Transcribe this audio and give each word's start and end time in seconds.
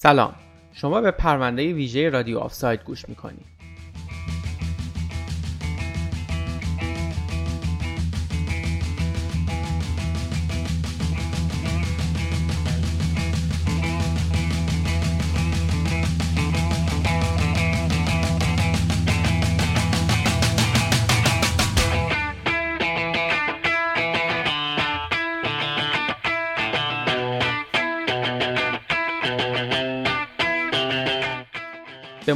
سلام. 0.00 0.34
شما 0.72 1.00
به 1.00 1.10
پرونده 1.10 1.72
ویژه 1.72 2.08
رادیو 2.08 2.38
آفساید 2.38 2.84
گوش 2.84 3.08
می‌کنید. 3.08 3.57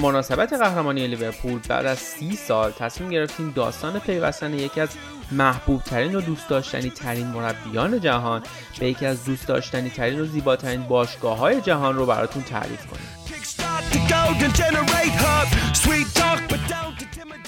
مناسبت 0.02 0.52
قهرمانی 0.52 1.06
لیورپول 1.06 1.60
بعد 1.68 1.86
از 1.86 1.98
سی 1.98 2.36
سال 2.36 2.70
تصمیم 2.70 3.10
گرفتیم 3.10 3.50
داستان 3.50 3.98
پیوستن 3.98 4.54
یکی 4.54 4.80
از 4.80 4.88
محبوب 5.32 5.82
ترین 5.82 6.14
و 6.14 6.20
دوست 6.20 6.48
داشتنی 6.48 6.90
ترین 6.90 7.26
مربیان 7.26 8.00
جهان 8.00 8.42
به 8.78 8.86
یکی 8.86 9.06
از 9.06 9.24
دوست 9.24 9.48
داشتنی 9.48 9.90
ترین 9.90 10.20
و 10.20 10.24
زیباترین 10.24 10.82
باشگاه 10.82 11.38
های 11.38 11.60
جهان 11.60 11.96
رو 11.96 12.06
براتون 12.06 12.42
تعریف 12.42 12.86
کنیم. 12.86 13.06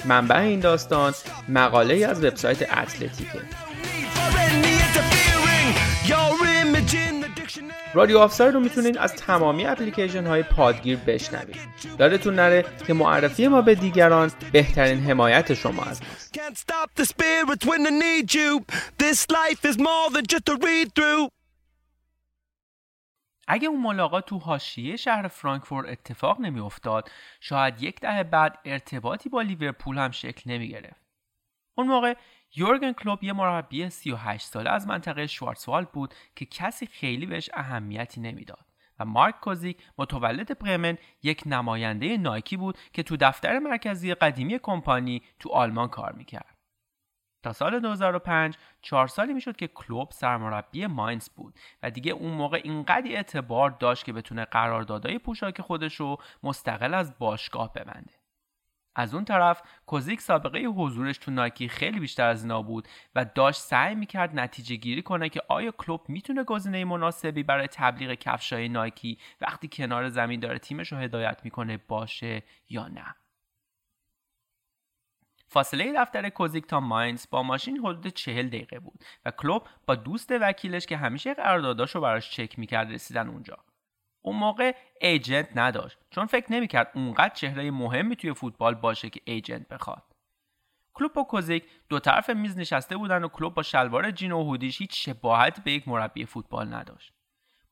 منبع 0.05 0.41
این 0.41 0.61
داستان 0.61 1.15
مقاله 1.48 2.07
از 2.07 2.25
وبسایت 2.25 2.62
اتلتیکه. 2.62 3.41
رادیو 7.95 8.19
آفساید 8.19 8.55
رو 8.55 8.61
می‌تونید 8.61 8.98
از 8.98 9.15
تمامی 9.16 9.66
اپلیکیشن 9.66 10.27
های 10.27 10.43
پادگیر 10.43 10.98
بشنوید. 10.98 11.57
یادتون 11.98 12.34
نره 12.34 12.65
که 12.87 12.95
معرفی 12.95 13.48
ما 13.48 13.62
به 13.62 13.75
دیگران 13.75 14.31
بهترین 14.53 14.98
حمایت 14.98 15.55
شما 15.55 15.83
از 15.83 16.03
ماست 16.03 16.34
اگه 23.48 23.69
اون 23.69 23.81
ملاقات 23.81 24.27
تو 24.27 24.39
حاشیه 24.39 24.97
شهر 24.97 25.28
فرانکفورت 25.28 25.89
اتفاق 25.89 26.41
نمیافتاد 26.41 27.11
شاید 27.41 27.83
یک 27.83 28.00
دهه 28.00 28.22
بعد 28.22 28.59
ارتباطی 28.65 29.28
با 29.28 29.42
لیورپول 29.42 29.98
هم 29.98 30.11
شکل 30.11 30.50
نمی 30.50 30.69
گرفت. 30.69 31.05
اون 31.75 31.87
موقع 31.87 32.15
یورگن 32.56 32.92
کلوب 32.92 33.24
یه 33.24 33.33
مربی 33.33 33.91
38 33.91 34.47
ساله 34.47 34.70
از 34.70 34.86
منطقه 34.86 35.27
شوارتسوالد 35.27 35.92
بود 35.92 36.14
که 36.36 36.47
کسی 36.47 36.86
خیلی 36.86 37.27
بهش 37.27 37.50
اهمیتی 37.55 38.20
نمی‌داد 38.20 38.66
و 38.98 39.05
مارک 39.05 39.41
کوزیک 39.41 39.83
متولد 39.98 40.58
برمن 40.58 40.98
یک 41.22 41.42
نماینده 41.47 42.16
نایکی 42.16 42.56
بود 42.56 42.78
که 42.92 43.02
تو 43.02 43.16
دفتر 43.16 43.58
مرکزی 43.58 44.14
قدیمی 44.14 44.58
کمپانی 44.58 45.22
تو 45.38 45.50
آلمان 45.50 45.88
کار 45.88 46.12
می‌کرد. 46.12 46.58
تا 47.42 47.52
سال 47.52 47.80
2005 47.80 48.56
چهار 48.82 49.06
سالی 49.06 49.32
می‌شد 49.32 49.56
که 49.56 49.69
کلوب 49.69 50.10
سرمربی 50.10 50.86
ماینز 50.86 51.28
بود 51.28 51.58
و 51.82 51.91
دیگه 51.91 52.12
اون 52.12 52.32
موقع 52.32 52.60
اینقدر 52.64 53.10
اعتبار 53.10 53.70
داشت 53.70 54.05
که 54.05 54.12
بتونه 54.12 54.44
قراردادهای 54.44 55.19
پوشاک 55.19 55.60
خودش 55.60 55.94
رو 55.94 56.16
مستقل 56.42 56.94
از 56.94 57.19
باشگاه 57.19 57.72
ببنده. 57.72 58.23
از 58.95 59.14
اون 59.14 59.25
طرف 59.25 59.62
کوزیک 59.87 60.20
سابقه 60.20 60.59
حضورش 60.59 61.19
تو 61.19 61.31
نایکی 61.31 61.69
خیلی 61.69 62.00
بیشتر 62.00 62.28
از 62.28 62.42
اینا 62.42 62.62
بود 62.62 62.89
و 63.14 63.25
داشت 63.25 63.61
سعی 63.61 63.95
می‌کرد 63.95 64.41
نتیجه 64.41 64.77
گیری 64.77 65.03
کنه 65.03 65.28
که 65.28 65.42
آیا 65.48 65.70
کلوب 65.70 66.09
می‌تونه 66.09 66.45
گزینه 66.45 66.84
مناسبی 66.84 67.42
برای 67.42 67.67
تبلیغ 67.67 68.15
کفشای 68.15 68.69
نایکی 68.69 69.19
وقتی 69.41 69.69
کنار 69.72 70.09
زمین 70.09 70.41
داره 70.41 70.59
تیمش 70.59 70.92
رو 70.92 70.98
هدایت 70.98 71.41
می‌کنه 71.45 71.77
باشه 71.89 72.42
یا 72.69 72.89
نه؟ 72.89 73.15
فاصله 75.48 75.92
دفتر 75.97 76.28
کوزیک 76.28 76.67
تا 76.67 76.81
ماینز 76.81 77.27
با 77.31 77.42
ماشین 77.42 77.78
حدود 77.78 78.06
چهل 78.06 78.49
دقیقه 78.49 78.78
بود 78.78 79.05
و 79.25 79.31
کلوب 79.31 79.62
با 79.87 79.94
دوست 79.94 80.31
وکیلش 80.31 80.87
که 80.87 80.97
همیشه 80.97 81.34
قرارداداشو 81.34 82.00
براش 82.00 82.31
چک 82.31 82.59
می‌کرد 82.59 82.93
رسیدن 82.93 83.28
اونجا. 83.28 83.59
اون 84.25 84.37
موقع 84.37 84.73
ایجنت 85.01 85.49
نداشت. 85.55 85.99
چون 86.11 86.27
فکر 86.27 86.53
نمی‌کرد 86.53 86.91
اونقدر 86.95 87.35
چهره 87.35 87.71
مهمی 87.71 88.17
توی 88.17 88.35
فوتبال 88.35 88.75
باشه 88.75 89.11
که 89.11 89.21
ایجنت 89.25 89.69
بخواد. 89.69 90.03
کلوب 90.95 91.17
و 91.17 91.25
کوزیک 91.25 91.65
دو 91.89 91.99
طرف 91.99 92.31
میز 92.31 92.59
نشسته 92.59 92.97
بودن 92.97 93.25
و 93.25 93.29
کلوب 93.29 93.55
با 93.55 93.62
شلوار 93.62 94.11
جین 94.11 94.33
و 94.33 94.45
هودیش 94.45 94.81
هیچ 94.81 95.05
شباهت 95.05 95.65
به 95.65 95.73
یک 95.73 95.89
مربی 95.89 96.25
فوتبال 96.25 96.75
نداشت. 96.75 97.12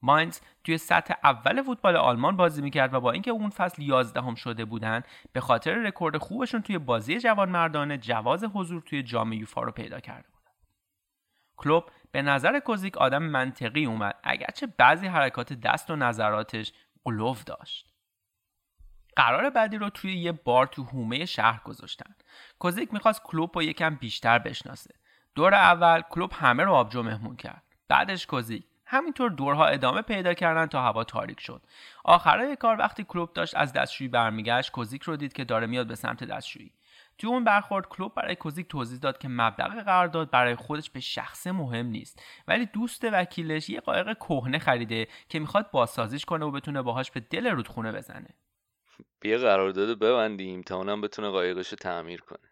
ماینز 0.03 0.41
توی 0.65 0.79
سطح 0.79 1.15
اول 1.25 1.63
فوتبال 1.63 1.97
آلمان 1.97 2.37
بازی 2.37 2.63
می‌کرد 2.63 2.95
و 2.95 3.01
با 3.01 3.13
اینکه 3.13 3.31
اون 3.31 3.51
فصل 3.51 3.83
11 3.83 4.23
هم 4.23 4.34
شده 4.34 4.65
بودن 4.65 5.03
به 5.33 5.41
خاطر 5.41 5.75
رکورد 5.75 6.19
خوبشون 6.19 6.63
توی 6.63 6.79
بازی 6.79 7.19
جوان 7.19 7.49
مردانه 7.49 7.99
جواز 7.99 8.45
حضور 8.45 8.83
توی 8.83 9.03
جام 9.03 9.33
یوفا 9.33 9.63
رو 9.63 9.73
پیدا 9.73 10.01
بودن 10.01 10.31
کلوب 11.62 11.84
به 12.12 12.23
نظر 12.23 12.61
کوزیک 12.61 12.99
آدم 12.99 13.23
منطقی 13.23 13.84
اومد 13.84 14.21
اگرچه 14.25 14.67
بعضی 14.67 15.06
حرکات 15.06 15.53
دست 15.53 15.91
و 15.91 15.97
نظراتش 15.97 16.73
قلوف 17.05 17.45
داشت. 17.45 17.93
قرار 19.17 19.50
بعدی 19.50 19.78
رو 19.78 19.91
توی 19.91 20.17
یه 20.17 20.33
بار 20.33 20.67
تو 20.67 20.83
هومه 20.83 21.25
شهر 21.25 21.61
گذاشتن. 21.65 22.15
کوزیک 22.59 22.93
می‌خواست 22.93 23.22
کلوب 23.22 23.51
رو 23.55 23.62
یکم 23.62 23.95
بیشتر 23.95 24.39
بشناسه. 24.39 24.95
دور 25.34 25.55
اول 25.55 26.03
کلوب 26.11 26.33
همه 26.34 26.62
رو 26.62 26.72
آبجو 26.72 27.03
مهمون 27.03 27.37
کرد. 27.37 27.62
بعدش 27.89 28.27
کوزیک 28.27 28.65
همینطور 28.87 29.31
دورها 29.31 29.67
ادامه 29.67 30.03
پیدا 30.03 30.34
کردن 30.34 30.67
تا 30.67 30.83
هوا 30.83 31.05
تاریک 31.05 31.41
شد. 31.41 31.62
آخرای 32.05 32.56
کار 32.56 32.78
وقتی 32.78 33.05
کلوب 33.05 33.33
داشت 33.33 33.56
از 33.56 33.72
دستشویی 33.72 34.09
برمیگشت 34.09 34.72
کوزیک 34.72 35.03
رو 35.03 35.17
دید 35.17 35.33
که 35.33 35.45
داره 35.45 35.67
میاد 35.67 35.87
به 35.87 35.95
سمت 35.95 36.25
دستشویی. 36.25 36.72
توی 37.22 37.31
اون 37.31 37.44
برخورد 37.44 37.88
کلوب 37.88 38.15
برای 38.15 38.37
کوزیک 38.37 38.69
توضیح 38.69 38.99
داد 38.99 39.19
که 39.19 39.28
مبلغ 39.28 39.84
قرارداد 39.84 40.31
برای 40.31 40.55
خودش 40.55 40.91
به 40.91 41.00
شخص 41.00 41.47
مهم 41.47 41.87
نیست. 41.87 42.22
ولی 42.49 42.66
دوست 42.66 43.05
وکیلش 43.05 43.71
یه 43.71 43.81
قایق 43.81 44.16
کهنه 44.16 44.59
خریده 44.59 45.09
که 45.28 45.38
می‌خواد 45.38 45.71
بازسازیش 45.71 46.25
کنه 46.25 46.44
و 46.44 46.50
بتونه 46.50 46.83
باهاش 46.83 47.10
به 47.10 47.21
دل 47.21 47.47
رودخونه 47.47 47.93
بزنه. 47.93 48.28
بیا 49.21 49.38
قرارداد 49.38 49.99
ببندیم 49.99 50.62
تا 50.62 50.77
اونم 50.77 51.00
بتونه 51.00 51.28
قایقش 51.28 51.69
رو 51.69 51.77
تعمیر 51.77 52.21
کنه. 52.21 52.50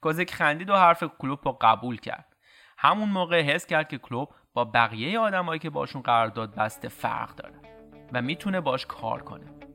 کوزیک 0.00 0.34
خندید 0.34 0.70
و 0.70 0.74
حرف 0.74 1.04
کلوب 1.18 1.40
رو 1.44 1.58
قبول 1.60 1.96
کرد. 1.96 2.36
همون 2.78 3.08
موقع 3.08 3.42
حس 3.42 3.66
کرد 3.66 3.88
که 3.88 3.98
کلوب 3.98 4.28
با 4.54 4.64
بقیه 4.64 5.18
آدمایی 5.18 5.58
که 5.58 5.70
باشون 5.70 6.02
قرارداد 6.02 6.54
بسته 6.54 6.88
فرق 6.88 7.34
داره 7.34 7.60
و 8.12 8.22
می‌تونه 8.22 8.60
باش 8.60 8.86
کار 8.86 9.22
کنه. 9.22 9.71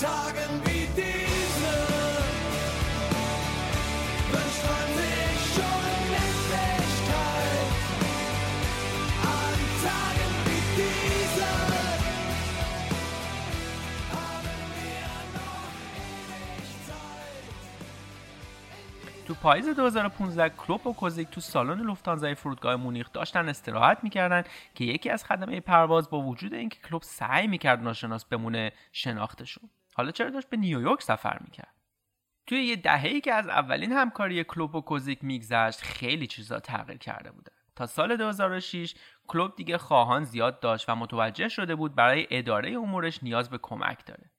Tagen 0.00 0.54
wie 0.66 0.86
diese 0.98 1.74
wünscht 4.32 4.64
man 4.68 4.88
sich 4.98 5.38
schon 5.54 5.82
Endlichkeit. 6.24 7.70
An 9.38 9.58
Tagen 9.84 10.32
wie 10.46 10.62
diese 10.78 11.50
haben 14.12 14.58
wir 14.76 15.08
noch 15.36 15.64
ewig 16.04 16.68
Zeit. 16.86 17.46
تو 19.26 19.34
پاییز 19.34 19.68
2015 19.68 20.48
کلوب 20.48 20.86
و 20.86 20.92
کوزیک 20.92 21.28
تو 21.30 21.40
سالن 21.40 21.80
لوفتانزای 21.80 22.34
فرودگاه 22.34 22.76
مونیخ 22.76 23.12
داشتن 23.12 23.48
استراحت 23.48 23.98
می‌کردن 24.04 24.42
که 24.74 24.84
یکی 24.84 25.10
از 25.10 25.24
خدمه 25.24 25.60
پرواز 25.60 26.10
با 26.10 26.20
وجود 26.20 26.54
اینکه 26.54 26.78
کلوب 26.88 27.02
سعی 27.02 27.46
می‌کرد 27.46 27.82
ناشناس 27.82 28.24
بمونه 28.24 28.72
شناخته 28.92 29.44
حالا 29.96 30.10
چرا 30.10 30.30
داشت 30.30 30.48
به 30.48 30.56
نیویورک 30.56 31.02
سفر 31.02 31.38
می‌کرد؟ 31.40 31.74
توی 32.46 32.64
یه 32.64 32.76
دهه‌ای 32.76 33.20
که 33.20 33.32
از 33.32 33.48
اولین 33.48 33.92
همکاری 33.92 34.44
کلوب 34.44 34.74
و 34.74 34.80
کوزیک 34.80 35.24
میگذشت 35.24 35.82
خیلی 35.82 36.26
چیزا 36.26 36.60
تغییر 36.60 36.98
کرده 36.98 37.30
بودن 37.30 37.52
تا 37.76 37.86
سال 37.86 38.16
2006 38.16 38.94
کلوب 39.26 39.56
دیگه 39.56 39.78
خواهان 39.78 40.24
زیاد 40.24 40.60
داشت 40.60 40.88
و 40.88 40.94
متوجه 40.94 41.48
شده 41.48 41.74
بود 41.74 41.94
برای 41.94 42.26
اداره 42.30 42.72
امورش 42.72 43.22
نیاز 43.22 43.50
به 43.50 43.58
کمک 43.62 44.06
داره. 44.06 44.30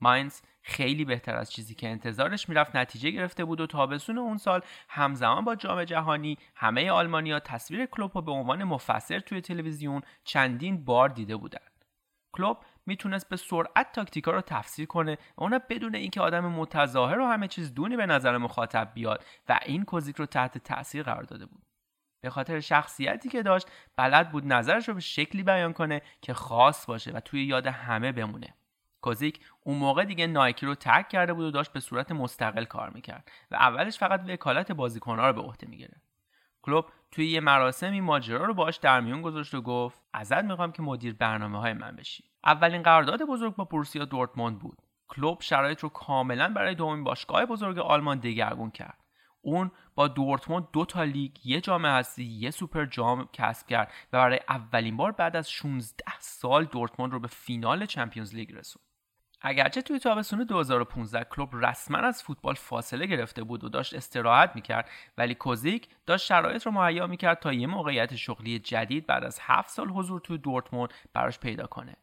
ماینز 0.00 0.40
خیلی 0.62 1.04
بهتر 1.04 1.36
از 1.36 1.52
چیزی 1.52 1.74
که 1.74 1.88
انتظارش 1.88 2.48
می‌رفت 2.48 2.76
نتیجه 2.76 3.10
گرفته 3.10 3.44
بود 3.44 3.60
و 3.60 3.66
تابستون 3.66 4.18
اون 4.18 4.38
سال 4.38 4.60
همزمان 4.88 5.44
با 5.44 5.54
جام 5.54 5.84
جهانی 5.84 6.38
همه 6.54 6.90
آلمانیا 6.90 7.40
تصویر 7.40 7.86
کلوب 7.86 8.10
رو 8.14 8.22
به 8.22 8.32
عنوان 8.32 8.64
مفسر 8.64 9.20
توی 9.20 9.40
تلویزیون 9.40 10.02
چندین 10.24 10.84
بار 10.84 11.08
دیده 11.08 11.36
بودند. 11.36 11.84
کلوب 12.32 12.58
می‌تونست 12.86 13.28
به 13.28 13.36
سرعت 13.36 13.92
تاکتیکا 13.92 14.30
رو 14.30 14.40
تفسیر 14.40 14.86
کنه 14.86 15.12
و 15.12 15.42
اونا 15.42 15.60
بدون 15.68 15.94
اینکه 15.94 16.20
آدم 16.20 16.46
متظاهر 16.46 17.18
و 17.18 17.26
همه 17.26 17.48
چیز 17.48 17.74
دونی 17.74 17.96
به 17.96 18.06
نظر 18.06 18.38
مخاطب 18.38 18.90
بیاد 18.94 19.24
و 19.48 19.60
این 19.66 19.84
کوزیک 19.84 20.16
رو 20.16 20.26
تحت 20.26 20.58
تاثیر 20.58 21.02
قرار 21.02 21.22
داده 21.22 21.46
بود. 21.46 21.62
به 22.22 22.30
خاطر 22.30 22.60
شخصیتی 22.60 23.28
که 23.28 23.42
داشت 23.42 23.68
بلد 23.96 24.32
بود 24.32 24.52
نظرش 24.52 24.88
رو 24.88 24.94
به 24.94 25.00
شکلی 25.00 25.42
بیان 25.42 25.72
کنه 25.72 26.02
که 26.22 26.34
خاص 26.34 26.86
باشه 26.86 27.10
و 27.10 27.20
توی 27.20 27.44
یاد 27.44 27.66
همه 27.66 28.12
بمونه. 28.12 28.54
کوزیک 29.02 29.40
اون 29.60 29.76
موقع 29.76 30.04
دیگه 30.04 30.26
نایکی 30.26 30.66
رو 30.66 30.74
ترک 30.74 31.08
کرده 31.08 31.32
بود 31.32 31.44
و 31.44 31.50
داشت 31.50 31.72
به 31.72 31.80
صورت 31.80 32.12
مستقل 32.12 32.64
کار 32.64 32.90
می‌کرد 32.90 33.30
و 33.50 33.54
اولش 33.54 33.98
فقط 33.98 34.22
وکالت 34.28 34.72
بازیکنها 34.72 35.26
رو 35.26 35.32
به 35.32 35.40
عهده 35.40 35.66
می‌گرفت. 35.66 36.10
کلوب 36.62 36.86
توی 37.10 37.28
یه 37.28 37.40
مراسمی 37.40 38.00
ماجرا 38.00 38.44
رو 38.44 38.54
باش 38.54 38.76
در 38.76 39.00
میون 39.00 39.22
گذاشت 39.22 39.54
و 39.54 39.62
گفت 39.62 40.00
ازت 40.12 40.44
می‌خوام 40.44 40.72
که 40.72 40.82
مدیر 40.82 41.14
برنامه 41.14 41.58
های 41.58 41.72
من 41.72 41.96
بشی. 41.96 42.29
اولین 42.44 42.82
قرارداد 42.82 43.22
بزرگ 43.22 43.56
با 43.56 43.64
بروسیا 43.64 44.04
دورتموند 44.04 44.58
بود. 44.58 44.78
کلوب 45.08 45.40
شرایط 45.40 45.80
رو 45.80 45.88
کاملا 45.88 46.48
برای 46.48 46.74
دومین 46.74 47.04
باشگاه 47.04 47.46
بزرگ 47.46 47.78
آلمان 47.78 48.18
دگرگون 48.18 48.70
کرد. 48.70 48.98
اون 49.42 49.70
با 49.94 50.08
دورتموند 50.08 50.68
دو 50.72 50.84
تا 50.84 51.04
لیگ 51.04 51.46
یه 51.46 51.60
جام 51.60 51.86
هستی 51.86 52.24
یه 52.24 52.50
سوپر 52.50 52.84
جام 52.84 53.28
کسب 53.32 53.66
کرد 53.66 53.92
و 54.12 54.18
برای 54.18 54.40
اولین 54.48 54.96
بار 54.96 55.12
بعد 55.12 55.36
از 55.36 55.50
16 55.50 56.04
سال 56.18 56.64
دورتموند 56.64 57.12
رو 57.12 57.20
به 57.20 57.28
فینال 57.28 57.86
چمپیونز 57.86 58.34
لیگ 58.34 58.52
رسوند. 58.52 58.84
اگرچه 59.42 59.82
توی 59.82 59.98
تابستون 59.98 60.44
2015 60.44 61.24
کلوب 61.24 61.50
رسما 61.52 61.98
از 61.98 62.22
فوتبال 62.22 62.54
فاصله 62.54 63.06
گرفته 63.06 63.42
بود 63.42 63.64
و 63.64 63.68
داشت 63.68 63.94
استراحت 63.94 64.52
می‌کرد 64.54 64.90
ولی 65.18 65.34
کوزیک 65.34 65.88
داشت 66.06 66.26
شرایط 66.26 66.66
رو 66.66 66.72
مهیا 66.72 67.06
می‌کرد 67.06 67.38
تا 67.38 67.52
یه 67.52 67.66
موقعیت 67.66 68.16
شغلی 68.16 68.58
جدید 68.58 69.06
بعد 69.06 69.24
از 69.24 69.38
7 69.42 69.68
سال 69.68 69.88
حضور 69.88 70.20
توی 70.20 70.38
دورتموند 70.38 70.94
براش 71.12 71.38
پیدا 71.38 71.66
کنه. 71.66 71.96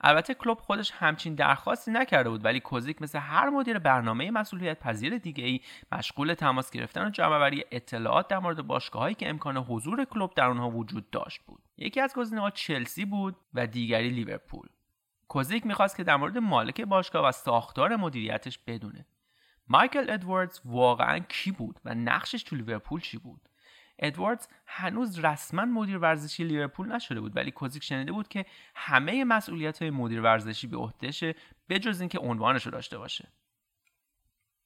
البته 0.00 0.34
کلوب 0.34 0.58
خودش 0.58 0.90
همچین 0.90 1.34
درخواستی 1.34 1.90
نکرده 1.90 2.30
بود 2.30 2.44
ولی 2.44 2.60
کوزیک 2.60 3.02
مثل 3.02 3.18
هر 3.18 3.50
مدیر 3.50 3.78
برنامه 3.78 4.30
مسئولیت 4.30 4.80
پذیر 4.80 5.18
دیگه 5.18 5.44
ای 5.44 5.60
مشغول 5.92 6.34
تماس 6.34 6.70
گرفتن 6.70 7.06
و 7.06 7.10
جمعآوری 7.10 7.64
اطلاعات 7.70 8.28
در 8.28 8.38
مورد 8.38 8.66
باشگاهایی 8.66 9.14
که 9.14 9.28
امکان 9.28 9.56
حضور 9.56 10.04
کلوب 10.04 10.34
در 10.34 10.48
آنها 10.48 10.70
وجود 10.70 11.10
داشت 11.10 11.40
بود. 11.46 11.62
یکی 11.76 12.00
از 12.00 12.14
گزینه‌ها 12.14 12.50
چلسی 12.50 13.04
بود 13.04 13.36
و 13.54 13.66
دیگری 13.66 14.08
لیورپول. 14.10 14.68
کوزیک 15.28 15.66
می‌خواست 15.66 15.96
که 15.96 16.04
در 16.04 16.16
مورد 16.16 16.38
مالک 16.38 16.80
باشگاه 16.80 17.28
و 17.28 17.32
ساختار 17.32 17.96
مدیریتش 17.96 18.58
بدونه. 18.58 19.06
مایکل 19.68 20.10
ادواردز 20.10 20.60
واقعا 20.64 21.18
کی 21.18 21.50
بود 21.50 21.80
و 21.84 21.94
نقشش 21.94 22.42
تو 22.42 22.56
لیورپول 22.56 23.00
چی 23.00 23.18
بود؟ 23.18 23.48
ادواردز 23.98 24.48
هنوز 24.66 25.24
رسما 25.24 25.64
مدیر 25.64 25.98
ورزشی 25.98 26.44
لیورپول 26.44 26.92
نشده 26.92 27.20
بود 27.20 27.36
ولی 27.36 27.50
کوزیک 27.50 27.84
شنیده 27.84 28.12
بود 28.12 28.28
که 28.28 28.46
همه 28.74 29.24
مسئولیت 29.24 29.82
های 29.82 29.90
مدیر 29.90 30.20
ورزشی 30.20 30.66
به 30.66 30.76
عهدهشه 30.76 31.34
بجز 31.68 32.00
اینکه 32.00 32.18
عنوانش 32.18 32.62
رو 32.62 32.72
داشته 32.72 32.98
باشه. 32.98 33.28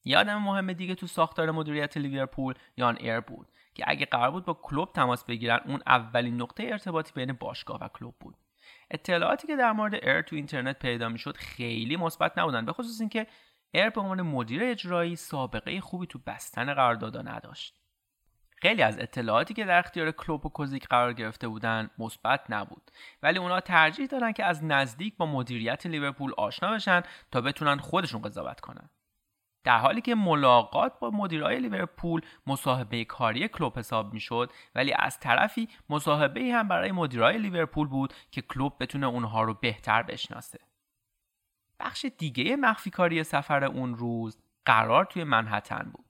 یه 0.05 0.19
آدم 0.19 0.43
مهم 0.43 0.73
دیگه 0.73 0.95
تو 0.95 1.07
ساختار 1.07 1.51
مدیریت 1.51 1.97
لیورپول 1.97 2.55
یان 2.77 2.97
ایر 3.01 3.21
بود 3.21 3.49
که 3.75 3.85
اگه 3.87 4.07
قرار 4.07 4.31
بود 4.31 4.45
با 4.45 4.55
کلوب 4.55 4.93
تماس 4.93 5.25
بگیرن 5.25 5.61
اون 5.67 5.83
اولین 5.87 6.43
نقطه 6.43 6.63
ارتباطی 6.63 7.13
بین 7.15 7.33
باشگاه 7.33 7.79
و 7.81 7.89
کلوب 7.89 8.15
بود. 8.21 8.35
اطلاعاتی 8.91 9.47
که 9.47 9.57
در 9.57 9.73
مورد 9.73 9.95
ایر 9.95 10.23
تو 10.23 10.37
اینترنت 10.37 10.79
پیدا 10.79 11.09
می‌شد 11.09 11.37
خیلی 11.37 11.97
مثبت 11.97 12.39
نبودن 12.39 12.65
به 12.65 12.73
خصوص 12.73 13.01
اینکه 13.01 13.27
ایر 13.73 13.91
به 13.91 14.01
عنوان 14.01 14.23
مدیر 14.23 14.65
اجرایی 14.65 15.17
سابقه 15.17 15.81
خوبی 15.81 16.07
تو 16.07 16.19
بستن 16.27 16.75
قراردادها 16.75 17.23
نداشت. 17.23 17.80
خیلی 18.63 18.83
از 18.83 18.99
اطلاعاتی 18.99 19.55
که 19.55 19.65
در 19.65 19.79
اختیار 19.79 20.11
کلوب 20.11 20.47
و 20.47 20.49
کوزیک 20.49 20.89
قرار 20.89 21.13
گرفته 21.13 21.49
بودن 21.49 21.91
مثبت 21.99 22.41
نبود. 22.49 22.91
ولی 23.23 23.39
اونا 23.39 23.61
ترجیح 23.61 24.07
دادن 24.07 24.33
که 24.33 24.45
از 24.45 24.65
نزدیک 24.65 25.17
با 25.17 25.27
مدیریت 25.27 25.87
لیورپول 25.87 26.33
آشنا 26.37 26.73
بشن 26.73 27.03
تا 27.31 27.41
بتونن 27.41 27.77
خودشون 27.77 28.23
قضاوت 28.23 28.61
کنن. 28.61 28.91
در 29.65 29.79
حالی 29.79 30.01
که 30.01 30.15
ملاقات 30.15 30.99
با 30.99 31.11
مدیرای 31.11 31.61
لیورپول 31.61 32.21
مصاحبه 32.47 33.05
کاری 33.05 33.49
کلوب 33.49 33.79
حساب 33.79 34.13
می‌شد 34.13 34.53
ولی 34.75 34.93
از 34.93 35.21
طرفی 35.21 35.69
مصاحبه 35.89 36.53
هم 36.53 36.69
برای 36.69 36.93
مدیرای 36.93 37.39
لیورپول 37.39 37.89
بود 37.89 38.15
که 38.31 38.43
کلوب 38.43 38.77
بتونه 38.81 39.07
اونها 39.07 39.43
رو 39.43 39.55
بهتر 39.55 40.03
بشناسه. 40.03 40.59
بخش 41.81 42.07
دیگه 42.19 42.57
مخفی 42.57 42.91
کاری 42.91 43.25
سفر 43.25 43.65
اون 43.65 43.95
روز 43.95 44.39
قرار 44.65 45.05
توی 45.05 45.25
منحتن 45.25 45.91
بود. 45.95 46.10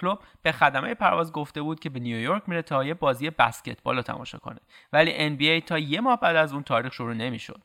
کلوب 0.00 0.18
به 0.42 0.52
خدمه 0.52 0.94
پرواز 0.94 1.32
گفته 1.32 1.62
بود 1.62 1.80
که 1.80 1.90
به 1.90 2.00
نیویورک 2.00 2.48
میره 2.48 2.62
تا 2.62 2.84
یه 2.84 2.94
بازی 2.94 3.30
بسکتبال 3.30 3.96
رو 3.96 4.02
تماشا 4.02 4.38
کنه. 4.38 4.60
ولی 4.92 5.36
NBA 5.36 5.64
تا 5.64 5.78
یه 5.78 6.00
ماه 6.00 6.20
بعد 6.20 6.36
از 6.36 6.52
اون 6.52 6.62
تاریخ 6.62 6.92
شروع 6.92 7.14
نمی‌شد. 7.14 7.62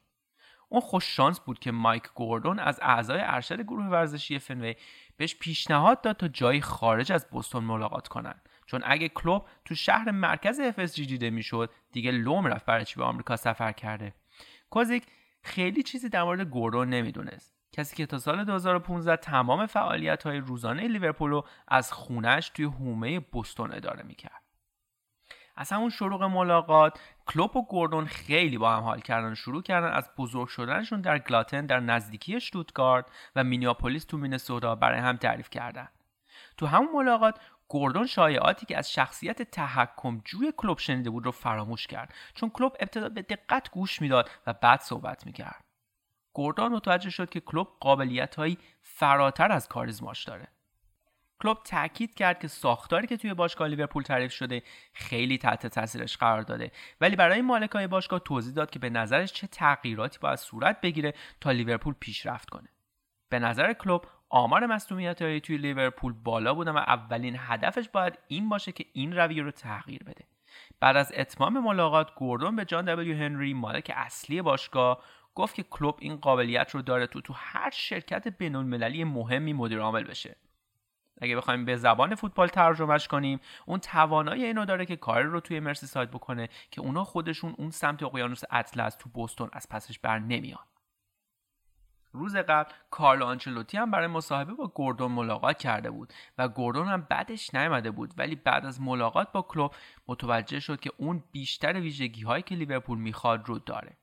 اون 0.69 0.81
خوش 0.81 1.03
شانس 1.15 1.39
بود 1.39 1.59
که 1.59 1.71
مایک 1.71 2.03
گوردون 2.15 2.59
از 2.59 2.79
اعضای 2.81 3.19
ارشد 3.21 3.61
گروه 3.61 3.85
ورزشی 3.85 4.39
فنوی 4.39 4.75
بهش 5.17 5.35
پیشنهاد 5.35 6.01
داد 6.01 6.17
تا 6.17 6.27
جایی 6.27 6.61
خارج 6.61 7.11
از 7.11 7.29
بوستون 7.29 7.63
ملاقات 7.63 8.07
کنن. 8.07 8.41
چون 8.65 8.81
اگه 8.83 9.09
کلوب 9.09 9.45
تو 9.65 9.75
شهر 9.75 10.11
مرکز 10.11 10.61
FSG 10.61 10.95
دیده 10.95 11.29
می‌شد 11.29 11.69
دیگه 11.91 12.11
لوم 12.11 12.47
رفت 12.47 12.65
برای 12.65 12.85
چی 12.85 12.95
به 12.95 13.03
آمریکا 13.03 13.35
سفر 13.35 13.71
کرده. 13.71 14.13
کوزیک 14.69 15.03
خیلی 15.41 15.83
چیزی 15.83 16.09
در 16.09 16.23
مورد 16.23 16.41
گوردون 16.41 16.89
نمی‌دونست. 16.89 17.52
کسی 17.73 17.95
که 17.95 18.05
تا 18.05 18.17
سال 18.17 18.43
2015 18.43 19.15
تمام 19.15 19.65
فعالیت 19.65 20.23
های 20.23 20.37
روزانه 20.37 20.87
لیورپول 20.87 21.31
رو 21.31 21.45
از 21.67 21.93
خونش 21.93 22.49
توی 22.49 22.65
حومه 22.65 23.19
بوستون 23.19 23.73
اداره 23.73 24.03
می‌کرد. 24.03 24.43
از 25.55 25.71
همون 25.71 25.89
شروع 25.89 26.27
ملاقات 26.27 26.99
کلوپ 27.25 27.55
و 27.55 27.65
گوردون 27.65 28.05
خیلی 28.05 28.57
با 28.57 28.75
هم 28.75 28.83
حال 28.83 28.99
کردن 28.99 29.33
شروع 29.33 29.61
کردن 29.61 29.91
از 29.91 30.09
بزرگ 30.17 30.47
شدنشون 30.47 31.01
در 31.01 31.19
گلاتن 31.19 31.65
در 31.65 31.79
نزدیکی 31.79 32.41
شتوتگارت 32.41 33.05
و 33.35 33.43
مینیاپولیس 33.43 34.05
تو 34.05 34.17
مینسوتا 34.17 34.75
برای 34.75 34.99
هم 34.99 35.17
تعریف 35.17 35.49
کردن. 35.49 35.87
تو 36.57 36.67
همون 36.67 36.89
ملاقات 36.93 37.39
گوردون 37.67 38.07
شایعاتی 38.07 38.65
که 38.65 38.77
از 38.77 38.91
شخصیت 38.91 39.41
تحکم 39.41 40.21
جوی 40.25 40.53
کلوب 40.57 40.77
شنیده 40.77 41.09
بود 41.09 41.25
رو 41.25 41.31
فراموش 41.31 41.87
کرد. 41.87 42.13
چون 42.33 42.49
کلوب 42.49 42.75
ابتدا 42.79 43.09
به 43.09 43.21
دقت 43.21 43.71
گوش 43.71 44.01
می‌داد 44.01 44.29
و 44.47 44.53
بعد 44.53 44.81
صحبت 44.81 45.25
می‌کرد. 45.25 45.62
گوردون 46.33 46.71
متوجه 46.71 47.09
شد 47.09 47.29
که 47.29 47.39
کلوب 47.39 47.67
قابلیت 47.79 48.35
هایی 48.35 48.57
فراتر 48.81 49.51
از 49.51 49.67
کاریزماش 49.67 50.23
داره. 50.23 50.47
کلوب 51.43 51.57
تاکید 51.63 52.15
کرد 52.15 52.39
که 52.39 52.47
ساختاری 52.47 53.07
که 53.07 53.17
توی 53.17 53.33
باشگاه 53.33 53.67
لیورپول 53.67 54.03
تعریف 54.03 54.31
شده 54.31 54.63
خیلی 54.93 55.37
تحت 55.37 55.67
تاثیرش 55.67 56.17
قرار 56.17 56.41
داده 56.41 56.71
ولی 57.01 57.15
برای 57.15 57.41
مالکای 57.41 57.87
باشگاه 57.87 58.19
توضیح 58.19 58.53
داد 58.53 58.69
که 58.69 58.79
به 58.79 58.89
نظرش 58.89 59.33
چه 59.33 59.47
تغییراتی 59.47 60.19
باید 60.21 60.39
صورت 60.39 60.81
بگیره 60.81 61.13
تا 61.41 61.51
لیورپول 61.51 61.93
پیشرفت 61.99 62.49
کنه. 62.49 62.69
به 63.29 63.39
نظر 63.39 63.73
کلوب 63.73 64.05
آمار 64.29 64.65
مصونیت 64.65 65.21
های 65.21 65.41
توی 65.41 65.57
لیورپول 65.57 66.13
بالا 66.13 66.53
بودن 66.53 66.71
و 66.71 66.77
اولین 66.77 67.35
هدفش 67.39 67.89
باید 67.89 68.19
این 68.27 68.49
باشه 68.49 68.71
که 68.71 68.85
این 68.93 69.15
رویه 69.15 69.43
رو 69.43 69.51
تغییر 69.51 70.03
بده. 70.03 70.25
بعد 70.79 70.97
از 70.97 71.11
اتمام 71.15 71.63
ملاقات 71.63 72.15
گوردون 72.15 72.55
به 72.55 72.65
جان 72.65 72.85
دبلیو 72.85 73.17
هنری 73.17 73.53
مالک 73.53 73.91
اصلی 73.95 74.41
باشگاه 74.41 75.03
گفت 75.35 75.55
که 75.55 75.63
کلوب 75.63 75.95
این 75.99 76.15
قابلیت 76.15 76.71
رو 76.71 76.81
داره 76.81 77.07
تو 77.07 77.21
تو 77.21 77.33
هر 77.37 77.69
شرکت 77.69 78.27
بین‌المللی 78.27 79.03
مهمی 79.03 79.53
مدیر 79.53 79.79
عامل 79.79 80.03
بشه. 80.03 80.35
اگه 81.21 81.35
بخوایم 81.35 81.65
به 81.65 81.75
زبان 81.75 82.15
فوتبال 82.15 82.47
ترجمهش 82.47 83.07
کنیم 83.07 83.39
اون 83.65 83.79
توانایی 83.79 84.45
اینو 84.45 84.65
داره 84.65 84.85
که 84.85 84.95
کار 84.95 85.21
رو 85.21 85.39
توی 85.39 85.59
مرسی 85.59 85.87
سایت 85.87 86.09
بکنه 86.09 86.49
که 86.71 86.81
اونا 86.81 87.03
خودشون 87.03 87.55
اون 87.57 87.69
سمت 87.69 88.03
اقیانوس 88.03 88.41
اطلس 88.51 88.95
تو 88.95 89.09
بوستون 89.09 89.49
از 89.53 89.69
پسش 89.69 89.99
بر 89.99 90.19
نمیان. 90.19 90.65
روز 92.11 92.35
قبل 92.35 92.71
کارلو 92.89 93.25
آنچلوتی 93.25 93.77
هم 93.77 93.91
برای 93.91 94.07
مصاحبه 94.07 94.53
با 94.53 94.67
گوردون 94.67 95.11
ملاقات 95.11 95.57
کرده 95.57 95.91
بود 95.91 96.13
و 96.37 96.47
گوردون 96.47 96.87
هم 96.87 97.01
بعدش 97.09 97.53
نیامده 97.53 97.91
بود 97.91 98.13
ولی 98.17 98.35
بعد 98.35 98.65
از 98.65 98.81
ملاقات 98.81 99.31
با 99.31 99.41
کلوب 99.41 99.73
متوجه 100.07 100.59
شد 100.59 100.79
که 100.79 100.91
اون 100.97 101.23
بیشتر 101.31 101.79
ویژگی 101.79 102.21
هایی 102.23 102.43
که 102.43 102.55
لیورپول 102.55 102.97
می‌خواد 102.97 103.47
رو 103.47 103.59
داره. 103.59 103.97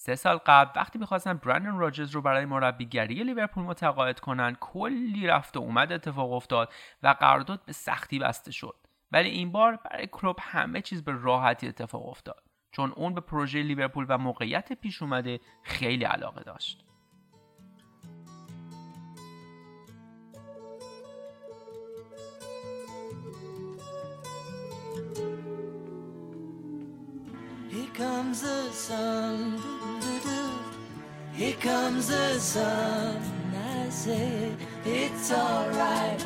سه 0.00 0.14
سال 0.14 0.38
قبل 0.46 0.70
وقتی 0.80 0.98
می‌خواستن 0.98 1.34
برندن 1.34 1.78
راجرز 1.78 2.10
رو 2.10 2.22
برای 2.22 2.44
مربیگری 2.44 3.24
لیورپول 3.24 3.64
متقاعد 3.64 4.20
کنن 4.20 4.56
کلی 4.60 5.26
رفت 5.26 5.56
و 5.56 5.60
اومد 5.60 5.92
اتفاق 5.92 6.32
افتاد 6.32 6.72
و 7.02 7.08
قرارداد 7.08 7.64
به 7.66 7.72
سختی 7.72 8.18
بسته 8.18 8.52
شد. 8.52 8.76
ولی 9.12 9.28
این 9.28 9.52
بار 9.52 9.76
برای 9.76 10.08
کلوب 10.12 10.36
همه 10.40 10.80
چیز 10.80 11.04
به 11.04 11.12
راحتی 11.12 11.68
اتفاق 11.68 12.08
افتاد. 12.08 12.42
چون 12.72 12.92
اون 12.96 13.14
به 13.14 13.20
پروژه 13.20 13.62
لیورپول 13.62 14.06
و 14.08 14.18
موقعیت 14.18 14.72
پیش 14.72 15.02
اومده 15.02 15.40
خیلی 15.62 16.04
علاقه 16.04 16.42
داشت. 16.42 16.84
Comes 27.98 28.42
the 28.42 28.70
sun. 28.72 29.77
Here 31.38 31.54
comes 31.60 32.08
the 32.08 32.36
sun. 32.40 33.22
I 33.54 33.88
say 33.90 34.50
it's 34.84 35.30
alright. 35.30 36.18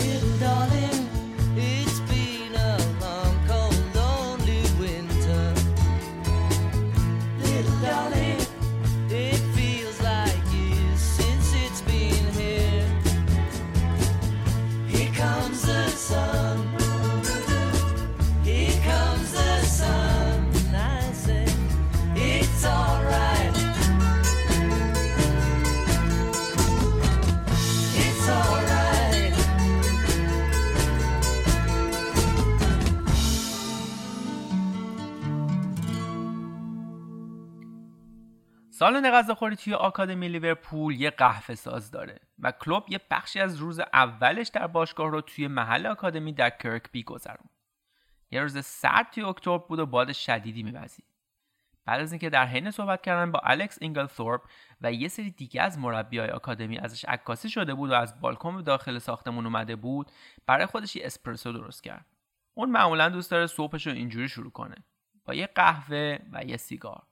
Little 0.00 0.38
darling. 0.40 0.71
سالن 38.82 39.10
غذاخوری 39.10 39.56
توی 39.56 39.74
آکادمی 39.74 40.28
لیورپول 40.28 41.00
یه 41.00 41.10
قهوه 41.10 41.54
ساز 41.54 41.90
داره 41.90 42.20
و 42.38 42.52
کلوب 42.52 42.84
یه 42.88 43.00
بخشی 43.10 43.40
از 43.40 43.56
روز 43.56 43.80
اولش 43.80 44.48
در 44.48 44.66
باشگاه 44.66 45.10
رو 45.10 45.20
توی 45.20 45.48
محل 45.48 45.86
آکادمی 45.86 46.32
در 46.32 46.50
کرکبی 46.50 47.02
گذروند. 47.02 47.48
یه 48.30 48.40
روز 48.40 48.64
سرد 48.64 49.10
توی 49.10 49.22
اکتبر 49.22 49.58
بود 49.58 49.78
و 49.78 49.86
باد 49.86 50.12
شدیدی 50.12 50.62
میوزید. 50.62 51.04
بعد 51.84 52.00
از 52.00 52.12
اینکه 52.12 52.30
در 52.30 52.46
حین 52.46 52.70
صحبت 52.70 53.02
کردن 53.02 53.32
با 53.32 53.40
الکس 53.44 53.78
اینگلثورپ 53.80 54.42
و 54.80 54.92
یه 54.92 55.08
سری 55.08 55.30
دیگه 55.30 55.62
از 55.62 55.78
مربیای 55.78 56.30
آکادمی 56.30 56.78
ازش 56.78 57.04
عکاسی 57.04 57.50
شده 57.50 57.74
بود 57.74 57.90
و 57.90 57.94
از 57.94 58.20
بالکن 58.20 58.56
به 58.56 58.62
داخل 58.62 58.98
ساختمون 58.98 59.46
اومده 59.46 59.76
بود 59.76 60.10
برای 60.46 60.66
خودش 60.66 60.96
یه 60.96 61.06
اسپرسو 61.06 61.52
درست 61.52 61.82
کرد 61.82 62.06
اون 62.54 62.70
معمولا 62.70 63.08
دوست 63.08 63.30
داره 63.30 63.46
صبحش 63.46 63.86
رو 63.86 63.92
اینجوری 63.92 64.28
شروع 64.28 64.50
کنه 64.50 64.76
با 65.24 65.34
یه 65.34 65.46
قهوه 65.46 66.18
و 66.32 66.44
یه 66.44 66.56
سیگار 66.56 67.11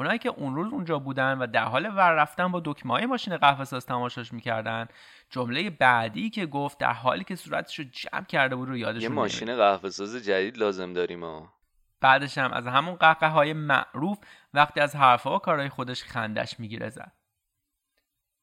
اونایی 0.00 0.18
که 0.18 0.28
اون 0.28 0.54
روز 0.54 0.72
اونجا 0.72 0.98
بودن 0.98 1.38
و 1.38 1.46
در 1.46 1.64
حال 1.64 1.86
ور 1.86 2.12
رفتن 2.12 2.52
با 2.52 2.62
دکمه 2.64 2.92
های 2.92 3.06
ماشین 3.06 3.36
قهوه 3.36 3.64
ساز 3.64 3.86
تماشاش 3.86 4.32
می‌کردن 4.32 4.88
جمله 5.30 5.70
بعدی 5.70 6.30
که 6.30 6.46
گفت 6.46 6.78
در 6.78 6.92
حالی 6.92 7.24
که 7.24 7.36
صورتش 7.36 7.78
رو 7.78 7.84
جمع 7.92 8.24
کرده 8.24 8.56
بود 8.56 8.68
رو 8.68 8.76
یادش 8.76 9.02
یه 9.02 9.08
ماشین 9.08 9.56
قهوه 9.56 9.90
ساز 9.90 10.16
جدید 10.16 10.58
لازم 10.58 10.92
داریم 10.92 11.24
ها 11.24 11.52
بعدش 12.00 12.38
هم 12.38 12.52
از 12.52 12.66
همون 12.66 12.94
قهقه 12.94 13.28
های 13.28 13.52
معروف 13.52 14.18
وقتی 14.54 14.80
از 14.80 14.96
حرفها 14.96 15.36
و 15.36 15.38
کارهای 15.38 15.68
خودش 15.68 16.04
خندش 16.04 16.60
می‌گیره 16.60 16.88
زد. 16.88 17.12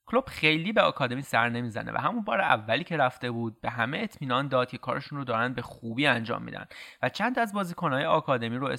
کلوب 0.07 0.25
خیلی 0.27 0.71
به 0.71 0.81
آکادمی 0.81 1.21
سر 1.21 1.49
نمی‌زنه 1.49 1.91
و 1.91 1.97
همون 1.97 2.23
بار 2.23 2.41
اولی 2.41 2.83
که 2.83 2.97
رفته 2.97 3.31
بود 3.31 3.61
به 3.61 3.69
همه 3.69 3.97
اطمینان 3.97 4.47
داد 4.47 4.69
که 4.69 4.77
کارشون 4.77 5.17
رو 5.17 5.23
دارن 5.23 5.53
به 5.53 5.61
خوبی 5.61 6.07
انجام 6.07 6.43
میدن 6.43 6.65
و 7.01 7.09
چند 7.09 7.39
از 7.39 7.53
بازیکنهای 7.53 8.05
آکادمی 8.05 8.57
رو 8.57 8.75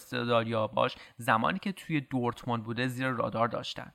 باش 0.74 0.96
زمانی 1.16 1.58
که 1.58 1.72
توی 1.72 2.00
دورتموند 2.00 2.64
بوده 2.64 2.86
زیر 2.86 3.08
رادار 3.08 3.48
داشتن. 3.48 3.92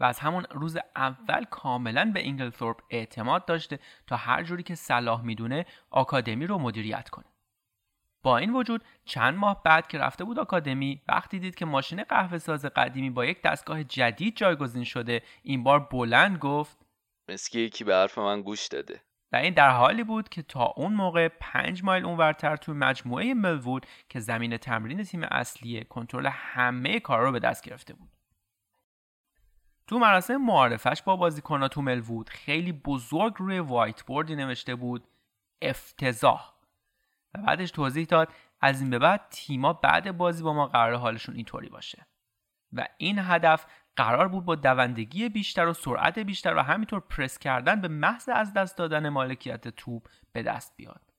و 0.00 0.04
از 0.04 0.18
همون 0.18 0.46
روز 0.50 0.78
اول 0.96 1.44
کاملا 1.44 2.10
به 2.14 2.20
اینگلثورپ 2.20 2.80
اعتماد 2.90 3.44
داشته 3.44 3.78
تا 4.06 4.16
هر 4.16 4.42
جوری 4.42 4.62
که 4.62 4.74
صلاح 4.74 5.22
می‌دونه 5.22 5.66
آکادمی 5.90 6.46
رو 6.46 6.58
مدیریت 6.58 7.08
کنه. 7.08 7.35
با 8.26 8.38
این 8.38 8.52
وجود 8.52 8.84
چند 9.04 9.34
ماه 9.38 9.62
بعد 9.62 9.88
که 9.88 9.98
رفته 9.98 10.24
بود 10.24 10.38
آکادمی 10.38 11.02
وقتی 11.08 11.38
دید 11.38 11.54
که 11.54 11.64
ماشین 11.64 12.02
قهوه 12.02 12.38
ساز 12.38 12.64
قدیمی 12.64 13.10
با 13.10 13.24
یک 13.24 13.42
دستگاه 13.42 13.84
جدید 13.84 14.36
جایگزین 14.36 14.84
شده 14.84 15.22
این 15.42 15.62
بار 15.62 15.80
بلند 15.80 16.38
گفت 16.38 16.78
مسکی 17.28 17.60
یکی 17.60 17.84
به 17.84 17.94
حرف 17.94 18.18
من 18.18 18.42
گوش 18.42 18.66
داده. 18.66 19.00
و 19.32 19.36
این 19.36 19.54
در 19.54 19.70
حالی 19.70 20.04
بود 20.04 20.28
که 20.28 20.42
تا 20.42 20.64
اون 20.76 20.92
موقع 20.92 21.28
پنج 21.28 21.84
مایل 21.84 22.04
اونورتر 22.04 22.56
توی 22.56 22.74
مجموعه 22.74 23.34
ملوود 23.34 23.86
که 24.08 24.20
زمین 24.20 24.56
تمرین 24.56 25.02
تیم 25.02 25.22
اصلی 25.22 25.84
کنترل 25.84 26.26
همه 26.26 27.00
کار 27.00 27.20
رو 27.20 27.32
به 27.32 27.38
دست 27.38 27.64
گرفته 27.64 27.94
بود. 27.94 28.10
تو 29.86 29.98
مراسم 29.98 30.36
معارفش 30.36 31.02
با 31.02 31.16
بازیکنها 31.16 31.68
تو 31.68 31.82
ملوود 31.82 32.28
خیلی 32.28 32.72
بزرگ 32.72 33.34
روی 33.36 33.58
وایت 33.58 34.02
بوردی 34.02 34.36
نوشته 34.36 34.74
بود 34.74 35.04
افتضاح. 35.62 36.55
و 37.34 37.42
بعدش 37.42 37.70
توضیح 37.70 38.04
داد 38.04 38.32
از 38.60 38.80
این 38.80 38.90
به 38.90 38.98
بعد 38.98 39.26
تیما 39.30 39.72
بعد 39.72 40.16
بازی 40.16 40.42
با 40.42 40.52
ما 40.52 40.66
قرار 40.66 40.94
حالشون 40.94 41.34
اینطوری 41.34 41.68
باشه. 41.68 42.06
و 42.72 42.88
این 42.98 43.18
هدف 43.18 43.66
قرار 43.96 44.28
بود 44.28 44.44
با 44.44 44.54
دوندگی 44.54 45.28
بیشتر 45.28 45.66
و 45.66 45.72
سرعت 45.72 46.18
بیشتر 46.18 46.54
و 46.54 46.62
همینطور 46.62 47.00
پرس 47.00 47.38
کردن 47.38 47.80
به 47.80 47.88
محض 47.88 48.28
از 48.28 48.52
دست 48.52 48.78
دادن 48.78 49.08
مالکیت 49.08 49.68
توپ 49.68 50.08
به 50.32 50.42
دست 50.42 50.76
بیاد. 50.76 51.12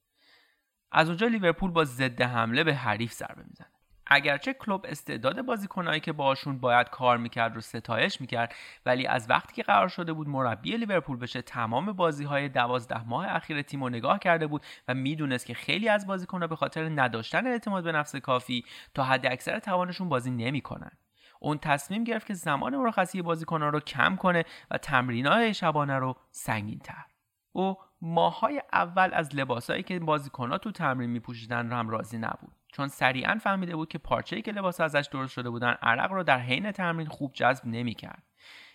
از 0.91 1.07
اونجا 1.07 1.27
لیورپول 1.27 1.71
با 1.71 1.83
ضد 1.83 2.21
حمله 2.21 2.63
به 2.63 2.75
حریف 2.75 3.13
ضربه 3.13 3.43
می‌زنه. 3.43 3.76
اگرچه 4.09 4.53
کلوب 4.53 4.85
استعداد 4.89 5.41
بازیکنهایی 5.41 5.99
که 5.99 6.11
باشون 6.11 6.59
باید 6.59 6.89
کار 6.89 7.17
می‌کرد 7.17 7.55
رو 7.55 7.61
ستایش 7.61 8.21
می‌کرد 8.21 8.55
ولی 8.85 9.07
از 9.07 9.29
وقتی 9.29 9.53
که 9.55 9.63
قرار 9.63 9.87
شده 9.87 10.13
بود 10.13 10.27
مربی 10.27 10.77
لیورپول 10.77 11.17
بشه 11.17 11.41
تمام 11.41 11.91
بازی 11.91 12.23
های 12.23 12.49
دوازده 12.49 13.07
ماه 13.07 13.27
اخیر 13.35 13.61
تیم 13.61 13.83
رو 13.83 13.89
نگاه 13.89 14.19
کرده 14.19 14.47
بود 14.47 14.65
و 14.87 14.93
می‌دونست 14.93 15.45
که 15.45 15.53
خیلی 15.53 15.89
از 15.89 16.07
بازیکنها 16.07 16.47
به 16.47 16.55
خاطر 16.55 16.89
نداشتن 16.89 17.47
اعتماد 17.47 17.83
به 17.83 17.91
نفس 17.91 18.15
کافی 18.15 18.65
تا 18.93 19.03
حد 19.03 19.25
اکثر 19.25 19.59
توانشون 19.59 20.09
بازی 20.09 20.31
نمی‌کنن. 20.31 20.91
اون 21.39 21.57
تصمیم 21.57 22.03
گرفت 22.03 22.27
که 22.27 22.33
زمان 22.33 22.75
مرخصی 22.75 23.21
بازیکنان 23.21 23.73
رو 23.73 23.79
کم 23.79 24.15
کنه 24.15 24.43
و 24.71 24.77
تمرینهای 24.77 25.53
شبانه 25.53 25.95
رو 25.99 26.15
سنگین 26.31 26.79
تر 26.79 27.05
او 27.51 27.77
ماهای 28.01 28.61
اول 28.73 29.09
از 29.13 29.35
لباسایی 29.35 29.83
که 29.83 29.99
بازیکنها 29.99 30.57
تو 30.57 30.71
تمرین 30.71 31.09
میپوشیدن 31.09 31.69
رو 31.69 31.75
هم 31.75 31.89
راضی 31.89 32.17
نبود. 32.17 32.56
چون 32.73 32.87
سریعا 32.87 33.39
فهمیده 33.43 33.75
بود 33.75 33.89
که 33.89 33.97
پارچه‌ای 33.97 34.41
که 34.41 34.51
لباس 34.51 34.81
ازش 34.81 35.09
درست 35.11 35.33
شده 35.33 35.49
بودن 35.49 35.77
عرق 35.81 36.11
رو 36.11 36.23
در 36.23 36.39
حین 36.39 36.71
تمرین 36.71 37.07
خوب 37.07 37.33
جذب 37.33 37.65
نمی‌کرد. 37.65 38.23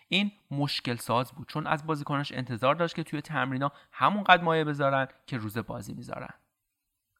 این 0.08 0.32
مشکل 0.50 0.96
ساز 0.96 1.32
بود 1.32 1.48
چون 1.48 1.66
از 1.66 1.86
بازیکناش 1.86 2.32
انتظار 2.32 2.74
داشت 2.74 2.94
که 2.94 3.02
توی 3.02 3.20
تمرینا 3.20 3.72
همونقدر 3.92 4.42
مایه 4.42 4.64
بذارن 4.64 5.08
که 5.26 5.36
روز 5.36 5.58
بازی 5.58 5.94
می‌ذارن. 5.94 6.34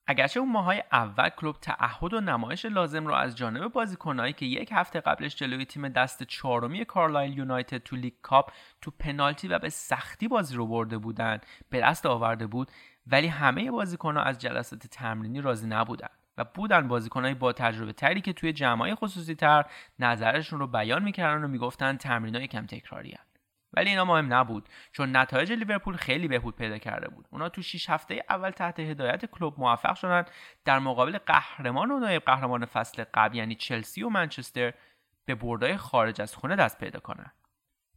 اگرچه 0.07 0.41
اون 0.41 0.53
ماهای 0.53 0.83
اول 0.93 1.29
کلوب 1.29 1.57
تعهد 1.61 2.15
و 2.15 2.21
نمایش 2.21 2.65
لازم 2.65 3.07
رو 3.07 3.15
از 3.15 3.37
جانب 3.37 3.73
بازیکنهایی 3.73 4.33
که 4.33 4.47
یک 4.47 4.69
هفته 4.73 5.01
قبلش 5.01 5.37
جلوی 5.37 5.65
تیم 5.65 5.89
دست 5.89 6.23
چهارمی 6.23 6.85
کارلایل 6.85 7.39
یونایتد 7.39 7.79
تو 7.79 7.97
لیگ 7.97 8.13
کاپ 8.23 8.53
تو 8.81 8.91
پنالتی 8.91 9.49
و 9.49 9.59
به 9.59 9.69
سختی 9.69 10.29
بازی 10.29 10.55
رو 10.55 10.67
برده 10.67 10.99
بودن 10.99 11.39
به 11.71 11.81
دست 11.81 12.07
آورده 12.07 12.47
بود 12.47 12.71
ولی 13.07 13.27
همه 13.27 13.71
بازیکنها 13.71 14.23
از 14.23 14.39
جلسات 14.39 14.87
تمرینی 14.87 15.41
راضی 15.41 15.67
نبودن. 15.67 16.09
و 16.37 16.45
بودن 16.45 16.89
بازیکنهای 16.89 17.35
با 17.35 17.53
تجربه 17.53 17.93
تری 17.93 18.21
که 18.21 18.33
توی 18.33 18.53
جمعای 18.53 18.95
خصوصی 18.95 19.35
تر 19.35 19.65
نظرشون 19.99 20.59
رو 20.59 20.67
بیان 20.67 21.03
می‌کردن 21.03 21.45
و 21.45 21.49
می‌گفتن 21.49 21.97
تمرینا 21.97 22.47
یکم 22.47 22.67
تکراری 22.67 23.15
ولی 23.75 23.91
اینا 23.91 24.05
مهم 24.05 24.35
نبود 24.35 24.69
چون 24.93 25.17
نتایج 25.17 25.53
لیورپول 25.53 25.97
خیلی 25.97 26.29
بهبود 26.29 26.57
پیدا 26.57 26.79
کرده 26.79 27.09
بود. 27.09 27.27
اونا 27.31 27.49
تو 27.49 27.63
6 27.63 27.91
هفته 27.91 28.25
اول 28.31 28.51
تحت 28.51 28.81
هدایت 28.81 29.27
کلوب 29.27 29.61
موفق 29.61 29.95
شدن. 29.95 30.25
در 30.65 30.79
مقابل 30.79 31.19
قهرمان 31.19 31.91
و 31.91 31.99
نایب 31.99 32.23
قهرمان 32.25 32.65
فصل 32.65 33.05
قبل 33.15 33.37
یعنی 33.37 33.55
چلسی 33.55 34.03
و 34.03 34.09
منچستر 34.09 34.75
به 35.25 35.35
بردای 35.35 35.77
خارج 35.77 36.21
از 36.21 36.35
خونه 36.35 36.57
دست 36.57 36.79
پیدا 36.79 37.01
کنند 37.01 37.33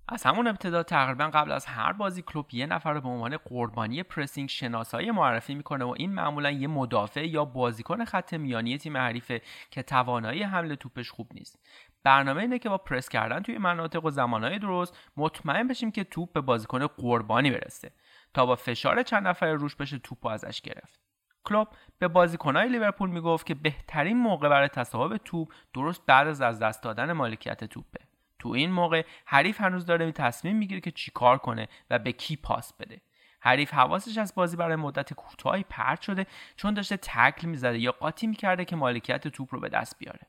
از 0.07 0.23
همون 0.23 0.47
ابتدا 0.47 0.83
تقریبا 0.83 1.27
قبل 1.27 1.51
از 1.51 1.65
هر 1.65 1.93
بازی 1.93 2.21
کلوب 2.21 2.45
یه 2.51 2.65
نفر 2.65 2.93
رو 2.93 3.01
به 3.01 3.07
عنوان 3.07 3.37
قربانی 3.37 4.03
پرسینگ 4.03 4.49
شناسایی 4.49 5.11
معرفی 5.11 5.55
می‌کنه 5.55 5.85
و 5.85 5.93
این 5.97 6.13
معمولا 6.13 6.51
یه 6.51 6.67
مدافع 6.67 7.27
یا 7.27 7.45
بازیکن 7.45 8.05
خط 8.05 8.33
میانی 8.33 8.77
تیم 8.77 8.97
حریفه 8.97 9.41
که 9.71 9.83
توانایی 9.83 10.43
حمله 10.43 10.75
توپش 10.75 11.11
خوب 11.11 11.27
نیست. 11.33 11.59
برنامه 12.03 12.41
اینه 12.41 12.59
که 12.59 12.69
با 12.69 12.77
پرس 12.77 13.09
کردن 13.09 13.39
توی 13.39 13.57
مناطق 13.57 14.05
و 14.05 14.09
زمانهای 14.09 14.59
درست 14.59 14.97
مطمئن 15.17 15.67
بشیم 15.67 15.91
که 15.91 16.03
توپ 16.03 16.33
به 16.33 16.41
بازیکن 16.41 16.87
قربانی 16.87 17.51
برسه 17.51 17.91
تا 18.33 18.45
با 18.45 18.55
فشار 18.55 19.03
چند 19.03 19.27
نفر 19.27 19.51
روش 19.51 19.75
بشه 19.75 19.97
توپ 19.97 20.25
ازش 20.25 20.61
گرفت. 20.61 20.99
کلوب 21.43 21.67
به 21.99 22.07
بازیکنهای 22.07 22.69
لیورپول 22.69 23.09
می‌گفت 23.09 23.45
که 23.45 23.55
بهترین 23.55 24.17
موقع 24.17 24.49
برای 24.49 24.67
تصاحب 24.67 25.17
توپ 25.17 25.53
درست 25.73 26.05
بعد 26.05 26.27
از 26.27 26.41
از 26.41 26.59
دست 26.59 26.83
دادن 26.83 27.11
مالکیت 27.11 27.63
توپه. 27.63 28.14
تو 28.45 28.51
این 28.51 28.71
موقع 28.71 29.03
حریف 29.25 29.61
هنوز 29.61 29.85
داره 29.85 30.11
تصمیم 30.11 30.57
می‌گیره 30.57 30.81
که 30.81 30.91
چیکار 30.91 31.37
کنه 31.37 31.67
و 31.89 31.99
به 31.99 32.11
کی 32.11 32.35
پاس 32.35 32.73
بده. 32.73 33.01
حریف 33.39 33.73
حواسش 33.73 34.17
از 34.17 34.35
بازی 34.35 34.57
برای 34.57 34.75
مدت 34.75 35.13
کوتاهی 35.13 35.65
پرت 35.69 36.01
شده 36.01 36.25
چون 36.55 36.73
داشته 36.73 36.97
تکل 36.97 37.47
می‌زده 37.47 37.79
یا 37.79 37.91
قاطی 37.91 38.27
می‌کرده 38.27 38.65
که 38.65 38.75
مالکیت 38.75 39.27
توپ 39.27 39.53
رو 39.53 39.59
به 39.59 39.69
دست 39.69 39.99
بیاره. 39.99 40.27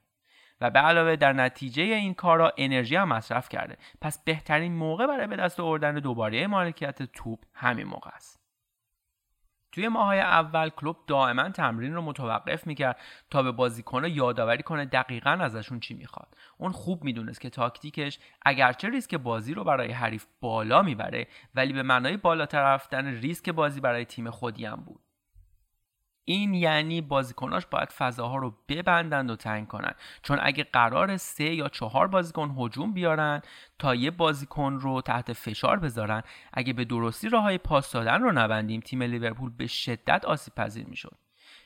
و 0.61 0.71
به 0.71 0.79
علاوه 0.79 1.17
در 1.17 1.33
نتیجه 1.33 1.83
این 1.83 2.15
کارا 2.15 2.53
انرژی 2.57 2.97
هم 2.97 3.09
مصرف 3.09 3.49
کرده. 3.49 3.77
پس 4.01 4.25
بهترین 4.25 4.73
موقع 4.73 5.07
برای 5.07 5.27
به 5.27 5.37
دست 5.37 5.61
آوردن 5.61 5.95
دوباره 5.95 6.47
مالکیت 6.47 7.03
توپ 7.03 7.39
همین 7.55 7.87
موقع 7.87 8.11
است. 8.15 8.41
توی 9.73 9.89
ماهای 9.89 10.21
اول 10.21 10.69
کلوب 10.69 10.97
دائما 11.07 11.49
تمرین 11.49 11.95
رو 11.95 12.03
متوقف 12.03 12.67
می‌کرد 12.67 13.01
تا 13.31 13.43
به 13.43 13.53
بازیکن 13.53 14.05
یادآوری 14.05 14.63
کنه 14.63 14.85
دقیقا 14.85 15.31
ازشون 15.31 15.81
چی 15.81 15.95
می‌خواد. 15.95 16.36
اون 16.59 16.73
خوب 16.73 17.05
می‌دونست 17.05 17.41
که 17.41 17.51
تاکتیکش 17.51 18.19
اگرچه 18.43 18.89
ریسک 18.89 19.15
بازی 19.15 19.55
رو 19.55 19.65
برای 19.65 19.93
حریف 19.93 20.27
بالا 20.41 20.83
می‌بره 20.83 21.27
ولی 21.55 21.73
به 21.73 21.83
معنای 21.83 22.17
بالاتر 22.17 22.75
رفتن 22.75 23.07
ریسک 23.07 23.51
بازی 23.51 23.81
برای 23.81 24.05
تیم 24.05 24.31
خودی 24.31 24.65
هم 24.65 24.77
بود. 24.77 25.01
این 26.29 26.55
یعنی 26.55 27.01
بازیکناش 27.01 27.67
باید 27.67 27.91
فضاها 27.91 28.37
رو 28.37 28.55
ببندند 28.69 29.31
و 29.31 29.37
تنگ 29.37 29.69
کنن 29.69 29.95
چون 30.23 30.39
اگه 30.43 30.65
قرار 30.65 31.17
سه 31.17 31.55
یا 31.55 31.69
چهار 31.69 32.07
بازیکن 32.07 32.55
هجوم 32.59 32.93
بیارن 32.93 33.43
تا 33.79 33.95
یه 33.95 34.11
بازیکن 34.11 34.73
رو 34.73 35.01
تحت 35.01 35.33
فشار 35.33 35.79
بذارن 35.79 36.23
اگه 36.53 36.73
به 36.73 36.85
درستی 36.85 37.29
راه 37.29 37.43
های 37.43 37.59
پاس 37.59 37.93
دادن 37.93 38.23
رو 38.23 38.33
نبندیم 38.33 38.81
تیم 38.81 39.03
لیورپول 39.03 39.51
به 39.51 39.67
شدت 39.67 40.25
آسیب 40.25 40.55
پذیر 40.55 40.87
می‌شد. 40.87 41.19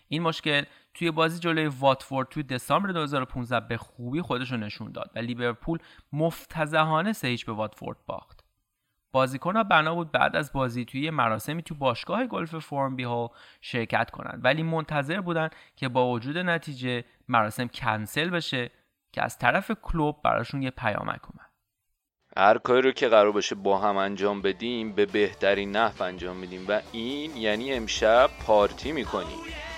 این 0.08 0.22
مشکل 0.22 0.62
توی 1.00 1.10
بازی 1.10 1.38
جلوی 1.38 1.66
واتفورد 1.66 2.28
توی 2.28 2.42
دسامبر 2.42 2.92
2015 2.92 3.60
به 3.60 3.76
خوبی 3.76 4.22
خودش 4.22 4.52
رو 4.52 4.56
نشون 4.56 4.92
داد 4.92 5.10
و 5.14 5.18
لیورپول 5.18 5.78
مفتزهانه 6.12 7.12
سه 7.12 7.36
به 7.46 7.52
واتفورد 7.52 7.96
باخت. 8.06 8.40
بازیکن 9.12 9.56
ها 9.56 9.62
بنا 9.62 9.94
بود 9.94 10.12
بعد 10.12 10.36
از 10.36 10.52
بازی 10.52 10.84
توی 10.84 11.10
مراسمی 11.10 11.62
تو 11.62 11.74
باشگاه 11.74 12.26
گلف 12.26 12.54
فورمبی 12.54 13.02
ها 13.02 13.30
شرکت 13.60 14.10
کنند 14.10 14.40
ولی 14.44 14.62
منتظر 14.62 15.20
بودن 15.20 15.48
که 15.76 15.88
با 15.88 16.10
وجود 16.10 16.38
نتیجه 16.38 17.04
مراسم 17.28 17.68
کنسل 17.68 18.30
بشه 18.30 18.70
که 19.12 19.22
از 19.22 19.38
طرف 19.38 19.70
کلوب 19.82 20.22
براشون 20.22 20.62
یه 20.62 20.70
پیامک 20.70 21.20
اومد. 21.30 21.50
هر 22.36 22.58
کاری 22.58 22.82
رو 22.82 22.92
که 22.92 23.08
قرار 23.08 23.32
باشه 23.32 23.54
با 23.54 23.78
هم 23.78 23.96
انجام 23.96 24.42
بدیم 24.42 24.92
به 24.92 25.06
بهترین 25.06 25.76
نحو 25.76 26.02
انجام 26.02 26.36
میدیم. 26.36 26.64
و 26.68 26.80
این 26.92 27.36
یعنی 27.36 27.72
امشب 27.72 28.30
پارتی 28.46 28.92
می‌کنیم. 28.92 29.69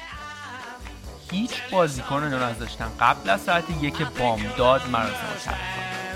هیچ 1.33 1.53
بازیکن 1.71 2.23
رو 2.23 2.39
نذاشتن 2.39 2.89
قبل 3.01 3.31
از 3.31 3.41
ساعت 3.41 3.65
یک 3.81 4.03
بامداد 4.19 4.89
مراسم 4.89 5.35
ترک 5.45 5.59
کنن. 5.59 6.13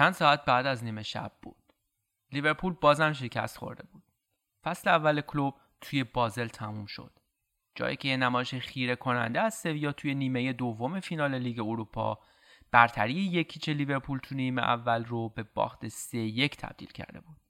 چند 0.00 0.12
ساعت 0.12 0.44
بعد 0.44 0.66
از 0.66 0.84
نیمه 0.84 1.02
شب 1.02 1.32
بود. 1.42 1.72
لیورپول 2.32 2.72
بازم 2.72 3.12
شکست 3.12 3.58
خورده 3.58 3.82
بود. 3.92 4.02
فصل 4.64 4.90
اول 4.90 5.20
کلوب 5.20 5.54
توی 5.80 6.04
بازل 6.04 6.48
تموم 6.48 6.86
شد. 6.86 7.18
جایی 7.74 7.96
که 7.96 8.08
یه 8.08 8.16
نمایش 8.16 8.54
خیره 8.54 8.96
کننده 8.96 9.40
از 9.40 9.54
سویا 9.54 9.92
توی 9.92 10.14
نیمه 10.14 10.52
دوم 10.52 11.00
فینال 11.00 11.34
لیگ 11.34 11.60
اروپا 11.60 12.18
برتری 12.70 13.12
یکیچ 13.12 13.68
لیورپول 13.68 14.18
تو 14.18 14.34
نیمه 14.34 14.62
اول 14.62 15.04
رو 15.04 15.28
به 15.28 15.42
باخت 15.42 15.88
سه 15.88 16.18
یک 16.18 16.56
تبدیل 16.56 16.90
کرده 16.90 17.20
بود. 17.20 17.40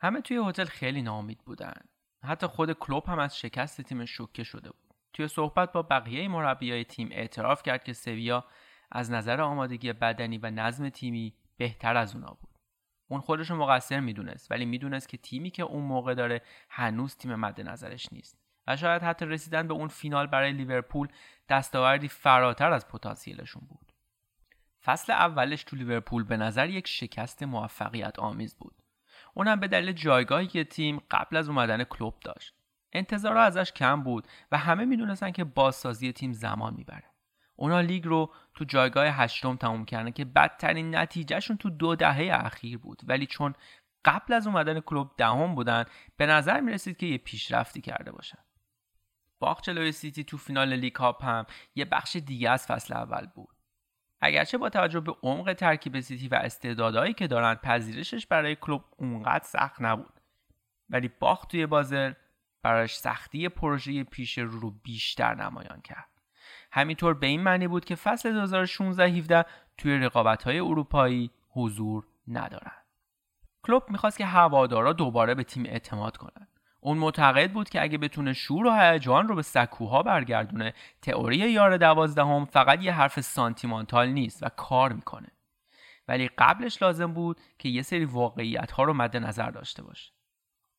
همه 0.00 0.20
توی 0.20 0.40
هتل 0.46 0.64
خیلی 0.64 1.02
ناامید 1.02 1.38
بودن. 1.38 1.82
حتی 2.24 2.46
خود 2.46 2.72
کلوب 2.72 3.06
هم 3.06 3.18
از 3.18 3.38
شکست 3.38 3.80
تیم 3.80 4.04
شوکه 4.04 4.44
شده 4.44 4.70
بود. 4.70 4.94
توی 5.12 5.28
صحبت 5.28 5.72
با 5.72 5.82
بقیه 5.82 6.28
مربیای 6.28 6.84
تیم 6.84 7.08
اعتراف 7.12 7.62
کرد 7.62 7.84
که 7.84 7.92
سویا 7.92 8.44
از 8.92 9.10
نظر 9.10 9.40
آمادگی 9.40 9.92
بدنی 9.92 10.38
و 10.38 10.50
نظم 10.50 10.88
تیمی 10.88 11.34
بهتر 11.56 11.96
از 11.96 12.14
اونا 12.14 12.36
بود. 12.40 12.58
اون 13.08 13.20
خودش 13.20 13.50
رو 13.50 13.56
مقصر 13.56 14.00
می‌دونست 14.00 14.50
ولی 14.50 14.64
می‌دونست 14.64 15.08
که 15.08 15.16
تیمی 15.16 15.50
که 15.50 15.62
اون 15.62 15.82
موقع 15.82 16.14
داره 16.14 16.42
هنوز 16.68 17.16
تیم 17.16 17.34
مد 17.34 17.60
نظرش 17.60 18.12
نیست 18.12 18.38
و 18.66 18.76
شاید 18.76 19.02
حتی 19.02 19.26
رسیدن 19.26 19.68
به 19.68 19.74
اون 19.74 19.88
فینال 19.88 20.26
برای 20.26 20.52
لیورپول 20.52 21.08
دستاوردی 21.48 22.08
فراتر 22.08 22.72
از 22.72 22.88
پتانسیلشون 22.88 23.62
بود. 23.68 23.92
فصل 24.84 25.12
اولش 25.12 25.64
تو 25.64 25.76
لیورپول 25.76 26.24
به 26.24 26.36
نظر 26.36 26.68
یک 26.68 26.88
شکست 26.88 27.42
موفقیت 27.42 28.18
آمیز 28.18 28.54
بود. 28.54 28.74
اونم 29.34 29.60
به 29.60 29.68
دلیل 29.68 29.92
جایگاهی 29.92 30.46
که 30.46 30.64
تیم 30.64 31.02
قبل 31.10 31.36
از 31.36 31.48
اومدن 31.48 31.84
کلوب 31.84 32.20
داشت. 32.20 32.54
انتظارها 32.92 33.42
ازش 33.42 33.72
کم 33.72 34.02
بود 34.02 34.28
و 34.52 34.58
همه 34.58 34.84
می‌دونستن 34.84 35.30
که 35.30 35.44
بازسازی 35.44 36.12
تیم 36.12 36.32
زمان 36.32 36.74
می‌بره. 36.74 37.11
اونا 37.62 37.80
لیگ 37.80 38.06
رو 38.06 38.32
تو 38.54 38.64
جایگاه 38.64 39.06
هشتم 39.06 39.56
تموم 39.56 39.84
کردن 39.84 40.10
که 40.10 40.24
بدترین 40.24 40.96
نتیجهشون 40.96 41.56
تو 41.56 41.70
دو 41.70 41.96
دهه 41.96 42.30
اخیر 42.32 42.78
بود. 42.78 43.02
ولی 43.04 43.26
چون 43.26 43.54
قبل 44.04 44.34
از 44.34 44.46
اومدن 44.46 44.80
کلوب 44.80 45.10
دهم 45.16 45.54
بودن 45.54 45.84
به 46.16 46.26
نظر 46.26 46.60
می‌رسید 46.60 46.96
که 46.96 47.06
یه 47.06 47.18
پیشرفتی 47.18 47.80
کرده 47.80 48.12
باشن. 48.12 48.38
باخت 49.40 49.64
جلوی 49.64 49.92
سیتی 49.92 50.24
تو 50.24 50.36
فینال 50.36 50.72
لیگ 50.72 50.92
کاپ 50.92 51.24
هم 51.24 51.46
یه 51.74 51.84
بخش 51.84 52.16
دیگه 52.16 52.50
از 52.50 52.66
فصل 52.66 52.94
اول 52.94 53.26
بود. 53.26 53.56
اگرچه 54.20 54.58
با 54.58 54.68
توجه 54.68 55.00
به 55.00 55.16
عمق 55.22 55.52
ترکیب 55.52 56.00
سیتی 56.00 56.28
و 56.28 56.34
استعدادهایی 56.34 57.14
که 57.14 57.26
دارن 57.26 57.54
پذیرشش 57.54 58.26
برای 58.26 58.56
کلوب 58.56 58.84
اونقدر 58.96 59.44
سخت 59.44 59.76
نبود. 59.82 60.20
ولی 60.90 61.08
باخت 61.08 61.50
توی 61.50 61.66
بازل 61.66 62.12
براش 62.62 62.96
سختی 62.96 63.48
پروژه 63.48 64.04
پیش 64.04 64.38
رو 64.38 64.70
بیشتر 64.70 65.34
نمایان 65.34 65.80
کرد. 65.80 66.11
همینطور 66.72 67.14
به 67.14 67.26
این 67.26 67.40
معنی 67.40 67.68
بود 67.68 67.84
که 67.84 67.94
فصل 67.94 68.46
2016-17 69.44 69.46
توی 69.78 69.98
رقابت‌های 69.98 70.58
اروپایی 70.58 71.30
حضور 71.50 72.06
ندارن. 72.28 72.72
کلوب 73.62 73.82
می‌خواست 73.90 74.18
که 74.18 74.26
هوادارا 74.26 74.92
دوباره 74.92 75.34
به 75.34 75.44
تیم 75.44 75.66
اعتماد 75.66 76.16
کنن. 76.16 76.48
اون 76.80 76.98
معتقد 76.98 77.52
بود 77.52 77.68
که 77.68 77.82
اگه 77.82 77.98
بتونه 77.98 78.32
شور 78.32 78.66
و 78.66 78.72
هیجان 78.72 79.28
رو 79.28 79.34
به 79.34 79.42
سکوها 79.42 80.02
برگردونه 80.02 80.74
تئوری 81.02 81.36
یار 81.36 81.76
دوازدهم 81.76 82.44
فقط 82.44 82.82
یه 82.82 82.92
حرف 82.92 83.20
سانتیمانتال 83.20 84.08
نیست 84.08 84.42
و 84.42 84.48
کار 84.48 84.92
می‌کنه 84.92 85.28
ولی 86.08 86.28
قبلش 86.38 86.82
لازم 86.82 87.12
بود 87.12 87.40
که 87.58 87.68
یه 87.68 87.82
سری 87.82 88.04
واقعیت 88.04 88.70
ها 88.70 88.82
رو 88.82 88.92
مد 88.92 89.16
نظر 89.16 89.50
داشته 89.50 89.82
باشه 89.82 90.12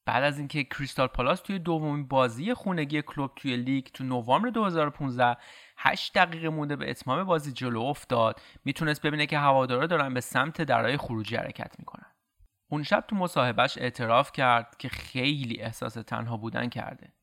بعد 0.06 0.24
از 0.24 0.38
اینکه 0.38 0.64
کریستال 0.64 1.08
پالاس 1.08 1.42
توی 1.42 1.60
دومین 1.60 2.08
بازی 2.08 2.54
خونگی 2.54 3.02
کلوب 3.02 3.32
توی 3.36 3.58
لیگ 3.58 3.86
تو 3.86 4.04
نوامبر 4.04 4.50
2015 4.50 5.38
8 5.78 6.14
دقیقه 6.18 6.50
مونده 6.50 6.76
به 6.76 6.90
اتمام 6.90 7.24
بازی 7.24 7.52
جلو 7.52 7.82
افتاد 7.82 8.42
می‌تونست 8.66 9.02
ببینه 9.02 9.26
که 9.26 9.38
هوادارا 9.38 9.88
دارن 9.88 10.14
به 10.14 10.22
سمت 10.22 10.62
درای 10.62 10.98
خروجی 10.98 11.36
حرکت 11.36 11.80
می‌کنن. 11.80 12.06
اون 12.70 12.84
شب 12.84 13.04
تو 13.08 13.16
مصاحبهش 13.16 13.78
اعتراف 13.78 14.32
کرد 14.32 14.76
که 14.80 14.90
خیلی 14.90 15.62
احساس 15.62 15.94
تنها 15.94 16.38
بودن 16.38 16.70
کرده. 16.70 17.14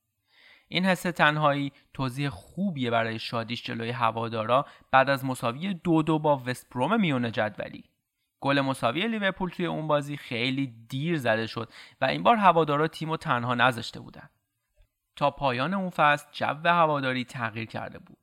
این 0.68 0.84
حس 0.84 1.02
تنهایی 1.02 1.72
توضیح 1.94 2.28
خوبیه 2.28 2.90
برای 2.90 3.18
شادیش 3.18 3.62
جلوی 3.62 3.90
هوادارا 3.90 4.66
بعد 4.90 5.10
از 5.10 5.24
مساوی 5.24 5.74
دو 5.74 6.02
دو 6.02 6.18
با 6.18 6.42
وست 6.46 6.70
بروم 6.70 7.00
میون 7.00 7.32
جدولی. 7.32 7.89
گل 8.40 8.60
مساوی 8.60 9.08
لیورپول 9.08 9.50
توی 9.50 9.66
اون 9.66 9.86
بازی 9.86 10.16
خیلی 10.16 10.74
دیر 10.88 11.18
زده 11.18 11.46
شد 11.46 11.72
و 12.00 12.04
این 12.04 12.22
بار 12.22 12.36
هوادارا 12.36 12.88
تیم 12.88 13.16
تنها 13.16 13.54
نذاشته 13.54 14.00
بودن. 14.00 14.30
تا 15.16 15.30
پایان 15.30 15.74
اون 15.74 15.90
فصل 15.90 16.26
جو 16.32 16.68
هواداری 16.68 17.24
تغییر 17.24 17.66
کرده 17.66 17.98
بود. 17.98 18.16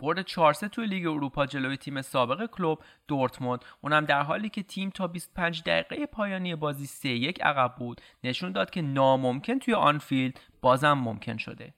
برد 0.00 0.22
4 0.22 0.54
توی 0.54 0.86
لیگ 0.86 1.06
اروپا 1.06 1.46
جلوی 1.46 1.76
تیم 1.76 2.02
سابق 2.02 2.46
کلوب 2.46 2.82
دورتموند. 3.08 3.64
اونم 3.80 4.04
در 4.04 4.22
حالی 4.22 4.48
که 4.48 4.62
تیم 4.62 4.90
تا 4.90 5.06
25 5.06 5.62
دقیقه 5.62 6.06
پایانی 6.06 6.54
بازی 6.54 6.86
3 6.86 7.08
1 7.08 7.42
عقب 7.42 7.74
بود. 7.78 8.00
نشون 8.24 8.52
داد 8.52 8.70
که 8.70 8.82
ناممکن 8.82 9.58
توی 9.58 9.74
آنفیلد 9.74 10.40
بازم 10.60 10.92
ممکن 10.92 11.36
شده. 11.36 11.74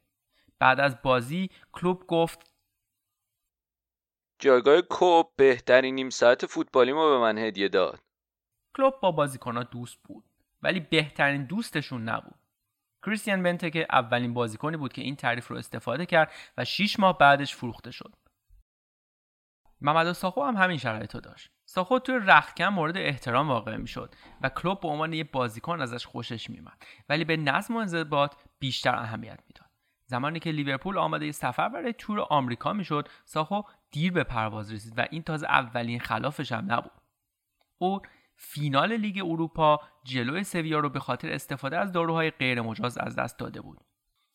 بعد 0.59 0.81
از 0.81 1.03
بازی 1.03 1.51
کلوب 1.73 2.07
گفت 2.07 2.50
جایگاه 4.41 4.81
کوب 4.81 5.33
بهترین 5.37 5.95
نیم 5.95 6.11
ساعت 6.11 6.47
فوتبالی 6.47 6.93
ما 6.93 7.11
به 7.11 7.19
من 7.19 7.39
هدیه 7.39 7.69
داد. 7.69 8.01
کلوب 8.77 8.95
با 9.01 9.13
بازیکنها 9.13 9.63
دوست 9.63 9.99
بود 10.05 10.25
ولی 10.63 10.81
بهترین 10.81 11.45
دوستشون 11.45 12.03
نبود. 12.03 12.39
کریستیان 13.07 13.43
بنته 13.43 13.71
که 13.71 13.87
اولین 13.93 14.35
بازیکنی 14.35 14.77
بود 14.77 14.93
که 14.93 15.03
این 15.03 15.17
تعریف 15.17 15.49
رو 15.49 15.57
استفاده 15.57 16.07
کرد 16.07 16.33
و 16.59 16.65
6 16.65 17.01
ماه 17.01 17.19
بعدش 17.19 17.55
فروخته 17.55 17.91
شد. 17.91 18.15
محمد 19.81 20.13
ساخو 20.13 20.43
هم 20.43 20.57
همین 20.57 20.79
شرایط 20.79 21.15
رو 21.15 21.21
داشت. 21.21 21.51
ساخو 21.65 21.99
توی 21.99 22.19
رختکن 22.23 22.69
مورد 22.69 22.97
احترام 22.97 23.49
واقع 23.49 23.77
می‌شد 23.77 24.15
و 24.43 24.49
کلوب 24.49 24.81
به 24.81 24.89
عنوان 24.89 25.13
یه 25.13 25.25
بازیکن 25.25 25.81
ازش 25.81 26.07
خوشش 26.07 26.51
میومد 26.51 26.83
ولی 27.09 27.25
به 27.25 27.37
نظم 27.37 27.77
و 27.77 27.79
انضباط 27.79 28.35
بیشتر 28.59 28.95
اهمیت 28.95 29.39
می‌داد. 29.49 29.71
زمانی 30.07 30.41
که 30.41 30.51
لیورپول 30.51 30.99
آماده 30.99 31.33
سفر 31.33 31.69
برای 31.69 31.93
تور 31.93 32.21
آمریکا 32.21 32.73
می‌شد 32.73 33.09
ساخو 33.25 33.63
دیر 33.91 34.13
به 34.13 34.25
پرواز 34.25 34.73
رسید 34.73 34.99
و 34.99 35.05
این 35.11 35.23
تازه 35.23 35.47
اولین 35.47 36.01
خلافش 36.01 36.53
هم 36.53 36.73
نبود. 36.73 36.93
او 37.79 38.01
فینال 38.37 38.93
لیگ 38.93 39.23
اروپا 39.27 39.81
جلوی 40.05 40.45
سویا 40.45 40.79
رو 40.79 40.89
به 40.89 41.01
خاطر 41.01 41.33
استفاده 41.33 41.79
از 41.79 41.93
داروهای 41.93 42.31
غیر 42.31 42.61
مجاز 42.61 42.99
از 42.99 43.17
دست 43.17 43.39
داده 43.39 43.61
بود. 43.61 43.79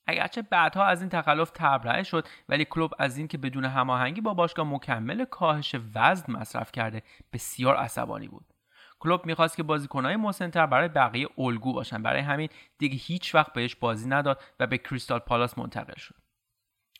اگرچه 0.08 0.42
بعدها 0.42 0.86
از 0.86 1.02
این 1.02 1.10
تخلف 1.10 1.52
تبرئه 1.54 2.04
شد 2.04 2.28
ولی 2.50 2.66
کلوب 2.66 2.94
از 3.00 3.18
اینکه 3.18 3.38
بدون 3.38 3.66
هماهنگی 3.66 4.22
با 4.22 4.34
باشگاه 4.34 4.66
مکمل 4.74 5.26
کاهش 5.26 5.76
وزن 5.96 6.34
مصرف 6.34 6.72
کرده 6.72 7.04
بسیار 7.34 7.76
عصبانی 7.76 8.28
بود. 8.28 8.46
کلوب 9.00 9.26
می‌خواست 9.26 9.58
که 9.58 9.64
بازیکنهای 9.64 10.16
مسنتر 10.16 10.66
برای 10.66 10.88
بقیه 10.88 11.28
الگو 11.38 11.74
باشن. 11.74 12.04
برای 12.04 12.22
همین 12.22 12.50
دیگه 12.78 12.96
هیچ 12.96 13.36
وقت 13.36 13.54
بهش 13.54 13.76
بازی 13.76 14.10
نداد 14.10 14.42
و 14.60 14.68
به 14.68 14.78
کریستال 14.78 15.20
پالاس 15.20 15.58
منتقل 15.58 15.98
شد. 15.98 16.16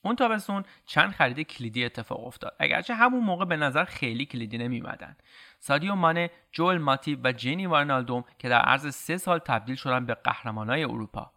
اون 0.06 0.16
تابستون 0.16 0.64
چند 0.86 1.12
خرید 1.12 1.40
کلیدی 1.40 1.86
اتفاق 1.86 2.28
افتاد. 2.28 2.56
اگرچه 2.60 2.96
همون 2.96 3.24
موقع 3.24 3.46
به 3.46 3.58
نظر 3.58 3.86
خیلی 3.86 4.26
کلیدی 4.26 4.58
نمیمدن 4.58 5.16
سادیو 5.60 5.96
مانه 5.96 6.30
جوئل 6.52 6.78
ماتی 6.78 7.16
و 7.24 7.32
جینی 7.32 7.66
وارنالدوم 7.66 8.24
که 8.40 8.50
در 8.50 8.62
عرض 8.62 8.96
سه 8.96 9.18
سال 9.18 9.40
تبدیل 9.40 9.76
شدن 9.76 10.06
به 10.06 10.14
قهرمانای 10.14 10.84
اروپا. 10.84 11.32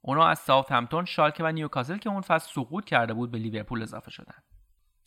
اونا 0.00 0.26
از 0.26 0.38
ساوت 0.38 0.72
همتون 0.72 1.04
شالکه 1.04 1.44
و 1.44 1.52
نیوکاسل 1.52 1.96
که 1.96 2.10
اون 2.10 2.20
فصل 2.20 2.52
سقوط 2.52 2.84
کرده 2.84 3.14
بود 3.14 3.30
به 3.30 3.38
لیورپول 3.38 3.82
اضافه 3.82 4.10
شدن. 4.10 4.34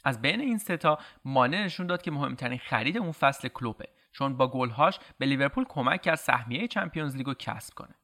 از 0.04 0.22
بین 0.22 0.42
این 0.42 0.58
ستا 0.58 1.00
مانه 1.26 1.64
نشون 1.66 1.88
داد 1.88 2.02
که 2.02 2.12
مهمترین 2.12 2.60
خرید 2.60 2.98
اون 2.98 3.12
فصل 3.12 3.48
کلوپه 3.48 3.88
چون 4.12 4.38
با 4.38 4.48
گلهاش 4.48 5.00
به 5.18 5.26
لیورپول 5.26 5.66
کمک 5.70 6.02
کرد 6.02 6.16
سهمیه 6.16 6.68
چمپیونز 6.68 7.16
لیگو 7.16 7.34
کسب 7.34 7.74
کنه. 7.74 7.96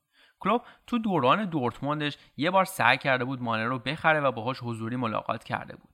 کلوب 0.44 0.62
تو 0.88 0.98
دوران 0.98 1.46
دورتموندش 1.46 2.18
یه 2.38 2.52
بار 2.52 2.66
سعی 2.66 2.98
کرده 2.98 3.26
بود 3.26 3.42
مانه 3.42 3.66
رو 3.66 3.80
بخره 3.80 4.20
و 4.20 4.32
باهاش 4.32 4.60
حضوری 4.64 4.96
ملاقات 4.96 5.44
کرده 5.44 5.76
بود. 5.76 5.94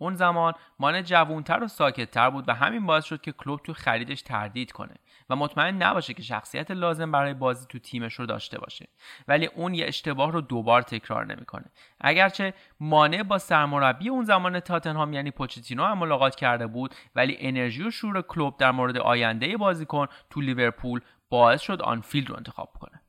اون 0.00 0.14
زمان 0.14 0.54
مانه 0.78 1.02
جوونتر 1.02 1.64
و 1.64 1.68
ساکتتر 1.68 2.30
بود 2.30 2.48
و 2.48 2.52
همین 2.54 2.86
باعث 2.86 3.04
شد 3.04 3.20
که 3.20 3.32
کلوب 3.32 3.60
تو 3.64 3.72
خریدش 3.72 4.22
تردید 4.22 4.72
کنه 4.72 4.94
و 5.30 5.36
مطمئن 5.36 5.82
نباشه 5.82 6.14
که 6.14 6.22
شخصیت 6.22 6.70
لازم 6.70 7.12
برای 7.12 7.34
بازی 7.34 7.66
تو 7.68 7.78
تیمش 7.78 8.14
رو 8.14 8.26
داشته 8.26 8.58
باشه. 8.58 8.88
ولی 9.28 9.46
اون 9.46 9.74
یه 9.74 9.86
اشتباه 9.86 10.32
رو 10.32 10.40
دوبار 10.40 10.82
تکرار 10.82 11.26
نمی‌کنه. 11.26 11.64
اگرچه 12.00 12.54
مانع 12.80 13.22
با 13.22 13.38
سرمربی 13.38 14.08
اون 14.08 14.24
زمان 14.24 14.60
تاتنهام 14.60 15.12
یعنی 15.12 15.30
پوچتینو 15.30 15.84
هم 15.84 15.98
ملاقات 15.98 16.34
کرده 16.34 16.66
بود 16.66 16.94
ولی 17.14 17.36
انرژی 17.40 17.82
و 17.82 17.90
شور 17.90 18.22
کلوب 18.22 18.56
در 18.56 18.70
مورد 18.70 18.96
آینده 18.96 19.56
بازیکن 19.56 20.06
تو 20.30 20.40
لیورپول 20.40 21.00
باعث 21.30 21.60
شد 21.60 21.82
آنفیلد 21.82 22.30
رو 22.30 22.36
انتخاب 22.36 22.72
کنه. 22.80 23.00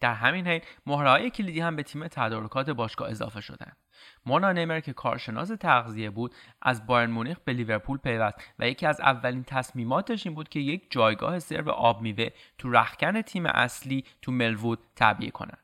در 0.00 0.14
همین 0.14 0.46
حین 0.46 0.60
مهرهای 0.86 1.30
کلیدی 1.30 1.60
هم 1.60 1.76
به 1.76 1.82
تیم 1.82 2.08
تدارکات 2.08 2.70
باشگاه 2.70 3.10
اضافه 3.10 3.40
شدند. 3.40 3.76
مونا 4.26 4.52
نیمر 4.52 4.80
که 4.80 4.92
کارشناس 4.92 5.48
تغذیه 5.48 6.10
بود 6.10 6.34
از 6.62 6.86
بایرن 6.86 7.10
مونیخ 7.10 7.38
به 7.44 7.52
لیورپول 7.52 7.98
پیوست 7.98 8.36
و 8.58 8.68
یکی 8.68 8.86
از 8.86 9.00
اولین 9.00 9.44
تصمیماتش 9.44 10.26
این 10.26 10.34
بود 10.34 10.48
که 10.48 10.60
یک 10.60 10.90
جایگاه 10.90 11.38
سرو 11.38 11.70
آب 11.70 12.02
میوه 12.02 12.28
تو 12.58 12.70
رخکن 12.70 13.22
تیم 13.22 13.46
اصلی 13.46 14.04
تو 14.22 14.32
ملوود 14.32 14.78
تعبیه 14.96 15.30
کنند. 15.30 15.58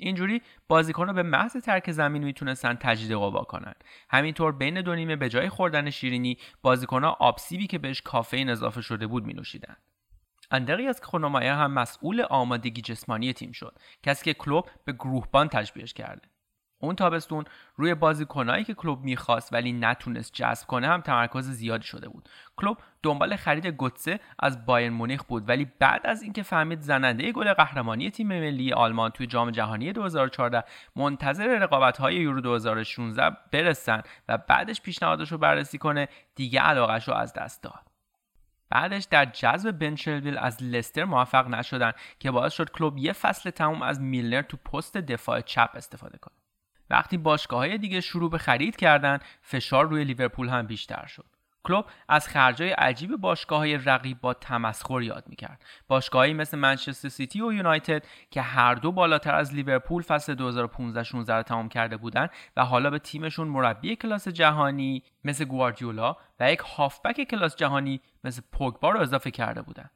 اینجوری 0.00 0.42
بازیکنها 0.68 1.12
به 1.12 1.22
محض 1.22 1.56
ترک 1.56 1.90
زمین 1.90 2.24
می‌تونستن 2.24 2.74
تجدید 2.74 3.12
قوا 3.12 3.44
کنن 3.44 3.74
همینطور 4.10 4.52
بین 4.52 4.80
دو 4.80 4.94
نیمه 4.94 5.16
به 5.16 5.28
جای 5.28 5.48
خوردن 5.48 5.90
شیرینی 5.90 6.38
بازیکنها 6.62 7.10
آبسیبی 7.10 7.66
که 7.66 7.78
بهش 7.78 8.02
کافئین 8.02 8.50
اضافه 8.50 8.82
شده 8.82 9.06
بود 9.06 9.26
مینوشیدند. 9.26 9.87
اندریاس 10.50 11.02
خونومایر 11.02 11.52
هم 11.52 11.72
مسئول 11.72 12.20
آمادگی 12.30 12.82
جسمانی 12.82 13.32
تیم 13.32 13.52
شد 13.52 13.78
کسی 14.02 14.24
که 14.24 14.34
کلوب 14.34 14.68
به 14.84 14.92
گروهبان 14.92 15.48
تشبیهش 15.48 15.92
کرده. 15.92 16.28
اون 16.80 16.96
تابستون 16.96 17.44
روی 17.76 17.94
بازیکنایی 17.94 18.64
که 18.64 18.74
کلوب 18.74 19.04
می‌خواست 19.04 19.52
ولی 19.52 19.72
نتونست 19.72 20.32
جذب 20.34 20.66
کنه 20.66 20.88
هم 20.88 21.00
تمرکز 21.00 21.50
زیادی 21.50 21.84
شده 21.84 22.08
بود. 22.08 22.28
کلوب 22.56 22.78
دنبال 23.02 23.36
خرید 23.36 23.66
گوتسه 23.66 24.20
از 24.38 24.66
بایر 24.66 24.90
مونیخ 24.90 25.22
بود 25.24 25.48
ولی 25.48 25.72
بعد 25.78 26.06
از 26.06 26.22
اینکه 26.22 26.42
فهمید 26.42 26.80
زننده 26.80 27.32
گل 27.32 27.52
قهرمانی 27.52 28.10
تیم 28.10 28.28
ملی 28.28 28.72
آلمان 28.72 29.10
توی 29.10 29.26
جام 29.26 29.50
جهانی 29.50 29.92
2014 29.92 30.64
منتظر 30.96 31.58
رقابت‌های 31.58 32.14
یورو 32.14 32.40
2016 32.40 33.36
برسن 33.52 34.02
و 34.28 34.38
بعدش 34.38 34.82
پیشنهادش 34.82 35.32
رو 35.32 35.38
بررسی 35.38 35.78
کنه 35.78 36.08
دیگه 36.34 36.60
علاقش 36.60 37.08
رو 37.08 37.14
از 37.14 37.32
دست 37.32 37.62
داد. 37.62 37.87
بعدش 38.70 39.04
در 39.04 39.24
جذب 39.24 39.70
بنشلویل 39.70 40.38
از 40.38 40.62
لستر 40.62 41.04
موفق 41.04 41.48
نشدن 41.48 41.92
که 42.18 42.30
باعث 42.30 42.52
شد 42.52 42.70
کلوب 42.70 42.98
یه 42.98 43.12
فصل 43.12 43.50
تموم 43.50 43.82
از 43.82 44.00
میلنر 44.00 44.42
تو 44.42 44.56
پست 44.56 44.96
دفاع 44.96 45.40
چپ 45.40 45.70
استفاده 45.74 46.18
کنه. 46.18 46.34
وقتی 46.90 47.16
باشگاه 47.16 47.58
های 47.58 47.78
دیگه 47.78 48.00
شروع 48.00 48.30
به 48.30 48.38
خرید 48.38 48.76
کردن 48.76 49.18
فشار 49.42 49.88
روی 49.88 50.04
لیورپول 50.04 50.48
هم 50.48 50.66
بیشتر 50.66 51.06
شد. 51.06 51.24
کلوب 51.64 51.84
از 52.08 52.28
خرجای 52.28 52.70
عجیب 52.70 53.16
باشگاه 53.16 53.58
های 53.58 53.76
رقیب 53.76 54.20
با 54.20 54.34
تمسخر 54.34 55.02
یاد 55.02 55.24
می‌کرد. 55.28 55.64
باشگاهی 55.88 56.34
مثل 56.34 56.58
منچستر 56.58 57.08
سیتی 57.08 57.40
و 57.40 57.52
یونایتد 57.52 58.04
که 58.30 58.42
هر 58.42 58.74
دو 58.74 58.92
بالاتر 58.92 59.34
از 59.34 59.54
لیورپول 59.54 60.02
فصل 60.02 60.34
2015 60.34 61.02
16 61.02 61.34
را 61.34 61.42
تمام 61.42 61.68
کرده 61.68 61.96
بودند 61.96 62.30
و 62.56 62.64
حالا 62.64 62.90
به 62.90 62.98
تیمشون 62.98 63.48
مربی 63.48 63.96
کلاس 63.96 64.28
جهانی 64.28 65.02
مثل 65.24 65.44
گواردیولا 65.44 66.16
و 66.40 66.52
یک 66.52 66.58
هافبک 66.58 67.24
کلاس 67.24 67.56
جهانی 67.56 68.00
مثل 68.28 68.42
پوگبا 68.52 68.90
رو 68.90 69.00
اضافه 69.00 69.30
کرده 69.30 69.62
بودند 69.62 69.90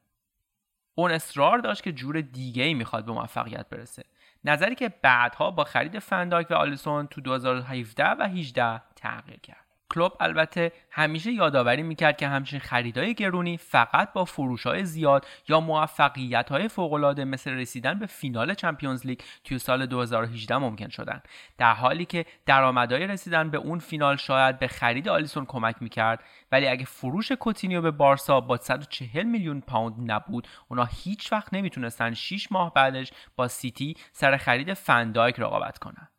اون 0.94 1.10
اصرار 1.10 1.58
داشت 1.58 1.82
که 1.82 1.92
جور 1.92 2.20
دیگه 2.20 2.62
ای 2.62 2.74
می‌خواد 2.74 3.04
به 3.04 3.12
موفقیت 3.12 3.68
برسه. 3.68 4.04
نظری 4.44 4.74
که 4.74 4.88
بعدها 4.88 5.50
با 5.50 5.64
خرید 5.64 5.98
فنداک 5.98 6.50
و 6.50 6.54
آلیسون 6.54 7.06
تو 7.06 7.20
2017 7.20 8.04
و 8.04 8.22
18 8.22 8.82
تغییر 8.96 9.40
کرد. 9.40 9.61
کلوب 9.92 10.12
البته 10.20 10.72
همیشه 10.90 11.32
یادآوری 11.32 11.82
می‌کرد 11.82 12.16
که 12.16 12.28
همچین 12.28 12.60
خریدهای 12.60 13.14
گرونی 13.14 13.56
فقط 13.56 14.12
با 14.12 14.24
فروشهای 14.24 14.84
زیاد 14.84 15.26
یا 15.48 15.60
موفقیت 15.60 16.48
های 16.48 16.68
فوقالعاده 16.68 17.24
مثل 17.24 17.50
رسیدن 17.50 17.98
به 17.98 18.06
فینال 18.06 18.54
چمپیونز 18.54 19.06
لیگ 19.06 19.20
توی 19.44 19.58
سال 19.58 19.86
2018 19.86 20.56
ممکن 20.56 20.88
شدن 20.88 21.22
در 21.58 21.74
حالی 21.74 22.04
که 22.04 22.26
درآمدهای 22.46 23.06
رسیدن 23.06 23.50
به 23.50 23.58
اون 23.58 23.78
فینال 23.78 24.16
شاید 24.16 24.58
به 24.58 24.68
خرید 24.68 25.08
آلیسون 25.08 25.44
کمک 25.44 25.76
می‌کرد 25.80 26.24
ولی 26.52 26.68
اگه 26.68 26.84
فروش 26.84 27.32
کوتینیو 27.32 27.82
به 27.82 27.90
بارسا 27.90 28.40
با 28.40 28.56
140 28.56 29.26
میلیون 29.26 29.60
پوند 29.60 30.12
نبود 30.12 30.48
اونا 30.68 30.84
هیچ 30.84 31.32
وقت 31.32 31.54
نمی‌تونستن 31.54 32.14
6 32.14 32.52
ماه 32.52 32.74
بعدش 32.74 33.12
با 33.36 33.48
سیتی 33.48 33.96
سر 34.12 34.36
خرید 34.36 34.74
فندایک 34.74 35.40
رقابت 35.40 35.78
کنن. 35.78 36.11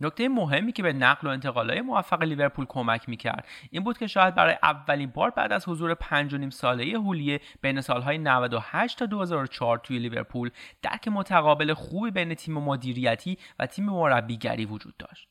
نکته 0.00 0.28
مهمی 0.28 0.72
که 0.72 0.82
به 0.82 0.92
نقل 0.92 1.26
و 1.26 1.30
انتقالهای 1.30 1.80
موفق 1.80 2.22
لیورپول 2.22 2.66
کمک 2.68 3.08
می‌کرد 3.08 3.48
این 3.70 3.84
بود 3.84 3.98
که 3.98 4.06
شاید 4.06 4.34
برای 4.34 4.56
اولین 4.62 5.10
بار 5.10 5.30
بعد 5.30 5.52
از 5.52 5.68
حضور 5.68 5.94
5 5.94 6.14
و 6.14 6.34
نیم 6.34 6.50
ساله 6.50 6.98
هولیه 6.98 7.40
بین 7.60 7.80
سالهای 7.80 8.18
98 8.18 8.98
تا 8.98 9.06
2004 9.06 9.78
توی 9.78 9.98
لیورپول 9.98 10.50
درک 10.82 11.08
متقابل 11.08 11.74
خوبی 11.74 12.10
بین 12.10 12.34
تیم 12.34 12.54
مدیریتی 12.54 13.38
و 13.58 13.66
تیم 13.66 13.84
مربیگری 13.84 14.64
وجود 14.64 14.96
داشت. 14.96 15.28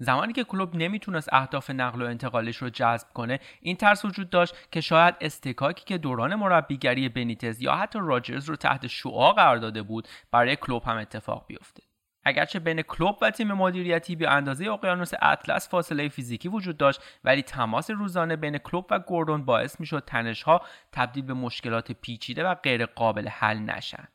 زمانی 0.00 0.32
که 0.32 0.44
کلوب 0.44 0.76
نمی‌تونست 0.76 1.28
اهداف 1.32 1.70
نقل 1.70 2.02
و 2.02 2.06
انتقالش 2.06 2.56
رو 2.56 2.70
جذب 2.70 3.08
کنه 3.14 3.40
این 3.60 3.76
ترس 3.76 4.04
وجود 4.04 4.30
داشت 4.30 4.54
که 4.70 4.80
شاید 4.80 5.14
استکاکی 5.20 5.84
که 5.84 5.98
دوران 5.98 6.34
مربیگری 6.34 7.08
بنیتز 7.08 7.62
یا 7.62 7.74
حتی 7.74 7.98
راجرز 8.02 8.48
رو 8.48 8.56
تحت 8.56 8.86
شعا 8.86 9.32
قرار 9.32 9.56
داده 9.56 9.82
بود 9.82 10.08
برای 10.30 10.56
کلوب 10.56 10.82
هم 10.82 10.96
اتفاق 10.96 11.44
بیفته 11.46 11.87
اگرچه 12.28 12.58
بین 12.58 12.82
کلوب 12.82 13.18
و 13.22 13.30
تیم 13.30 13.52
مدیریتی 13.52 14.16
به 14.16 14.30
اندازه 14.30 14.70
اقیانوس 14.70 15.10
اطلس 15.22 15.68
فاصله 15.68 16.08
فیزیکی 16.08 16.48
وجود 16.48 16.76
داشت 16.76 17.00
ولی 17.24 17.42
تماس 17.42 17.90
روزانه 17.90 18.36
بین 18.36 18.58
کلوب 18.58 18.86
و 18.90 18.98
گوردون 18.98 19.44
باعث 19.44 19.80
می‌شد 19.80 20.04
تنشها 20.06 20.60
تبدیل 20.92 21.24
به 21.24 21.34
مشکلات 21.34 21.92
پیچیده 21.92 22.44
و 22.44 22.54
غیر 22.54 22.86
قابل 22.86 23.28
حل 23.28 23.58
نشن. 23.58 24.08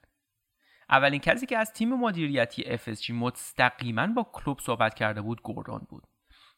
اولین 0.90 1.20
کسی 1.20 1.46
که 1.46 1.58
از 1.58 1.74
تیم 1.74 1.94
مدیریتی 1.96 2.78
FSG 2.78 3.10
مستقیما 3.10 4.08
با 4.08 4.24
کلوب 4.34 4.60
صحبت 4.60 4.94
کرده 4.94 5.22
بود 5.22 5.42
گوردون 5.42 5.88
بود. 5.90 6.04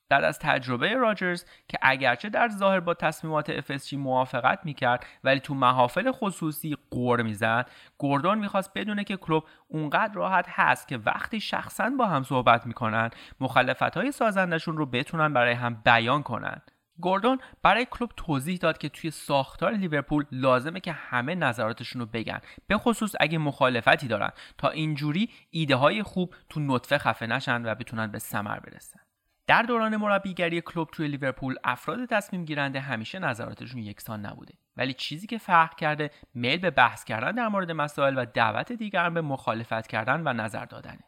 بعد 0.09 0.23
از 0.23 0.39
تجربه 0.39 0.93
راجرز 0.93 1.45
که 1.67 1.77
اگرچه 1.81 2.29
در 2.29 2.49
ظاهر 2.49 2.79
با 2.79 2.93
تصمیمات 2.93 3.61
FSG 3.61 3.93
موافقت 3.93 4.59
می‌کرد 4.63 5.05
ولی 5.23 5.39
تو 5.39 5.53
محافل 5.53 6.11
خصوصی 6.11 6.77
قور 6.91 7.21
می‌زد. 7.21 7.69
گوردون 7.97 8.37
می‌خواست 8.37 8.71
بدونه 8.75 9.03
که 9.03 9.17
کلوب 9.17 9.43
اونقدر 9.67 10.13
راحت 10.13 10.45
هست 10.49 10.87
که 10.87 10.97
وقتی 10.97 11.39
شخصا 11.39 11.89
با 11.89 12.05
هم 12.05 12.23
صحبت 12.23 12.67
می‌کنن 12.67 13.09
مخالفت 13.39 13.97
های 13.97 14.11
سازندشون 14.11 14.77
رو 14.77 14.85
بتونن 14.85 15.33
برای 15.33 15.53
هم 15.53 15.81
بیان 15.85 16.23
کنن. 16.23 16.61
گوردون 16.99 17.39
برای 17.63 17.87
کلوب 17.91 18.11
توضیح 18.17 18.57
داد 18.57 18.77
که 18.77 18.89
توی 18.89 19.11
ساختار 19.11 19.71
لیورپول 19.71 20.25
لازمه 20.31 20.79
که 20.79 20.91
همه 20.91 21.35
نظراتشون 21.35 22.01
رو 22.01 22.07
بگن 22.13 22.39
به 22.67 22.77
خصوص 22.77 23.15
اگه 23.19 23.37
مخالفتی 23.37 24.07
دارن. 24.07 24.29
تا 24.57 24.69
اینجوری 24.69 25.29
ایده 25.49 25.75
های 25.75 26.03
خوب 26.03 26.35
تو 26.49 26.59
نطفه 26.59 26.97
خفه 26.97 27.27
نشن 27.27 27.65
و 27.65 27.75
بتونن 27.75 28.07
به 28.07 28.19
ثمر 28.19 28.59
برسن. 28.59 29.04
در 29.47 29.61
دوران 29.61 29.97
مربیگری 29.97 30.61
کلوب 30.61 30.89
توی 30.91 31.07
لیورپول 31.07 31.55
افراد 31.63 32.05
تصمیم 32.05 32.45
گیرنده 32.45 32.79
همیشه 32.79 33.19
نظراتشون 33.19 33.81
یکسان 33.81 34.25
نبوده. 34.25 34.53
ولی 34.77 34.93
چیزی 34.93 35.27
که 35.27 35.37
فرق 35.37 35.75
کرده 35.75 36.11
میل 36.33 36.57
به 36.57 36.71
بحث 36.71 37.03
کردن 37.03 37.31
در 37.31 37.47
مورد 37.47 37.71
مسائل 37.71 38.17
و 38.17 38.25
دعوت 38.25 38.71
دیگران 38.71 39.13
به 39.13 39.21
مخالفت 39.21 39.87
کردن 39.87 40.21
و 40.25 40.33
نظر 40.33 40.65
دادنه 40.65 41.03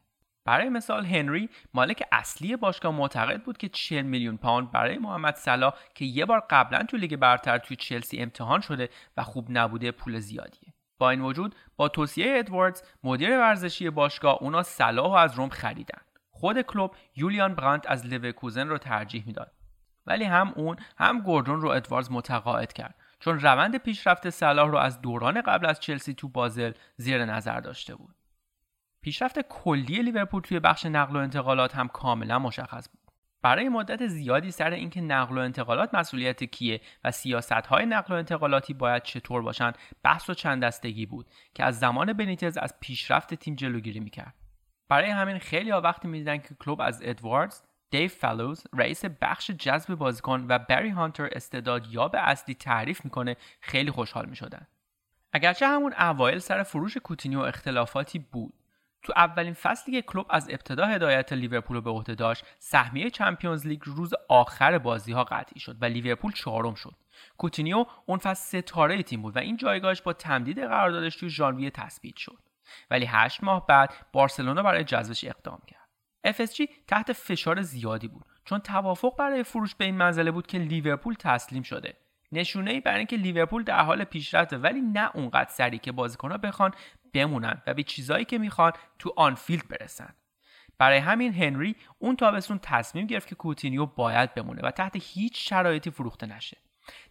برای 0.46 0.70
مثال 0.70 1.06
هنری 1.06 1.50
مالک 1.74 2.04
اصلی 2.12 2.56
باشگاه 2.56 2.96
معتقد 2.96 3.44
بود 3.44 3.58
که 3.58 3.70
40 3.70 4.06
میلیون 4.06 4.38
پوند 4.38 4.72
برای 4.72 4.98
محمد 4.98 5.36
صلاح 5.36 5.74
که 5.96 6.06
یه 6.06 6.26
بار 6.26 6.44
قبلا 6.50 6.84
تو 6.84 6.98
لیگ 6.98 7.16
برتر 7.16 7.58
توی 7.58 7.78
چلسی 7.78 8.20
امتحان 8.20 8.62
شده 8.62 8.90
و 9.18 9.24
خوب 9.24 9.48
نبوده 9.50 9.92
پول 9.92 10.20
زیادیه. 10.20 10.74
با 11.00 11.10
این 11.10 11.22
وجود 11.22 11.56
با 11.76 11.88
توصیه 11.88 12.38
ادواردز 12.38 12.84
مدیر 13.04 13.40
ورزشی 13.40 13.90
باشگاه 13.90 14.38
اونا 14.42 14.64
صلاح 14.64 15.14
از 15.14 15.36
روم 15.36 15.50
خریدن. 15.50 16.07
خود 16.40 16.62
کلوب 16.62 16.96
یولیان 17.16 17.56
برانت 17.56 17.92
از 17.92 18.06
لیورکوزن 18.06 18.68
رو 18.68 18.78
ترجیح 18.78 19.24
می‌داد. 19.26 19.52
ولی 20.06 20.24
هم 20.24 20.54
اون 20.56 20.76
هم 20.98 21.22
گوردون 21.22 21.62
رو 21.62 21.70
ادواردز 21.70 22.12
متقاعد 22.12 22.74
کرد. 22.74 22.96
چون 23.20 23.40
روند 23.40 23.78
پیشرفت 23.78 24.30
صلاح 24.30 24.68
رو 24.68 24.78
از 24.78 25.02
دوران 25.02 25.42
قبل 25.42 25.66
از 25.66 25.80
چلسی 25.80 26.14
تو 26.14 26.28
بازل 26.28 26.72
زیر 26.98 27.26
نظر 27.26 27.60
داشته 27.60 27.96
بود. 27.96 28.16
پیشرفت 29.02 29.40
کلی 29.40 30.02
لیورپول 30.02 30.42
توی 30.42 30.60
بخش 30.60 30.86
نقل 30.86 31.16
و 31.16 31.20
انتقالات 31.20 31.76
هم 31.76 31.88
کاملا 31.88 32.40
مشخص 32.40 32.90
بود. 32.90 33.02
برای 33.42 33.70
مدت 33.70 34.08
زیادی 34.08 34.52
سر 34.52 34.72
اینکه 34.72 35.02
نقل 35.02 35.38
و 35.38 35.42
انتقالات 35.42 35.96
مسئولیت 35.96 36.44
کیه 36.44 36.82
و 37.04 37.12
سیاست 37.12 37.52
های 37.52 37.86
نقل 37.86 38.14
و 38.14 38.18
انتقالاتی 38.18 38.74
باید 38.74 39.04
چطور 39.04 39.42
باشن 39.42 39.74
بحث 40.04 40.30
و 40.30 40.34
چند 40.34 40.64
دستگی 40.64 41.06
بود 41.06 41.30
که 41.54 41.64
از 41.64 41.80
زمان 41.80 42.14
بنیتز 42.14 42.58
از 42.58 42.74
پیشرفت 42.80 43.34
تیم 43.34 43.56
جلوگیری 43.56 44.00
می‌کرد. 44.00 44.34
برای 44.90 45.10
همین 45.10 45.40
خیلی 45.40 45.70
ها 45.70 45.82
وقتی 45.82 46.08
می‌دیدن 46.08 46.38
که 46.38 46.56
کلوب 46.60 46.82
از 46.82 47.02
ادواردز 47.04 47.62
دیو 47.90 48.08
فالوز 48.08 48.64
رئیس 48.74 49.06
بخش 49.06 49.52
جذب 49.52 49.96
بازیکن 49.96 50.46
و 50.50 50.60
بری 50.60 50.90
هانتر 50.90 51.30
استعدادیاب 51.32 52.30
اصلی 52.30 52.56
تعریف 52.56 53.06
می‌کنه 53.06 53.36
خیلی 53.62 53.92
خوشحال 53.92 54.26
می‌شدن. 54.26 54.68
اگرچه 55.34 55.68
همون 55.68 55.94
اوایل 55.94 56.40
سر 56.40 56.64
فروش 56.64 56.98
کوتینیو 56.98 57.40
اختلافاتی 57.40 58.20
بود 58.20 58.54
تو 59.04 59.14
اولین 59.16 59.54
فصلی 59.54 59.94
که 59.94 60.02
کلوب 60.02 60.26
از 60.30 60.50
ابتدا 60.50 60.86
هدایت 60.86 61.34
لیورپول 61.34 61.76
رو 61.76 61.82
به 61.82 61.90
عهده 61.90 62.16
داشت 62.16 62.46
سهمیه 62.60 63.10
چمپیونز 63.10 63.68
لیگ 63.68 63.82
روز 63.86 64.14
آخر 64.30 64.78
بازی 64.78 65.12
ها 65.12 65.24
قطعی 65.24 65.60
شد 65.60 65.78
و 65.82 65.86
لیورپول 65.86 66.32
چهارم 66.32 66.76
شد. 66.76 66.96
کوتینیو 67.38 67.86
اون 68.06 68.20
فصل 68.20 68.62
ستاره 68.62 69.04
تیم 69.04 69.22
بود 69.22 69.36
و 69.36 69.40
این 69.40 69.58
جایگاهش 69.58 70.02
با 70.02 70.14
تمدید 70.14 70.60
قراردادش 70.60 71.16
توی 71.16 71.30
ژانویه 71.30 71.70
تثبیت 71.70 72.16
شد. 72.16 72.47
ولی 72.92 73.06
هشت 73.06 73.44
ماه 73.44 73.66
بعد 73.66 73.94
بارسلونا 74.14 74.64
برای 74.64 74.84
جذبش 74.84 75.24
اقدام 75.24 75.62
کرد. 75.68 75.88
FSG 76.28 76.70
تحت 76.88 77.14
فشار 77.14 77.62
زیادی 77.62 78.08
بود 78.08 78.26
چون 78.46 78.60
توافق 78.60 79.16
برای 79.18 79.44
فروش 79.44 79.76
به 79.76 79.86
این 79.86 79.96
منزله 79.96 80.32
بود 80.32 80.48
که 80.48 80.58
لیورپول 80.58 81.14
تسلیم 81.14 81.64
شده. 81.64 81.94
نشونه 82.32 82.72
ای 82.72 82.80
برای 82.80 82.98
اینکه 82.98 83.18
لیورپول 83.18 83.64
در 83.64 83.84
حال 83.84 84.04
پیشرفت 84.04 84.54
ولی 84.54 84.82
نه 84.82 85.10
اونقدر 85.14 85.50
سریع 85.50 85.80
که 85.80 85.92
بازیکنها 85.92 86.38
بخوان 86.38 86.72
بمونن 87.14 87.62
و 87.68 87.74
به 87.74 87.84
چیزایی 87.84 88.26
که 88.26 88.38
می‌خوان 88.38 88.72
تو 89.00 89.14
آنفیلد 89.18 89.68
برسن. 89.68 90.14
برای 90.78 90.98
همین 90.98 91.34
هنری 91.34 91.76
اون 92.00 92.16
تابستون 92.16 92.60
تصمیم 92.62 93.08
گرفت 93.08 93.28
که 93.28 93.36
کوتینیو 93.36 93.86
باید 93.86 94.34
بمونه 94.34 94.62
و 94.62 94.72
تحت 94.72 94.92
هیچ 94.96 95.50
شرایطی 95.50 95.90
فروخته 95.92 96.26
نشه. 96.26 96.58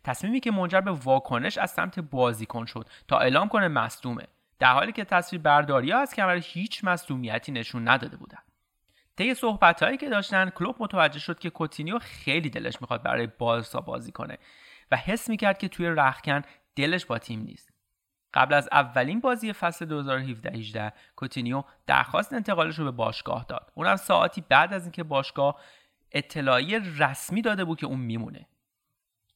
تصمیمی 0.05 0.41
که 0.41 0.51
منجر 0.51 0.81
به 0.81 0.91
واکنش 0.91 1.59
از 1.59 1.71
سمت 1.71 2.01
بازیکن 2.01 2.65
شد 2.65 2.89
تا 3.09 3.19
اعلام 3.19 3.49
کنه 3.49 3.69
مصدومه. 3.69 4.27
در 4.59 4.73
حالی 4.73 4.93
که 4.93 5.05
تصویر 5.05 5.43
برداری 5.43 5.93
از 5.93 6.15
کمر 6.15 6.41
هیچ 6.45 6.85
مصدومیتی 6.85 7.53
نشون 7.53 7.89
نداده 7.89 8.17
بودن. 8.17 8.39
طی 9.17 9.35
صحبت 9.35 10.01
که 10.01 10.09
داشتن 10.09 10.51
کلوب 10.51 10.77
متوجه 10.79 11.19
شد 11.19 11.39
که 11.39 11.51
کوتینیو 11.51 11.99
خیلی 11.99 12.51
دلش 12.51 12.81
می‌خواد 12.81 13.03
برای 13.03 13.27
بارسا 13.27 13.81
بازی 13.81 14.13
کنه 14.13 14.39
و 14.91 14.97
حس 14.97 15.29
می‌کرد 15.29 15.59
که 15.59 15.69
توی 15.69 15.87
رخکن 15.87 16.43
دلش 16.77 17.07
با 17.07 17.19
تیم 17.19 17.41
نیست. 17.41 17.71
قبل 18.35 18.55
از 18.55 18.69
اولین 18.73 19.21
بازی 19.21 19.53
فصل 19.53 19.87
2017-18 20.91 20.93
کوتینیو 21.17 21.65
درخواست 21.87 22.33
انتقالش 22.33 22.79
رو 22.79 22.85
به 22.85 22.91
باشگاه 22.91 23.45
داد. 23.49 23.73
اونم 23.75 23.97
ساعتی 23.97 24.45
بعد 24.49 24.73
از 24.73 24.83
اینکه 24.83 25.03
باشگاه 25.03 25.61
اطلاعی 26.13 26.79
رسمی 26.79 27.43
داده 27.43 27.65
بود 27.65 27.79
که 27.79 27.87
اون 27.87 28.01
میمونه. 28.01 28.47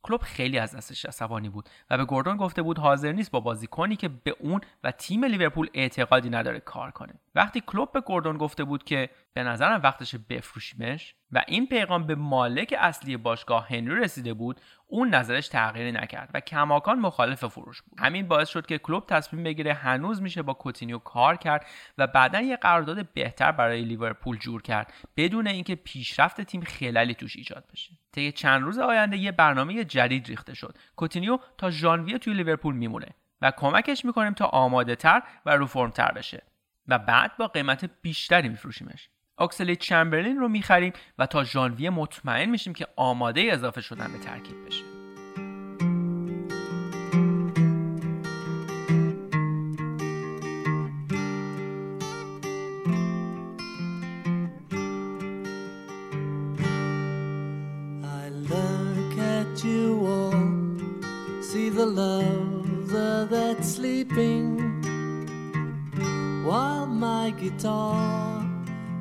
کلوب 0.03 0.21
خیلی 0.23 0.59
از 0.59 0.77
دستش 0.77 1.05
عصبانی 1.05 1.49
بود 1.49 1.69
و 1.91 1.97
به 1.97 2.05
گوردون 2.05 2.37
گفته 2.37 2.63
بود 2.63 2.79
حاضر 2.79 3.13
نیست 3.13 3.31
با 3.31 3.41
بازیکنی 3.41 3.97
که 3.97 4.09
به 4.09 4.37
اون 4.41 4.61
و 4.85 4.91
تیم 4.91 5.25
لیورپول 5.25 5.69
اعتقادی 5.75 6.31
نداره 6.31 6.61
کار 6.61 6.91
کنه. 6.91 7.15
وقتی 7.35 7.63
کلوب 7.67 7.93
به 7.93 8.01
گوردون 8.01 8.37
گفته 8.37 8.65
بود 8.65 8.85
که 8.85 9.11
به 9.33 9.43
نظرم 9.43 9.81
وقتش 9.83 10.15
بفروشیمش 10.29 11.15
و 11.33 11.45
این 11.49 11.67
پیغام 11.67 12.07
به 12.07 12.15
مالک 12.15 12.75
اصلی 12.79 13.17
باشگاه 13.17 13.69
هنری 13.69 14.01
رسیده 14.01 14.35
بود 14.35 14.61
اون 14.87 15.15
نظرش 15.15 15.49
تغییری 15.49 15.93
نکرد 15.93 16.31
و 16.35 16.41
کماکان 16.41 16.99
مخالف 16.99 17.45
فروش 17.45 17.83
بود. 17.83 18.01
همین 18.01 18.29
باعث 18.29 18.49
شد 18.49 18.67
که 18.67 18.79
کلوب 18.79 19.07
تصمیم 19.07 19.43
بگیره 19.43 19.75
هنوز 19.75 20.23
میشه 20.23 20.43
با 20.43 20.55
کوتینیو 20.55 20.99
کار 20.99 21.37
کرد 21.37 21.67
و 21.99 22.07
بعدا 22.07 22.41
یه 22.41 22.57
قرارداد 22.57 23.13
بهتر 23.13 23.53
برای 23.53 23.83
لیورپول 23.83 24.39
جور 24.39 24.63
کرد 24.63 24.93
بدون 25.17 25.47
اینکه 25.47 25.75
پیشرفت 25.75 26.41
تیم 26.41 26.61
خللی 26.61 27.15
توش 27.15 27.37
ایجاد 27.37 27.65
بشه. 27.73 27.93
طی 28.13 28.33
چند 28.33 28.63
روز 28.63 28.79
آینده 28.79 29.17
یه 29.17 29.33
برنامه 29.33 29.85
جدید 29.85 30.27
ریخته 30.27 30.55
شد. 30.55 30.79
کوتینیو 30.97 31.39
تا 31.59 31.71
ژانویه 31.71 32.19
توی 32.19 32.35
لیورپول 32.35 32.75
میمونه 32.75 33.09
و 33.43 33.51
کمکش 33.51 34.05
می‌کنیم 34.05 34.33
تا 34.33 34.47
آماده 34.47 34.97
تر 34.97 35.23
و 35.47 35.57
رو 35.57 35.91
تر 35.91 36.13
بشه 36.13 36.43
و 36.89 36.99
بعد 36.99 37.37
با 37.37 37.49
قیمت 37.49 37.91
بیشتری 38.03 38.49
میفروشیمش. 38.49 39.09
اکسلید 39.41 39.77
چمبرلین 39.77 40.37
رو 40.37 40.49
می‌خریم 40.49 40.93
و 41.19 41.27
تا 41.27 41.45
ژانویه 41.45 41.91
مطمئن 41.91 42.51
میشیم 42.51 42.73
که 42.73 42.87
آماده 42.97 43.49
اضافه 43.53 43.81
شدن 43.81 44.13
به 44.13 44.19
ترکیب 44.19 44.67
بشه. 44.67 44.85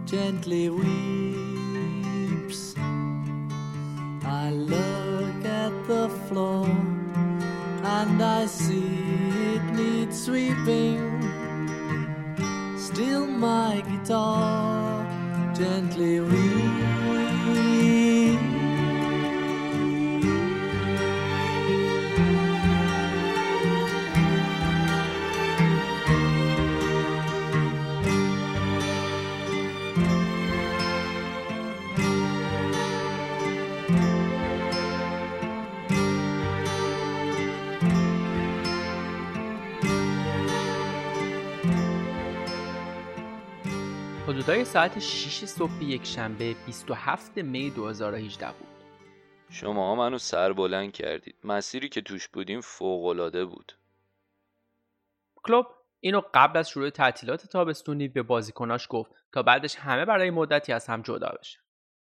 Gently 0.10 0.70
weeps. 0.70 2.04
I 4.26 4.50
look 4.50 5.46
at 5.46 5.72
the 5.88 6.10
floor 6.28 6.66
and 6.66 8.20
I 8.22 8.48
see 8.48 8.88
it 9.54 9.64
needs 9.76 10.26
sweeping. 10.26 11.22
Still, 12.76 13.28
my 13.28 13.84
guitar 13.88 15.06
gently 15.54 16.22
weeps. 16.22 16.79
حدودای 44.40 44.66
ساعت 44.66 45.00
6 45.00 45.46
صبح 45.46 45.84
یک 45.84 46.06
شنبه 46.06 46.56
27 46.66 47.38
می 47.38 47.70
2018 47.70 48.48
بود. 48.52 48.68
شما 49.50 49.96
منو 49.96 50.18
سر 50.18 50.54
بلند 50.54 50.92
کردید. 50.92 51.36
مسیری 51.44 51.90
که 51.90 52.02
توش 52.02 52.28
بودیم 52.28 52.62
فوقالعاده 52.62 53.46
بود. 53.46 53.78
کلوب 55.36 55.66
اینو 56.00 56.22
قبل 56.34 56.60
از 56.60 56.70
شروع 56.70 56.90
تعطیلات 56.90 57.48
تابستونی 57.48 58.08
به 58.08 58.24
بازیکناش 58.24 58.88
گفت 58.90 59.12
تا 59.32 59.44
بعدش 59.44 59.76
همه 59.76 60.06
برای 60.06 60.30
مدتی 60.30 60.74
از 60.74 60.88
هم 60.88 61.02
جدا 61.02 61.30
بشن. 61.40 61.60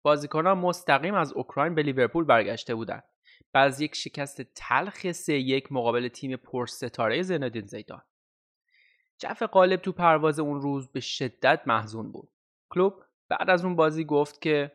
بازیکنان 0.02 0.58
مستقیم 0.58 1.14
از 1.14 1.34
اوکراین 1.34 1.76
به 1.76 1.84
لیورپول 1.84 2.24
برگشته 2.24 2.76
بودند 2.76 3.04
بعد 3.54 3.68
از 3.68 3.82
یک 3.82 3.96
شکست 3.96 4.42
تلخ 4.42 5.12
سه 5.12 5.34
یک 5.34 5.72
مقابل 5.72 6.08
تیم 6.08 6.36
پرستاره 6.36 7.22
زنادین 7.22 7.66
زیدان. 7.66 8.02
جف 9.18 9.44
قالب 9.44 9.82
تو 9.82 9.92
پرواز 9.92 10.40
اون 10.40 10.62
روز 10.62 10.88
به 10.88 11.00
شدت 11.00 11.62
محزون 11.66 12.12
بود. 12.12 12.30
کلوب 12.70 13.04
بعد 13.30 13.50
از 13.50 13.66
اون 13.66 13.76
بازی 13.76 14.06
گفت 14.06 14.42
که 14.42 14.72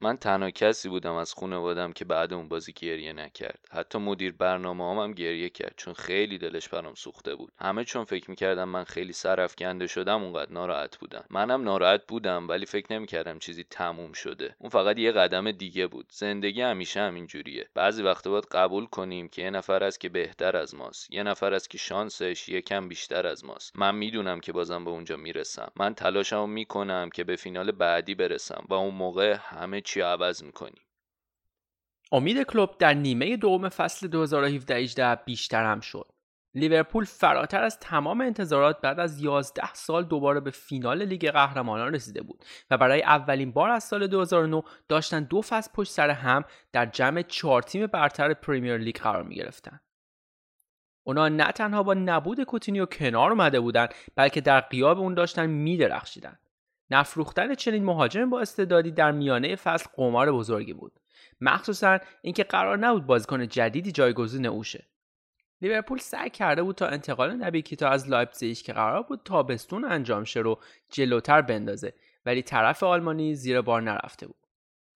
من 0.00 0.16
تنها 0.16 0.50
کسی 0.50 0.88
بودم 0.88 1.14
از 1.14 1.34
خانوادم 1.34 1.92
که 1.92 2.04
بعد 2.04 2.32
اون 2.32 2.48
بازی 2.48 2.72
گریه 2.72 3.12
نکرد. 3.12 3.68
حتی 3.70 3.98
مدیر 3.98 4.32
برنامه 4.32 4.90
هم, 4.90 4.98
هم 4.98 5.12
گریه 5.12 5.48
کرد 5.48 5.74
چون 5.76 5.94
خیلی 5.94 6.38
دلش 6.38 6.68
برام 6.68 6.94
سوخته 6.94 7.34
بود. 7.34 7.52
همه 7.58 7.84
چون 7.84 8.04
فکر 8.04 8.30
می‌کردم 8.30 8.68
من 8.68 8.84
خیلی 8.84 9.12
سرفکنده 9.12 9.86
شدم 9.86 10.22
اونقدر 10.22 10.52
ناراحت 10.52 10.96
بودم 10.98 11.24
منم 11.30 11.62
ناراحت 11.62 12.06
بودم 12.08 12.48
ولی 12.48 12.66
فکر 12.66 12.92
نمی‌کردم 12.92 13.38
چیزی 13.38 13.64
تموم 13.70 14.12
شده. 14.12 14.56
اون 14.58 14.70
فقط 14.70 14.98
یه 14.98 15.12
قدم 15.12 15.50
دیگه 15.52 15.86
بود. 15.86 16.06
زندگی 16.12 16.60
همیشه 16.60 17.00
همین 17.00 17.26
جوریه. 17.26 17.68
بعضی 17.74 18.02
وقتا 18.02 18.30
باید 18.30 18.44
قبول 18.44 18.86
کنیم 18.86 19.28
که 19.28 19.42
یه 19.42 19.50
نفر 19.50 19.84
است 19.84 20.00
که 20.00 20.08
بهتر 20.08 20.56
از 20.56 20.74
ماست. 20.74 21.10
یه 21.10 21.22
نفر 21.22 21.54
است 21.54 21.70
که 21.70 21.78
شانسش 21.78 22.48
یکم 22.48 22.88
بیشتر 22.88 23.26
از 23.26 23.44
ماست. 23.44 23.78
من 23.78 23.94
می‌دونم 23.94 24.40
که 24.40 24.52
بازم 24.52 24.84
به 24.84 24.90
اونجا 24.90 25.16
می‌رسم. 25.16 25.72
من 25.76 25.94
تلاشمو 25.94 26.46
می‌کنم 26.46 27.10
که 27.14 27.24
به 27.24 27.36
فینال 27.36 27.72
بعدی 27.72 28.14
برسم 28.14 28.64
و 28.68 28.74
اون 28.74 28.94
موقع 28.94 29.36
همه 29.40 29.80
چی 29.84 30.00
عوض 30.00 30.42
می‌کنیم 30.42 30.82
امید 32.12 32.42
کلوب 32.42 32.78
در 32.78 32.94
نیمه 32.94 33.36
دوم 33.36 33.68
فصل 33.68 34.08
2017 34.08 35.14
بیشتر 35.14 35.64
هم 35.64 35.80
شد 35.80 36.14
لیورپول 36.54 37.04
فراتر 37.04 37.62
از 37.62 37.78
تمام 37.78 38.20
انتظارات 38.20 38.80
بعد 38.80 39.00
از 39.00 39.20
11 39.20 39.74
سال 39.74 40.04
دوباره 40.04 40.40
به 40.40 40.50
فینال 40.50 41.02
لیگ 41.02 41.30
قهرمانان 41.30 41.94
رسیده 41.94 42.22
بود 42.22 42.44
و 42.70 42.78
برای 42.78 43.02
اولین 43.02 43.52
بار 43.52 43.70
از 43.70 43.84
سال 43.84 44.06
2009 44.06 44.62
داشتن 44.88 45.24
دو 45.24 45.42
فصل 45.42 45.70
پشت 45.74 45.92
سر 45.92 46.10
هم 46.10 46.44
در 46.72 46.86
جمع 46.86 47.22
چهار 47.22 47.62
تیم 47.62 47.86
برتر 47.86 48.34
پریمیر 48.34 48.76
لیگ 48.76 48.96
قرار 48.96 49.22
می 49.22 49.34
گرفتن. 49.34 49.80
اونا 51.06 51.28
نه 51.28 51.52
تنها 51.52 51.82
با 51.82 51.94
نبود 51.94 52.42
کوتینیو 52.42 52.86
کنار 52.86 53.30
اومده 53.30 53.60
بودن 53.60 53.88
بلکه 54.16 54.40
در 54.40 54.60
غیاب 54.60 54.98
اون 54.98 55.14
داشتن 55.14 55.46
می 55.46 55.76
درخشیدن. 55.76 56.38
نفروختن 56.90 57.54
چنین 57.54 57.84
مهاجم 57.84 58.30
با 58.30 58.40
استعدادی 58.40 58.90
در 58.90 59.12
میانه 59.12 59.56
فصل 59.56 59.86
قمار 59.96 60.32
بزرگی 60.32 60.72
بود. 60.72 61.00
مخصوصا 61.40 61.98
اینکه 62.22 62.44
قرار 62.44 62.78
نبود 62.78 63.06
بازیکن 63.06 63.48
جدیدی 63.48 63.92
جایگزین 63.92 64.46
او 64.46 64.54
شه. 64.54 64.88
لیورپول 65.64 65.98
سعی 65.98 66.30
کرده 66.30 66.62
بود 66.62 66.76
تا 66.76 66.86
انتقال 66.86 67.32
نبی 67.32 67.62
کیتا 67.62 67.88
از 67.88 68.08
لایپزیگ 68.08 68.56
که 68.56 68.72
قرار 68.72 69.02
بود 69.02 69.20
تابستون 69.24 69.84
انجام 69.84 70.24
شه 70.24 70.40
رو 70.40 70.60
جلوتر 70.90 71.42
بندازه 71.42 71.94
ولی 72.26 72.42
طرف 72.42 72.82
آلمانی 72.82 73.34
زیر 73.34 73.60
بار 73.60 73.82
نرفته 73.82 74.26
بود 74.26 74.36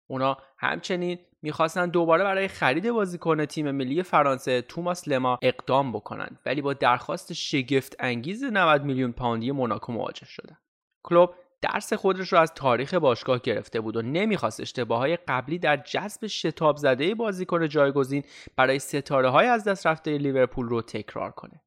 اونا 0.07 0.37
همچنین 0.59 1.19
می‌خواستن 1.43 1.89
دوباره 1.89 2.25
برای 2.25 2.49
خرید 2.49 2.91
بازیکن 2.91 3.45
تیم 3.45 3.71
ملی 3.71 4.03
فرانسه 4.03 4.63
توماس 4.63 5.09
لما 5.09 5.39
اقدام 5.43 5.93
بکنند 5.93 6.41
ولی 6.47 6.63
با 6.63 6.73
درخواست 6.73 7.33
شگفت 7.33 7.97
انگیز 7.99 8.45
90 8.45 8.85
میلیون 8.85 9.13
پوندی 9.13 9.51
موناکو 9.51 9.93
مواجه 9.93 10.27
شدن 10.27 10.59
کلوب 11.03 11.35
درس 11.63 11.93
خودش 11.93 12.33
رو 12.33 12.39
از 12.39 12.53
تاریخ 12.55 12.95
باشگاه 12.95 13.39
گرفته 13.39 13.81
بود 13.81 13.97
و 13.97 14.03
نمی‌خواست 14.03 14.61
اشتباه 14.61 14.99
های 14.99 15.17
قبلی 15.17 15.59
در 15.59 15.77
جذب 15.77 16.27
شتاب 16.27 16.77
زده 16.77 17.15
بازیکن 17.15 17.69
جایگزین 17.69 18.23
برای 18.57 18.79
ستاره 18.79 19.29
های 19.29 19.47
از 19.47 19.65
دست 19.65 19.87
رفته 19.87 20.19
لیورپول 20.19 20.69
رو 20.69 20.83
تکرار 20.83 21.31
کنه. 21.31 21.63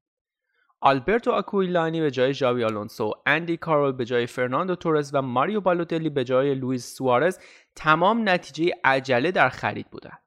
آلبرتو 0.84 1.32
آکویلانی 1.32 2.01
به 2.01 2.12
جای 2.12 2.34
ژاوی 2.34 2.63
آلونسو، 2.63 3.13
اندی 3.25 3.58
کارول 3.58 3.91
به 3.91 4.06
جای 4.06 4.25
فرناندو 4.25 4.75
تورس 4.75 5.12
و 5.13 5.21
ماریو 5.21 5.62
بالوتلی 5.62 6.10
به 6.10 6.23
جای 6.23 6.56
لوئیس 6.56 6.95
سوارز 6.95 7.39
تمام 7.75 8.30
نتیجه 8.30 8.73
عجله 8.84 9.32
در 9.32 9.49
خرید 9.49 9.89
بودند. 9.91 10.19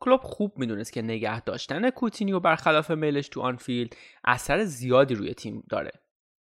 کلوب 0.00 0.20
خوب 0.20 0.52
می‌دونست 0.56 0.92
که 0.92 1.02
نگه 1.02 1.40
داشتن 1.40 1.90
کوتینیو 1.90 2.40
برخلاف 2.40 2.90
میلش 2.90 3.28
تو 3.28 3.40
آنفیلد 3.40 3.96
اثر 4.24 4.64
زیادی 4.64 5.14
روی 5.14 5.34
تیم 5.34 5.62
داره 5.70 5.92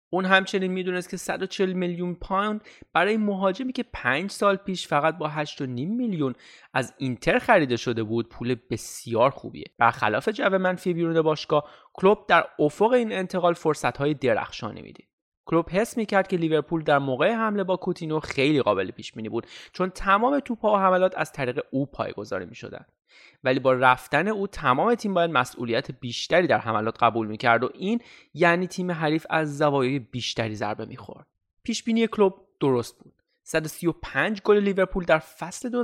اون 0.09 0.25
همچنین 0.25 0.71
می‌دونست 0.71 1.09
که 1.09 1.17
140 1.17 1.73
میلیون 1.73 2.15
پوند 2.15 2.61
برای 2.93 3.17
مهاجمی 3.17 3.73
که 3.73 3.83
5 3.93 4.31
سال 4.31 4.55
پیش 4.55 4.87
فقط 4.87 5.17
با 5.17 5.29
8.5 5.29 5.59
میلیون 5.67 6.33
از 6.73 6.93
اینتر 6.97 7.39
خریده 7.39 7.77
شده 7.77 8.03
بود 8.03 8.29
پول 8.29 8.55
بسیار 8.69 9.29
خوبیه. 9.29 9.65
برخلاف 9.77 10.29
جو 10.29 10.49
منفی 10.49 10.93
بیرون 10.93 11.21
باشگاه 11.21 11.69
کلوب 11.93 12.25
در 12.27 12.45
افق 12.59 12.91
این 12.91 13.11
انتقال 13.11 13.53
فرصتهای 13.53 14.13
درخشانی 14.13 14.81
می‌دید. 14.81 15.08
کلوب 15.49 15.69
حس 15.69 15.97
می‌کرد 15.97 16.27
که 16.27 16.37
لیورپول 16.37 16.83
در 16.83 16.99
موقع 16.99 17.33
حمله 17.33 17.63
با 17.63 17.77
کوتینو 17.77 18.19
خیلی 18.19 18.61
قابل 18.61 18.91
پیش 18.91 19.11
بینی 19.11 19.29
بود 19.29 19.47
چون 19.71 19.89
تمام 19.89 20.39
توپها 20.39 20.73
و 20.73 20.77
حملات 20.77 21.17
از 21.17 21.31
طریق 21.31 21.59
او 21.71 21.85
پایگذاری 21.85 22.45
می‌شدند. 22.45 22.91
ولی 23.43 23.59
با 23.59 23.73
رفتن 23.73 24.27
او 24.27 24.47
تمام 24.47 24.95
تیم 24.95 25.13
باید 25.13 25.31
مسئولیت 25.31 25.91
بیشتری 25.91 26.47
در 26.47 26.57
حملات 26.57 27.03
قبول 27.03 27.27
می‌کرد 27.27 27.63
و 27.63 27.69
این 27.73 28.01
یعنی 28.33 28.67
تیم 28.67 28.91
حریف 28.91 29.25
از 29.29 29.57
زوایای 29.57 29.99
بیشتری 29.99 30.55
ضربه 30.55 30.85
می‌خورد. 30.85 31.27
پیش 31.63 31.83
بینی 31.83 32.07
کلوب 32.07 32.33
درست 32.59 32.99
بود. 32.99 33.13
135 33.49 34.41
گل 34.41 34.57
لیورپول 34.57 35.05
در 35.05 35.19
فصل 35.19 35.83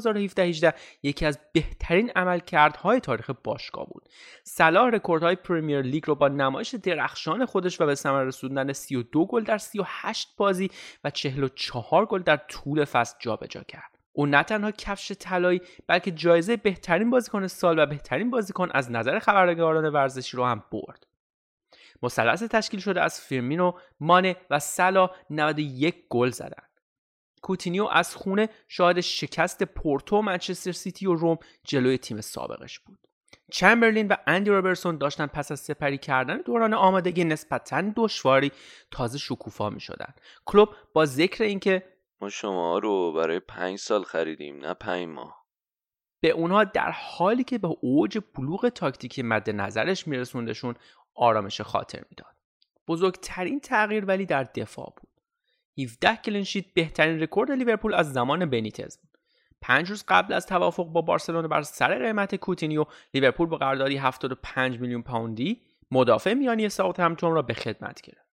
2017-18 0.72 0.74
یکی 1.04 1.26
از 1.26 1.40
بهترین 1.54 2.12
عملکردهای 2.16 3.00
تاریخ 3.00 3.30
باشگاه 3.44 3.88
بود. 3.88 4.10
صلاح 4.44 4.90
رکوردهای 4.90 5.36
پریمیر 5.36 5.82
لیگ 5.82 6.04
رو 6.08 6.16
با 6.16 6.28
نمایش 6.28 6.76
درخشان 6.76 7.46
خودش 7.46 7.82
و 7.82 7.86
به 7.86 7.96
ثمر 7.96 8.24
رسوندن 8.24 8.74
32 8.74 9.26
گل 9.26 9.44
در 9.44 9.58
38 9.58 10.34
بازی 10.38 10.72
و 11.04 11.10
44 11.10 12.06
گل 12.06 12.22
در 12.22 12.38
طول 12.38 12.86
فصل 12.86 13.16
جابجا 13.20 13.64
کرد. 13.64 13.98
او 14.14 14.26
نه 14.26 14.44
تنها 14.44 14.72
کفش 14.72 15.12
طلایی 15.12 15.62
بلکه 15.88 16.12
جایزه 16.12 16.58
بهترین 16.58 17.10
بازیکن 17.10 17.48
سال 17.48 17.80
و 17.80 17.86
بهترین 17.86 18.30
بازیکن 18.30 18.70
از 18.74 18.92
نظر 18.92 19.20
خبرنگاران 19.20 19.90
ورزشی 19.90 20.38
رو 20.38 20.46
هم 20.46 20.64
برد. 20.72 21.08
مثلث 22.04 22.44
تشکیل 22.44 22.80
شده 22.80 23.02
از 23.02 23.22
فیرمینو، 23.22 23.72
مانه 24.00 24.36
و 24.50 24.60
صلاح 24.60 25.10
91 25.30 25.96
گل 26.10 26.30
زدند. 26.30 26.75
کوتینیو 27.46 27.86
از 27.92 28.16
خونه 28.16 28.50
شاهد 28.68 29.02
شکست 29.02 29.64
پورتو، 29.64 30.22
منچستر 30.22 30.72
سیتی 30.72 31.08
و 31.08 31.16
روم 31.16 31.38
جلوی 31.64 31.98
تیم 31.98 32.22
سابقش 32.22 32.80
بود. 32.80 33.00
چمبرلین 33.52 34.08
و 34.08 34.16
اندی 34.28 34.50
رابرتسون 34.50 34.98
داشتن 34.98 35.28
پس 35.28 35.52
از 35.52 35.60
سپری 35.60 35.98
کردن 35.98 36.38
دوران 36.38 36.74
آمادگی 36.74 37.24
نسبتا 37.24 37.84
دشواری 37.96 38.52
تازه 38.92 39.18
شکوفا 39.18 39.70
می 39.70 39.80
شدن. 39.80 40.14
کلوب 40.46 40.70
با 40.94 41.06
ذکر 41.06 41.44
اینکه 41.44 41.84
ما 42.22 42.30
شما 42.30 42.78
رو 42.78 43.14
برای 43.14 43.40
پنج 43.40 43.80
سال 43.80 44.04
خریدیم 44.04 44.58
نه 44.58 44.74
پنج 44.74 45.08
ماه 45.08 45.46
به 46.22 46.30
اونها 46.30 46.64
در 46.64 46.92
حالی 46.92 47.44
که 47.44 47.58
به 47.58 47.68
اوج 47.82 48.20
بلوغ 48.36 48.70
تاکتیکی 48.70 49.24
مد 49.24 49.50
نظرش 49.50 50.08
میرسوندشون 50.08 50.76
آرامش 51.16 51.62
خاطر 51.62 52.04
می‌داد 52.10 52.36
بزرگترین 52.88 53.60
تغییر 53.60 54.06
ولی 54.06 54.26
در 54.26 54.44
دفاع 54.44 54.94
بود 54.98 55.15
17 55.78 56.16
clean 56.16 56.41
sheet 56.41 56.66
بهترین 56.74 57.20
رکورد 57.20 57.52
لیورپول 57.52 57.94
از 57.94 58.14
زمان 58.14 58.46
بنیتز 58.46 58.98
بود. 58.98 59.10
پنج 59.62 59.90
روز 59.90 60.04
قبل 60.08 60.34
از 60.34 60.46
توافق 60.46 60.86
با 60.86 61.02
بارسلونا 61.02 61.48
بر 61.48 61.62
سر 61.62 62.00
قیمت 62.06 62.36
کوتینیو 62.36 62.86
لیورپول 63.14 63.48
با 63.48 63.58
قراردادی 63.58 63.98
75 63.98 64.80
میلیون 64.80 65.02
پوندی 65.02 65.62
مدافع 65.92 66.34
میانی 66.34 66.70
ساوثهمپتون 66.70 67.34
را 67.34 67.42
به 67.42 67.54
خدمت 67.54 68.02
گرفت. 68.02 68.26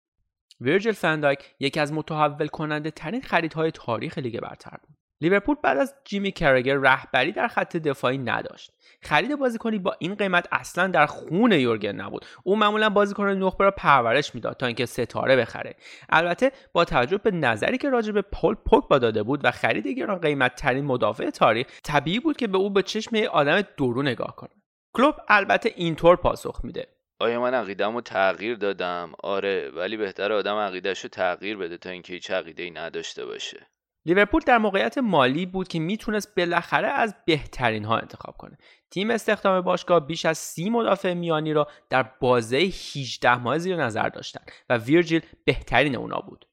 ویرجل 0.61 0.93
فندایک 0.93 1.55
یکی 1.61 1.81
از 1.81 1.93
متحول 1.93 2.47
کننده 2.47 2.91
ترین 2.91 3.21
خریدهای 3.21 3.71
تاریخ 3.71 4.19
لیگ 4.19 4.41
برتر 4.41 4.77
بود. 4.83 4.97
لیورپول 5.21 5.57
بعد 5.63 5.79
از 5.79 5.95
جیمی 6.05 6.33
کرگر 6.33 6.77
رهبری 6.77 7.33
در 7.33 7.49
خط 7.49 7.77
دفاعی 7.77 8.19
نداشت. 8.19 8.73
خرید 9.03 9.37
بازیکنی 9.37 9.79
با 9.79 9.97
این 9.99 10.15
قیمت 10.15 10.49
اصلا 10.53 10.87
در 10.87 11.07
خون 11.07 11.53
یورگن 11.53 11.93
نبود. 11.93 12.27
او 12.43 12.57
معمولا 12.57 12.89
بازیکن 12.89 13.29
نخبه 13.29 13.65
را 13.65 13.71
پرورش 13.71 14.35
می‌داد 14.35 14.57
تا 14.57 14.67
اینکه 14.67 14.87
ستاره 14.87 15.37
بخره. 15.37 15.77
البته 16.09 16.53
با 16.73 16.85
توجه 16.85 17.19
به 17.19 17.31
نظری 17.31 17.79
که 17.79 17.91
راجع 17.91 18.13
به 18.13 18.23
پل 18.23 18.55
با 18.91 18.99
داده 18.99 19.23
بود 19.23 19.41
و 19.45 19.51
خرید 19.51 19.87
گران 19.87 20.19
قیمت 20.19 20.55
ترین 20.55 20.85
مدافع 20.85 21.31
تاریخ 21.31 21.67
طبیعی 21.85 22.21
بود 22.21 22.37
که 22.37 22.47
به 22.47 22.59
او 22.59 22.71
به 22.71 22.83
چشم 22.83 23.17
آدم 23.17 23.63
درو 23.77 24.03
نگاه 24.03 24.37
کنه. 24.37 24.51
کلوب 24.93 25.15
البته 25.29 25.73
اینطور 25.77 26.17
پاسخ 26.17 26.61
میده. 26.65 26.87
آیا 27.19 27.41
من 27.41 27.55
عقیدم 27.55 27.95
رو 27.95 28.01
تغییر 28.01 28.57
دادم؟ 28.57 29.13
آره 29.23 29.71
ولی 29.71 29.97
بهتر 29.97 30.33
آدم 30.33 30.57
عقیدهش 30.57 31.01
رو 31.01 31.09
تغییر 31.09 31.57
بده 31.57 31.77
تا 31.77 31.91
اینکه 31.91 32.13
هیچ 32.13 32.31
عقیده 32.31 32.63
ای 32.63 32.71
نداشته 32.71 33.27
باشه. 33.27 33.67
لیورپول 34.07 34.43
در 34.47 34.59
موقعیت 34.59 34.99
مالی 34.99 35.47
بود 35.47 35.69
که 35.69 35.79
می‌تونست 35.79 36.35
بالاخره 36.37 36.89
از 36.89 37.15
بهترین 37.27 37.85
ها 37.85 37.99
انتخاب 37.99 38.37
کنه. 38.37 38.59
تیم 38.91 39.11
استخدام 39.11 39.61
باشگاه 39.61 40.07
بیش 40.07 40.27
از 40.27 40.39
سی 40.39 40.71
مدافع 40.71 41.15
میانی 41.15 41.53
را 41.53 41.69
در 41.91 42.03
بازه 42.03 42.57
18 42.57 43.37
ماه 43.37 43.59
زیر 43.59 43.77
نظر 43.77 44.09
داشتن 44.09 44.41
و 44.69 44.79
ویرجیل 44.79 45.21
بهترین 45.45 45.97
اونا 45.97 46.21
بود. 46.21 46.47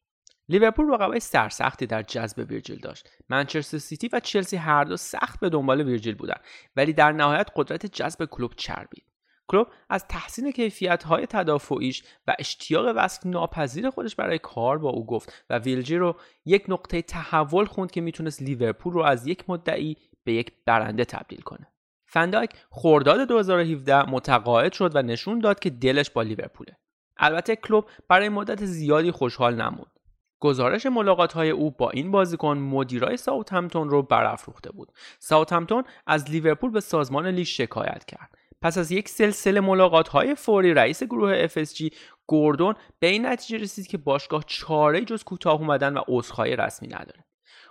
لیورپول 0.50 0.94
رقبای 0.94 1.20
سرسختی 1.20 1.86
در 1.86 2.04
جذب 2.04 2.46
ویرجیل 2.50 2.80
داشت. 2.80 3.10
منچستر 3.30 3.78
سیتی 3.78 4.10
و 4.14 4.20
چلسی 4.20 4.58
هر 4.58 4.84
دو 4.84 4.98
سخت 4.98 5.40
به 5.40 5.50
دنبال 5.50 5.82
ویرجیل 5.82 6.16
بودند 6.16 6.42
ولی 6.76 6.94
در 6.94 7.12
نهایت 7.12 7.50
قدرت 7.56 7.86
جذب 7.86 8.26
کلوب 8.26 8.54
چربید. 8.56 9.04
کلوب 9.48 9.68
از 9.90 10.08
تحسین 10.08 10.52
کیفیت 10.52 11.04
های 11.04 11.26
تدافعیش 11.26 12.04
و 12.28 12.36
اشتیاق 12.40 12.94
وصف 12.96 13.26
ناپذیر 13.26 13.90
خودش 13.90 14.16
برای 14.16 14.40
کار 14.40 14.78
با 14.78 14.90
او 14.90 15.06
گفت 15.06 15.46
و 15.50 15.60
ویلجی 15.60 15.96
رو 15.96 16.16
یک 16.46 16.66
نقطه 16.68 17.02
تحول 17.02 17.66
خوند 17.66 17.92
که 17.92 18.02
می‌تونست 18.02 18.42
لیورپول 18.42 18.94
رو 18.94 19.02
از 19.02 19.28
یک 19.28 19.50
مدعی 19.50 19.98
به 20.24 20.34
یک 20.34 20.52
برنده 20.66 21.06
تبدیل 21.06 21.42
کنه 21.42 21.68
فنداک 22.06 22.54
خرداد 22.70 23.28
2017 23.28 24.10
متقاعد 24.10 24.74
شد 24.74 24.96
و 24.96 25.02
نشون 25.02 25.40
داد 25.40 25.60
که 25.60 25.70
دلش 25.70 26.10
با 26.10 26.22
لیورپوله 26.22 26.78
البته 27.18 27.56
کلوب 27.56 27.86
برای 28.10 28.30
مدت 28.30 28.66
زیادی 28.66 29.12
خوشحال 29.12 29.56
نموند 29.56 29.98
گزارش 30.40 30.86
ملاقات 30.86 31.34
های 31.34 31.50
او 31.50 31.72
با 31.72 31.90
این 31.90 32.12
بازیکن 32.12 32.58
مدیرای 32.58 33.18
ساوثهمپتون 33.18 33.90
رو 33.90 34.04
برافروخته 34.04 34.72
بود. 34.72 34.92
ساوثهمپتون 35.20 35.84
از 36.08 36.32
لیورپول 36.32 36.72
به 36.72 36.80
سازمان 36.80 37.28
لیگ 37.28 37.46
شکایت 37.46 38.06
کرد. 38.06 38.38
پس 38.62 38.78
از 38.78 38.92
یک 38.92 39.10
سلسله 39.10 39.60
ملاقات 39.60 40.08
های 40.08 40.36
فوری 40.36 40.74
رئیس 40.74 41.04
گروه 41.04 41.48
FSG 41.48 41.94
گوردون 42.28 42.76
به 43.00 43.08
این 43.08 43.26
نتیجه 43.26 43.58
رسید 43.58 43.88
که 43.88 43.98
باشگاه 43.98 44.44
چاره 44.48 45.06
جز 45.06 45.24
کوتاه 45.24 45.62
اومدن 45.62 45.98
و 45.98 46.02
عذرخواهی 46.08 46.56
رسمی 46.56 46.88
نداره. 46.88 47.26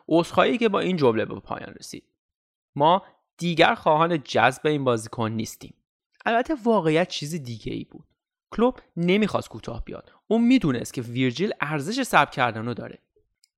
عذرخواهی 0.08 0.58
که 0.58 0.68
با 0.68 0.80
این 0.80 0.96
جمله 0.96 1.24
به 1.24 1.40
پایان 1.40 1.74
رسید. 1.74 2.04
ما 2.76 3.02
دیگر 3.38 3.74
خواهان 3.74 4.22
جذب 4.22 4.66
این 4.66 4.84
بازیکن 4.84 5.30
نیستیم. 5.30 5.74
البته 6.26 6.54
واقعیت 6.64 7.08
چیز 7.08 7.34
دیگه 7.34 7.72
ای 7.72 7.84
بود. 7.84 8.06
کلوب 8.50 8.80
نمی‌خواست 8.96 9.48
کوتاه 9.48 9.84
بیاد. 9.84 10.12
اون 10.28 10.42
می‌دونست 10.42 10.94
که 10.94 11.02
ویرجیل 11.02 11.52
ارزش 11.60 12.02
ثبت 12.02 12.30
کردن 12.30 12.66
رو 12.66 12.74
داره. 12.74 12.98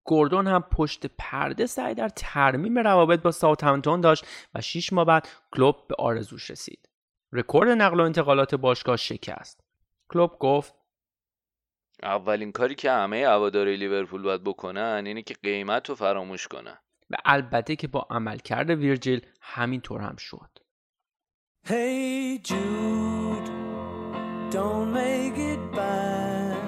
گوردون 0.05 0.47
هم 0.47 0.62
پشت 0.62 1.07
پرده 1.18 1.66
سعی 1.66 1.95
در 1.95 2.09
ترمیم 2.09 2.79
روابط 2.79 3.22
با 3.22 3.31
ساوثهمپتون 3.31 4.01
داشت 4.01 4.26
و 4.55 4.61
6 4.61 4.93
ماه 4.93 5.05
بعد 5.05 5.29
کلوب 5.53 5.76
به 5.89 5.95
آرزوش 5.99 6.51
رسید. 6.51 6.89
رکورد 7.33 7.68
نقل 7.68 8.01
و 8.01 8.03
انتقالات 8.03 8.55
باشگاه 8.55 8.97
شکست. 8.97 9.61
کلوب 10.11 10.39
گفت 10.39 10.74
اولین 12.03 12.53
کاری 12.53 12.74
که 12.74 12.91
همه 12.91 13.26
هوادارای 13.26 13.76
لیورپول 13.76 14.22
باید 14.22 14.45
بکنن 14.45 15.03
اینه 15.07 15.22
که 15.22 15.35
قیمت 15.43 15.89
رو 15.89 15.95
فراموش 15.95 16.49
کنن. 16.49 16.79
و 17.11 17.16
البته 17.24 17.76
که 17.76 17.89
با 17.89 18.07
عملکرد 18.11 18.70
ویرجیل 18.70 19.26
همینطور 19.41 20.01
هم 20.01 20.16
شد. 20.16 20.51
Hey 21.66 22.39
Jude, 22.49 23.49
don't 24.55 24.91
make 24.93 25.39
it 25.53 25.62
bad. 25.79 26.62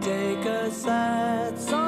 Take 0.00 0.44
a 0.60 0.70
sad 0.70 1.58
song. 1.58 1.87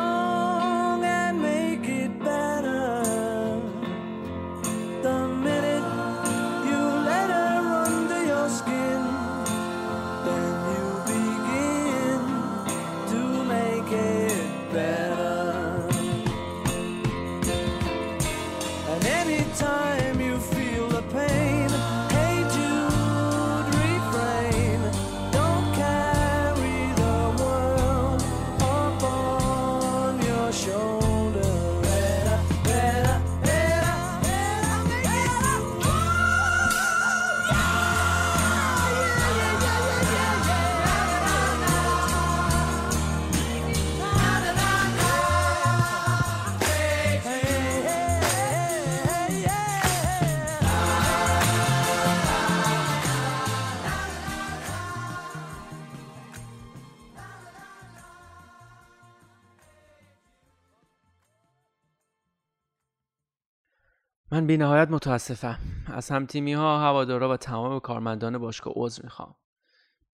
من 64.41 64.47
بی 64.47 64.57
نهایت 64.57 64.91
متاسفم. 64.91 65.59
از 65.87 66.11
هم 66.11 66.27
تیمی 66.27 66.53
ها 66.53 66.81
هوادارا 66.81 67.29
و 67.29 67.37
تمام 67.37 67.81
کارمندان 67.81 68.39
باشگاه 68.39 68.73
عذر 68.77 69.03
می‌خوام. 69.03 69.35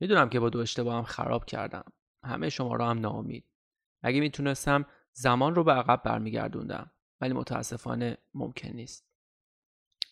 می‌دونم 0.01 0.29
که 0.29 0.41
با 0.41 0.49
دو 0.49 0.59
اشتباهم 0.59 1.03
خراب 1.03 1.45
کردم. 1.45 1.85
همه 2.25 2.49
شما 2.49 2.77
را 2.77 2.91
هم 2.91 2.99
ناامید. 2.99 3.45
اگه 4.03 4.21
می‌تونستم 4.21 4.87
زمان 5.13 5.55
رو 5.55 5.65
به 5.65 5.73
عقب 5.73 6.03
برمیگردوندم. 6.05 6.91
ولی 7.21 7.35
متاسفانه 7.35 8.19
ممکن 8.35 8.69
نیست. 8.69 9.07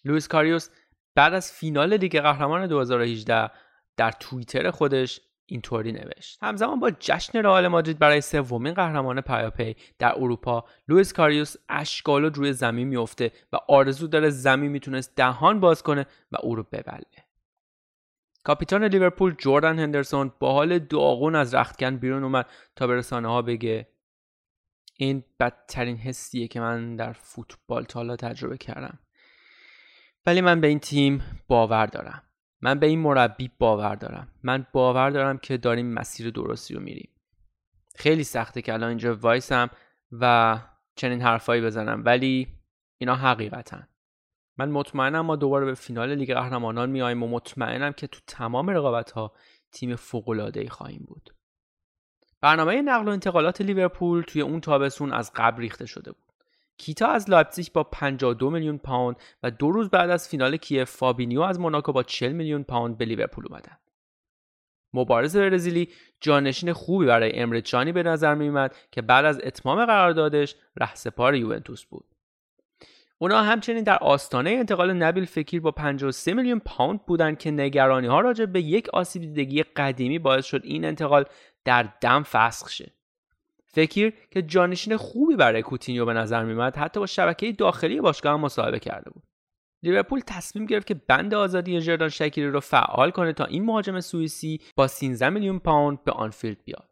لوریس 0.05 0.29
کاریوس 0.29 0.69
بعد 1.15 1.35
از 1.35 1.53
فینال 1.53 1.97
لیگ 1.97 2.21
قهرمان 2.21 2.67
2018 2.67 3.51
در 3.97 4.11
توییتر 4.11 4.71
خودش 4.71 5.21
اینطوری 5.47 5.93
نوشت. 5.93 6.39
همزمان 6.43 6.81
با 6.81 6.91
جشن 6.91 7.39
رئال 7.39 7.69
مادرید 7.69 7.99
برای 7.99 8.21
سومین 8.21 8.75
قهرمانی 8.75 9.21
پیاپی 9.21 9.77
در 9.99 10.13
اروپا 10.17 10.65
لوریس 10.89 11.12
کاریوس 11.13 11.57
اشک‌آلود 11.69 12.29
روی 12.29 12.53
زمین 12.53 12.89
میفته 12.89 13.33
و 13.53 13.57
آرزو 13.69 14.07
داره 14.07 14.31
زمین 14.31 14.71
می‌تونست 14.71 15.17
دهان 15.17 15.61
باز 15.61 15.83
کنه 15.83 16.07
و 16.33 16.37
او 16.43 16.55
رو 16.55 16.63
ببله. 16.63 17.25
کاپیتان 18.45 18.85
لیورپول 18.85 19.35
جردن 19.39 19.79
هندرسون 19.79 20.33
با 20.39 20.53
حال 20.53 20.79
داغون 20.79 21.35
از 21.35 21.55
رختکن 21.55 21.97
بیرون 21.97 22.25
اومد 22.25 22.47
تا 22.77 22.87
به 22.87 22.97
رسانه 22.97 23.29
ها 23.29 23.43
بگه 23.43 23.89
این 24.97 25.25
بدترین 25.41 25.97
حسیه 25.97 26.49
که 26.49 26.61
من 26.61 26.97
در 26.97 27.13
فوتبال 27.13 27.85
تا 27.85 28.01
حالا 28.01 28.17
تجربه 28.17 28.59
کردم. 28.59 28.99
ولی 30.27 30.41
من 30.41 30.61
به 30.61 30.67
این 30.67 30.79
تیم 30.79 31.23
باور 31.49 31.87
دارم. 31.87 32.23
من 32.65 32.79
به 32.79 32.87
این 32.87 32.99
مربی 32.99 33.51
باور 33.59 33.95
دارم. 33.95 34.29
من 34.43 34.67
باور 34.73 35.11
دارم 35.11 35.39
که 35.39 35.57
داریم 35.57 35.87
مسیر 35.87 36.31
درستی 36.31 36.75
رو 36.75 36.81
میریم. 36.81 37.09
خیلی 37.95 38.25
سخته 38.25 38.62
که 38.62 38.73
الان 38.73 38.89
اینجا 38.89 39.17
وایسم 39.17 39.71
و 40.12 40.59
چنین 40.97 41.23
حرفایی 41.23 41.62
بزنم 41.62 42.03
ولی 42.05 42.49
اینا 42.99 43.15
حقیقتن. 43.15 43.89
من 44.59 44.71
مطمئنم 44.71 45.21
ما 45.21 45.37
دوباره 45.37 45.67
به 45.67 45.75
فینال 45.75 46.15
لیگ 46.15 46.35
قهرمانان 46.35 46.91
میایم 46.91 47.23
و 47.23 47.29
مطمئنم 47.29 47.93
که 47.93 48.07
تو 48.07 48.21
تمام 48.27 48.71
رقابت 48.71 49.11
ها 49.11 49.33
تیم 49.73 49.97
فوق‌العاده‌ای 49.97 50.69
خواهیم 50.69 51.05
بود. 51.09 51.35
برنامه 52.41 52.83
نقل 52.83 53.09
و 53.09 53.11
انتقالات 53.11 53.61
لیورپول 53.61 54.23
توی 54.23 54.43
اون 54.43 54.61
تابستون 54.61 55.12
از 55.12 55.33
قبل 55.35 55.61
ریخته 55.61 55.87
شده 55.87 56.12
بود. 56.12 56.24
کیتا 56.79 57.07
از 57.07 57.31
لایپزیگ 57.31 57.66
با 57.72 57.85
52 57.85 58.51
میلیون 58.51 58.79
پوند 58.79 59.16
و 59.43 59.51
دو 59.51 59.70
روز 59.70 59.91
بعد 59.91 60.11
از 60.11 60.29
فینال 60.29 60.57
کیف 60.57 60.91
فابینیو 60.91 61.41
از 61.41 61.61
موناکو 61.61 61.93
با 61.93 62.03
40 62.03 62.33
میلیون 62.33 62.62
پوند 62.62 62.99
به 62.99 63.05
لیورپول 63.05 63.45
اومدن. 63.49 63.77
مبارز 64.95 65.37
برزیلی 65.37 65.89
جانشین 66.20 66.72
خوبی 66.72 67.07
برای 67.07 67.39
امره 67.39 67.61
جانی 67.61 67.93
به 67.93 68.03
نظر 68.03 68.35
میومد 68.35 68.77
که 68.91 69.03
بعد 69.03 69.25
از 69.25 69.41
اتمام 69.45 69.87
قراردادش 69.87 70.57
رهسپار 70.77 71.35
یوونتوس 71.35 71.85
بود. 71.85 72.05
اونا 73.18 73.43
همچنین 73.43 73.85
در 73.85 73.99
آستانه 73.99 74.51
انتقال 74.51 74.93
نبیل 74.93 75.25
فکیر 75.25 75.61
با 75.61 75.70
53 75.70 76.35
میلیون 76.35 76.59
پوند 76.59 77.07
بودند 77.07 77.39
که 77.39 77.51
نگرانی 77.51 78.07
ها 78.07 78.20
راجع 78.20 78.47
به 78.47 78.61
یک 78.61 78.89
آسیب 78.89 79.22
دیدگی 79.22 79.62
قدیمی 79.62 80.18
باعث 80.18 80.45
شد 80.45 80.61
این 80.64 80.85
انتقال 80.85 81.25
در 81.64 81.89
دم 82.01 82.22
فسخ 82.22 82.70
شه. 82.70 82.93
فکر 83.75 84.12
که 84.31 84.43
جانشین 84.43 84.97
خوبی 84.97 85.37
برای 85.37 85.62
کوتینیو 85.62 86.05
به 86.05 86.12
نظر 86.12 86.45
میومد 86.45 86.77
حتی 86.77 87.01
با 87.01 87.07
شبکه 87.07 87.53
داخلی 87.53 88.01
باشگاه 88.01 88.33
هم 88.33 88.41
مصاحبه 88.41 88.79
کرده 88.79 89.11
بود. 89.11 89.22
لیورپول 89.83 90.20
تصمیم 90.27 90.66
گرفت 90.66 90.87
که 90.87 90.95
بند 90.95 91.35
آزادی 91.35 91.81
ژردان 91.81 92.09
شکیری 92.09 92.51
رو 92.51 92.61
فعال 92.61 93.11
کنه 93.11 93.33
تا 93.33 93.45
این 93.45 93.64
مهاجم 93.64 94.01
سوئیسی 94.01 94.61
با 94.77 94.87
13 94.87 95.31
میلیون 95.31 95.59
پوند 95.59 96.05
به 96.05 96.12
آنفیلد 96.12 96.64
بیاد. 96.64 96.91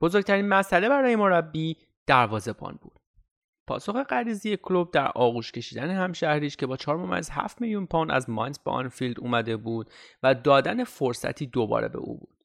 بزرگترین 0.00 0.48
مسئله 0.48 0.88
برای 0.88 1.16
مربی 1.16 1.76
دروازه‌بان 2.06 2.78
بود. 2.82 3.00
پاسخ 3.66 4.02
غریزی 4.02 4.56
کلوب 4.56 4.90
در 4.90 5.08
آغوش 5.08 5.52
کشیدن 5.52 5.90
همشهریش 5.90 6.56
که 6.56 6.66
با 6.66 6.76
4 6.76 6.96
ممیز 6.96 7.30
7 7.30 7.60
میلیون 7.60 7.86
پوند 7.86 8.10
از 8.10 8.30
ماینز 8.30 8.58
به 8.58 8.70
آنفیلد 8.70 9.20
اومده 9.20 9.56
بود 9.56 9.90
و 10.22 10.34
دادن 10.34 10.84
فرصتی 10.84 11.46
دوباره 11.46 11.88
به 11.88 11.98
او 11.98 12.18
بود. 12.18 12.44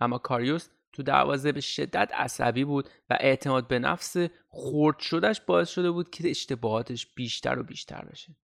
اما 0.00 0.18
کاریوس 0.18 0.68
تو 0.92 1.02
دروازه 1.02 1.52
به 1.52 1.60
شدت 1.60 2.10
عصبی 2.14 2.64
بود 2.64 2.88
و 3.10 3.16
اعتماد 3.20 3.68
به 3.68 3.78
نفس 3.78 4.16
خورد 4.48 4.98
شدهش 4.98 5.40
باعث 5.40 5.68
شده 5.68 5.90
بود 5.90 6.10
که 6.10 6.30
اشتباهاتش 6.30 7.06
بیشتر 7.14 7.58
و 7.58 7.62
بیشتر 7.62 8.04
بشه. 8.04 8.36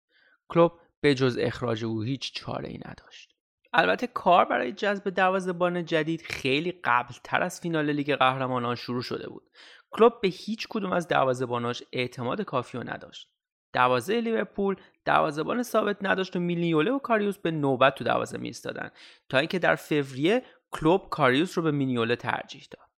کلوب 0.48 0.72
به 1.00 1.14
جز 1.14 1.38
اخراج 1.40 1.84
او 1.84 2.02
هیچ 2.02 2.34
چاره 2.34 2.68
ای 2.68 2.80
نداشت. 2.86 3.32
البته 3.72 4.06
کار 4.06 4.44
برای 4.44 4.72
جذب 4.72 5.10
دروازه‌بان 5.10 5.84
جدید 5.84 6.22
خیلی 6.22 6.80
قبل 6.84 7.14
تر 7.24 7.42
از 7.42 7.60
فینال 7.60 7.90
لیگ 7.90 8.14
قهرمانان 8.14 8.74
شروع 8.74 9.02
شده 9.02 9.28
بود. 9.28 9.50
کلوب 9.90 10.12
به 10.22 10.28
هیچ 10.28 10.66
کدوم 10.70 10.92
از 10.92 11.08
دروازه‌باناش 11.08 11.82
اعتماد 11.92 12.42
کافی 12.42 12.78
رو 12.78 12.90
نداشت. 12.90 13.28
دروازه 13.72 14.20
لیورپول 14.20 14.76
دروازه‌بان 15.04 15.62
ثابت 15.62 15.96
نداشت 16.02 16.36
و 16.36 16.40
میلیوله 16.40 16.90
و 16.90 16.98
کاریوس 16.98 17.38
به 17.38 17.50
نوبت 17.50 17.94
تو 17.94 18.04
دروازه 18.04 18.38
میستادن 18.38 18.90
تا 19.28 19.38
اینکه 19.38 19.58
در 19.58 19.74
فوریه 19.74 20.42
کلوب 20.72 21.08
کاریوس 21.10 21.58
رو 21.58 21.64
به 21.64 21.70
مینیوله 21.70 22.16
ترجیح 22.16 22.66
داد. 22.70 22.88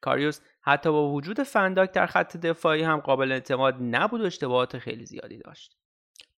کاریوس 0.00 0.40
حتی 0.62 0.90
با 0.90 1.08
وجود 1.08 1.42
فنداک 1.42 1.92
در 1.92 2.06
خط 2.06 2.36
دفاعی 2.36 2.82
هم 2.82 3.00
قابل 3.00 3.32
اعتماد 3.32 3.76
نبود 3.80 4.20
و 4.20 4.24
اشتباهات 4.24 4.78
خیلی 4.78 5.06
زیادی 5.06 5.38
داشت. 5.38 5.76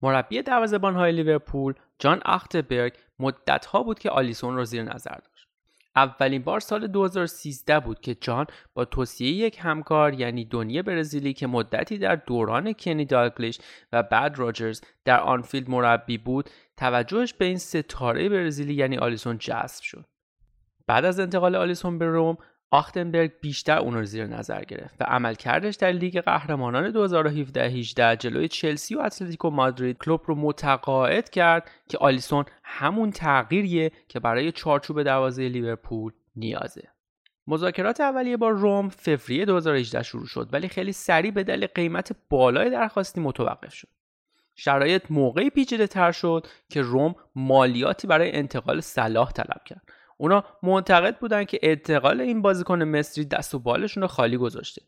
مربی 0.01 0.43
های 0.81 1.11
لیورپول 1.11 1.73
جان 1.99 2.21
اختبرگ 2.25 2.93
مدتها 3.19 3.84
بود 3.84 3.99
که 3.99 4.09
آلیسون 4.09 4.55
رو 4.55 4.65
زیر 4.65 4.84
نظر 4.84 5.15
داشت. 5.15 5.47
اولین 5.95 6.43
بار 6.43 6.59
سال 6.59 6.88
2013 6.88 7.79
بود 7.79 8.01
که 8.01 8.15
جان 8.15 8.45
با 8.73 8.86
توصیه 8.86 9.31
یک 9.31 9.57
همکار 9.61 10.13
یعنی 10.13 10.45
دونیه 10.45 10.81
برزیلی 10.81 11.34
که 11.34 11.47
مدتی 11.47 11.97
در 11.97 12.15
دوران 12.15 12.73
کنی 12.73 13.05
داگلیش 13.05 13.59
و 13.91 14.03
بعد 14.03 14.39
راجرز 14.39 14.81
در 15.05 15.19
آنفیلد 15.19 15.69
مربی 15.69 16.17
بود 16.17 16.49
توجهش 16.77 17.34
به 17.34 17.45
این 17.45 17.57
ستاره 17.57 18.29
برزیلی 18.29 18.73
یعنی 18.73 18.97
آلیسون 18.97 19.38
جذب 19.38 19.84
شد. 19.84 20.05
بعد 20.88 21.05
از 21.05 21.19
انتقال 21.19 21.55
آلیسون 21.55 21.97
به 21.97 22.05
روم 22.05 22.38
آختنبرگ 22.71 23.31
بیشتر 23.41 23.77
اون 23.77 23.93
رو 23.93 24.05
زیر 24.05 24.27
نظر 24.27 24.63
گرفت 24.63 25.01
و 25.01 25.03
عملکردش 25.03 25.75
در 25.75 25.91
لیگ 25.91 26.21
قهرمانان 26.21 27.09
2017-18 27.09 27.97
جلوی 28.19 28.47
چلسی 28.47 28.95
و 28.95 28.99
اتلتیکو 28.99 29.49
مادرید 29.49 29.97
کلوب 29.97 30.21
رو 30.25 30.36
متقاعد 30.36 31.29
کرد 31.29 31.71
که 31.89 31.97
آلیسون 31.97 32.45
همون 32.63 33.11
تغییریه 33.11 33.91
که 34.07 34.19
برای 34.19 34.51
چارچوب 34.51 35.03
دروازه 35.03 35.49
لیورپول 35.49 36.11
نیازه. 36.36 36.88
مذاکرات 37.47 38.01
اولیه 38.01 38.38
با 38.38 38.49
روم 38.49 38.89
فوریه 38.89 39.45
2018 39.45 40.03
شروع 40.03 40.25
شد 40.25 40.49
ولی 40.51 40.67
خیلی 40.67 40.91
سریع 40.91 41.31
به 41.31 41.43
دلیل 41.43 41.67
قیمت 41.67 42.15
بالای 42.29 42.69
درخواستی 42.69 43.21
متوقف 43.21 43.73
شد. 43.73 43.88
شرایط 44.55 45.03
موقعی 45.09 45.49
پیچیده 45.49 45.88
تر 45.88 46.11
شد 46.11 46.47
که 46.69 46.81
روم 46.81 47.15
مالیاتی 47.36 48.07
برای 48.07 48.36
انتقال 48.36 48.81
صلاح 48.81 49.31
طلب 49.31 49.63
کرد 49.65 49.81
اونا 50.24 50.43
معتقد 50.63 51.19
بودن 51.19 51.43
که 51.43 51.59
انتقال 51.63 52.21
این 52.21 52.41
بازیکن 52.41 52.84
مصری 52.84 53.26
دست 53.26 53.55
و 53.55 53.59
بالشون 53.59 54.01
رو 54.01 54.07
خالی 54.07 54.38
گذاشته. 54.38 54.82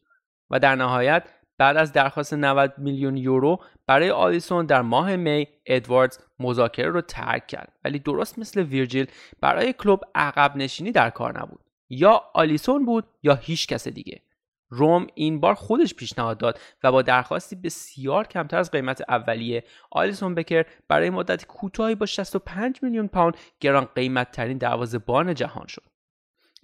و 0.50 0.60
در 0.60 0.76
نهایت 0.76 1.24
بعد 1.58 1.78
از 1.78 1.94
درخواست 1.94 2.34
90 2.34 2.74
میلیون 2.78 3.18
یورو 3.18 3.64
برای 3.88 4.10
آلیسون 4.12 4.66
در 4.66 4.82
ماه 4.82 5.16
می 5.16 5.48
ادواردز 5.66 6.20
مذاکره 6.40 6.90
رو 6.90 7.02
ترک 7.02 7.48
کرد. 7.48 7.74
ولی 7.86 8.00
درست 8.00 8.40
مثل 8.40 8.62
ویرجیل 8.62 9.08
برای 9.42 9.74
کلوب 9.74 10.04
عقب 10.16 10.56
نشینی 10.56 10.92
در 10.92 11.10
کار 11.10 11.40
نبود. 11.42 11.60
یا 11.90 12.22
آلیسون 12.34 12.86
بود 12.86 13.06
یا 13.24 13.36
هیچ 13.36 13.68
کس 13.68 13.88
دیگه. 13.88 14.22
روم 14.70 15.07
این 15.16 15.39
بار 15.39 15.53
خودش 15.53 15.93
پیشنهاد 15.93 16.38
داد 16.38 16.59
و 16.84 16.91
با 16.91 17.01
درخواستی 17.01 17.55
بسیار 17.55 18.28
کمتر 18.28 18.57
از 18.57 18.72
قیمت 18.72 19.01
اولیه 19.09 19.63
آلیسون 19.91 20.36
بکر 20.36 20.66
برای 20.88 21.09
مدت 21.09 21.45
کوتاهی 21.45 21.95
با 21.95 22.05
65 22.05 22.80
میلیون 22.82 23.07
پوند 23.07 23.38
گران 23.59 23.86
قیمت 23.86 24.32
ترین 24.32 24.57
دروازه‌بان 24.57 25.34
جهان 25.34 25.68
شد. 25.68 25.84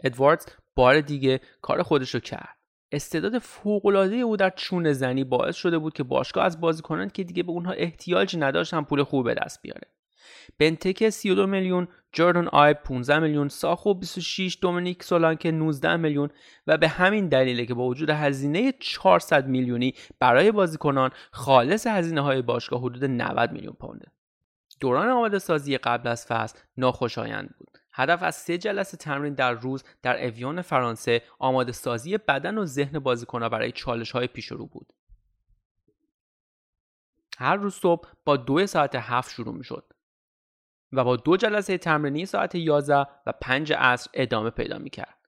ادواردز 0.03 0.45
بار 0.75 1.01
دیگه 1.01 1.41
کار 1.61 1.83
خودش 1.83 2.13
رو 2.13 2.19
کرد. 2.19 2.57
استعداد 2.91 3.39
فوق‌العاده 3.39 4.15
او 4.15 4.37
در 4.37 4.49
چون 4.49 4.93
زنی 4.93 5.23
باعث 5.23 5.55
شده 5.55 5.77
بود 5.77 5.93
که 5.93 6.03
باشگاه 6.03 6.45
از 6.45 6.61
بازیکنان 6.61 7.09
که 7.09 7.23
دیگه 7.23 7.43
به 7.43 7.51
اونها 7.51 7.71
احتیاجی 7.71 8.37
نداشتن 8.37 8.81
پول 8.81 9.03
خوب 9.03 9.25
به 9.25 9.33
دست 9.33 9.61
بیاره. 9.61 9.87
بنتک 10.59 11.09
32 11.09 11.47
میلیون، 11.47 11.88
جوردن 12.11 12.47
آیب 12.47 12.77
15 12.77 13.19
میلیون، 13.19 13.49
ساخو 13.49 13.93
26، 14.01 14.57
دومینیک 14.61 15.03
سولانکه 15.03 15.51
19 15.51 15.95
میلیون 15.95 16.29
و 16.67 16.77
به 16.77 16.88
همین 16.88 17.27
دلیله 17.27 17.65
که 17.65 17.73
با 17.73 17.88
وجود 17.88 18.09
هزینه 18.09 18.73
400 18.79 19.47
میلیونی 19.47 19.93
برای 20.19 20.51
بازیکنان 20.51 21.09
خالص 21.32 21.88
هزینه 21.88 22.21
های 22.21 22.41
باشگاه 22.41 22.82
حدود 22.82 23.05
90 23.05 23.51
میلیون 23.51 23.73
پونده. 23.73 24.11
دوران 24.79 25.09
آماده 25.09 25.39
سازی 25.39 25.77
قبل 25.77 26.07
از 26.09 26.25
فصل 26.25 26.59
ناخوشایند 26.77 27.55
بود. 27.57 27.77
هدف 27.93 28.23
از 28.23 28.36
سه 28.36 28.57
جلسه 28.57 28.97
تمرین 28.97 29.34
در 29.34 29.51
روز 29.51 29.84
در 30.01 30.25
اویون 30.25 30.61
فرانسه 30.61 31.21
آماده 31.39 31.71
سازی 31.71 32.17
بدن 32.17 32.57
و 32.57 32.65
ذهن 32.65 32.99
بازیکنها 32.99 33.49
برای 33.49 33.71
چالش 33.71 34.11
های 34.11 34.27
پیش 34.27 34.45
رو 34.45 34.65
بود. 34.65 34.93
هر 37.38 37.55
روز 37.55 37.73
صبح 37.73 38.09
با 38.25 38.38
دو 38.38 38.67
ساعت 38.67 38.95
هفت 38.95 39.32
شروع 39.32 39.55
می 39.55 39.63
شد 39.63 39.93
و 40.93 41.03
با 41.03 41.15
دو 41.15 41.37
جلسه 41.37 41.77
تمرینی 41.77 42.25
ساعت 42.25 42.55
11 42.55 42.95
و 43.25 43.33
5 43.41 43.73
عصر 43.73 44.09
ادامه 44.13 44.49
پیدا 44.49 44.77
می 44.77 44.89
کرد. 44.89 45.21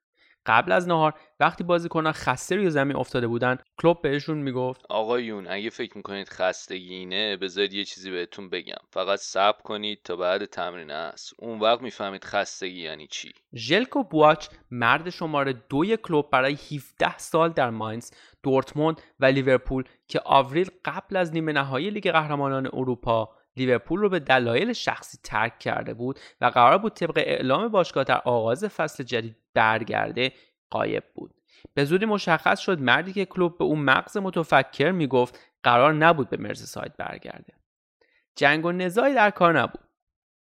قبل 0.45 0.71
از 0.71 0.87
نهار 0.87 1.13
وقتی 1.39 1.63
بازیکنان 1.63 2.13
خسته 2.13 2.55
روی 2.55 2.69
زمین 2.69 2.95
افتاده 2.95 3.27
بودن 3.27 3.57
کلوب 3.77 4.01
بهشون 4.01 4.37
می‌گفت 4.37 4.85
آقایون 4.89 5.47
اگه 5.47 5.69
فکر 5.69 5.97
می‌کنید 5.97 6.29
خستگی 6.29 6.93
اینه 6.93 7.37
بذارید 7.37 7.73
یه 7.73 7.83
چیزی 7.83 8.11
بهتون 8.11 8.49
بگم. 8.49 8.75
فقط 8.89 9.19
صبر 9.19 9.61
کنید 9.61 9.99
تا 10.03 10.15
بعد 10.15 10.45
تمرین 10.45 10.91
است 10.91 11.33
اون 11.39 11.59
وقت 11.59 11.81
می‌فهمید 11.81 12.23
خستگی 12.23 12.81
یعنی 12.81 13.07
چی. 13.07 13.31
ژلکو 13.55 14.03
بواچ 14.03 14.47
مرد 14.71 15.09
شماره 15.09 15.53
دوی 15.69 15.97
کلوب 15.97 16.29
برای 16.29 16.53
17 16.53 17.17
سال 17.17 17.49
در 17.49 17.69
ماینز 17.69 18.11
دورتموند 18.43 19.01
و 19.19 19.25
لیورپول 19.25 19.83
که 20.07 20.21
آوریل 20.25 20.69
قبل 20.85 21.15
از 21.15 21.33
نیمه 21.33 21.51
نهایی 21.51 21.89
لیگ 21.89 22.11
قهرمانان 22.11 22.69
اروپا 22.73 23.29
لیورپول 23.57 23.99
رو 23.99 24.09
به 24.09 24.19
دلایل 24.19 24.73
شخصی 24.73 25.17
ترک 25.23 25.59
کرده 25.59 25.93
بود 25.93 26.19
و 26.41 26.45
قرار 26.45 26.77
بود 26.77 26.93
طبق 26.93 27.17
اعلام 27.17 27.67
باشگاه 27.67 28.03
در 28.03 28.21
آغاز 28.25 28.65
فصل 28.65 29.03
جدید 29.03 29.35
برگرده 29.53 30.31
قایب 30.69 31.03
بود. 31.15 31.33
به 31.73 31.85
زودی 31.85 32.05
مشخص 32.05 32.59
شد 32.59 32.79
مردی 32.79 33.13
که 33.13 33.25
کلوب 33.25 33.57
به 33.57 33.63
اون 33.63 33.79
مغز 33.79 34.17
متفکر 34.17 34.91
می‌گفت 34.91 35.39
قرار 35.63 35.93
نبود 35.93 36.29
به 36.29 36.37
مرز 36.37 36.69
سایت 36.69 36.97
برگرده. 36.97 37.53
جنگ 38.35 38.65
و 38.65 38.71
نزاعی 38.71 39.13
در 39.13 39.29
کار 39.29 39.59
نبود. 39.59 39.83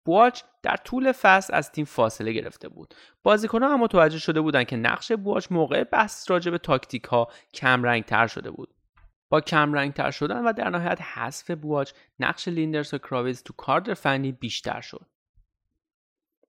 بواچ 0.04 0.42
در 0.62 0.76
طول 0.76 1.12
فصل 1.12 1.54
از 1.54 1.72
تیم 1.72 1.84
فاصله 1.84 2.32
گرفته 2.32 2.68
بود. 2.68 2.94
بازیکنان 3.22 3.70
هم 3.70 3.80
متوجه 3.80 4.18
شده 4.18 4.40
بودند 4.40 4.66
که 4.66 4.76
نقش 4.76 5.12
بواچ 5.12 5.46
موقع 5.50 5.84
بحث 5.84 6.30
راجع 6.30 6.50
به 6.50 6.58
تاکتیک 6.58 7.04
ها 7.04 7.28
کم 7.54 8.00
تر 8.00 8.26
شده 8.26 8.50
بود. 8.50 8.74
با 9.32 9.40
کم 9.40 9.90
تر 9.90 10.10
شدن 10.10 10.44
و 10.44 10.52
در 10.52 10.70
نهایت 10.70 11.00
حذف 11.02 11.50
بواچ 11.50 11.92
نقش 12.18 12.48
لیندرس 12.48 12.94
و 12.94 12.98
کراویتز 12.98 13.42
تو 13.42 13.52
کادر 13.52 13.94
فنی 13.94 14.32
بیشتر 14.32 14.80
شد. 14.80 15.06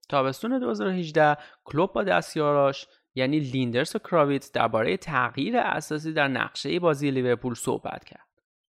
تابستون 0.08 0.58
2018 0.58 1.36
کلوب 1.64 1.92
با 1.92 2.02
دستیاراش 2.02 2.86
یعنی 3.14 3.40
لیندرس 3.40 3.96
و 3.96 3.98
کراویتز 3.98 4.52
درباره 4.52 4.96
تغییر 4.96 5.56
اساسی 5.56 6.12
در 6.12 6.28
نقشه 6.28 6.80
بازی 6.80 7.10
لیورپول 7.10 7.54
صحبت 7.54 8.04
کرد. 8.04 8.28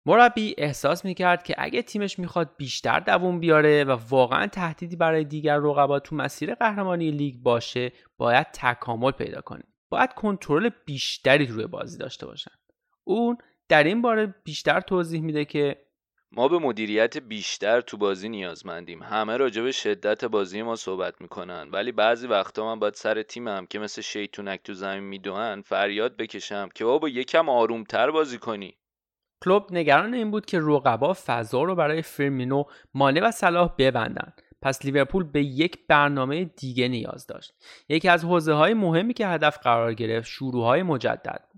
مربی 0.05 0.55
احساس 0.57 1.05
می‌کرد 1.05 1.43
که 1.43 1.55
اگه 1.57 1.81
تیمش 1.81 2.19
می‌خواد 2.19 2.55
بیشتر 2.57 2.99
دووم 2.99 3.39
بیاره 3.39 3.83
و 3.83 3.97
واقعا 4.09 4.47
تهدیدی 4.47 4.95
برای 4.95 5.23
دیگر 5.23 5.57
رقبا 5.57 5.99
تو 5.99 6.15
مسیر 6.15 6.55
قهرمانی 6.55 7.11
لیگ 7.11 7.35
باشه 7.35 7.91
باید 8.17 8.47
تکامل 8.53 9.11
پیدا 9.11 9.41
کنه. 9.41 9.63
باید 9.89 10.13
کنترل 10.13 10.69
بیشتری 10.85 11.45
روی 11.45 11.67
بازی 11.67 11.97
داشته 11.97 12.25
باشن. 12.25 12.51
اون 13.03 13.37
در 13.71 13.83
این 13.83 14.01
باره 14.01 14.35
بیشتر 14.43 14.81
توضیح 14.81 15.21
میده 15.21 15.45
که 15.45 15.77
ما 16.31 16.47
به 16.47 16.59
مدیریت 16.59 17.17
بیشتر 17.17 17.81
تو 17.81 17.97
بازی 17.97 18.29
نیازمندیم. 18.29 19.03
همه 19.03 19.37
راجع 19.37 19.61
به 19.61 19.71
شدت 19.71 20.25
بازی 20.25 20.61
ما 20.61 20.75
صحبت 20.75 21.21
می‌کنن. 21.21 21.69
ولی 21.71 21.91
بعضی 21.91 22.27
وقتا 22.27 22.65
من 22.65 22.79
باید 22.79 22.93
سر 22.93 23.23
تیمم 23.23 23.65
که 23.65 23.79
مثل 23.79 24.01
شیطونک 24.01 24.63
تو 24.63 24.73
زمین 24.73 25.03
میدوهن 25.03 25.61
فریاد 25.61 26.17
بکشم 26.17 26.69
که 26.75 26.85
بابا 26.85 27.09
یکم 27.09 27.49
آرومتر 27.49 28.11
بازی 28.11 28.37
کنی. 28.37 28.77
کلوب 29.43 29.67
نگران 29.71 30.13
این 30.13 30.31
بود 30.31 30.45
که 30.45 30.59
رقبا 30.61 31.13
فضا 31.25 31.63
رو 31.63 31.75
برای 31.75 32.01
فرمینو 32.01 32.63
مانه 32.93 33.21
و 33.21 33.31
صلاح 33.31 33.75
ببندن. 33.77 34.33
پس 34.61 34.85
لیورپول 34.85 35.23
به 35.23 35.43
یک 35.43 35.87
برنامه 35.87 36.45
دیگه 36.45 36.87
نیاز 36.87 37.27
داشت. 37.27 37.53
یکی 37.89 38.09
از 38.09 38.25
حوزه 38.25 38.53
های 38.53 38.73
مهمی 38.73 39.13
که 39.13 39.27
هدف 39.27 39.57
قرار 39.57 39.93
گرفت 39.93 40.27
شروع 40.27 40.65
های 40.65 40.83
مجدد 40.83 41.51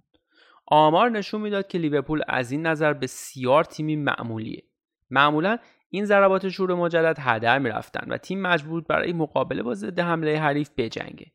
آمار 0.67 1.09
نشون 1.09 1.41
می‌داد 1.41 1.67
که 1.67 1.77
لیورپول 1.77 2.21
از 2.27 2.51
این 2.51 2.65
نظر 2.65 2.93
بسیار 2.93 3.63
تیمی 3.63 3.95
معمولیه. 3.95 4.63
معمولا 5.09 5.57
این 5.89 6.05
ضربات 6.05 6.49
شور 6.49 6.73
مجدد 6.73 7.17
هدر 7.19 7.59
می‌رفتن 7.59 8.11
و 8.11 8.17
تیم 8.17 8.41
مجبور 8.41 8.81
برای 8.81 9.13
مقابله 9.13 9.63
با 9.63 9.73
ضد 9.73 9.99
حمله 9.99 10.39
حریف 10.39 10.69
بجنگه. 10.77 11.31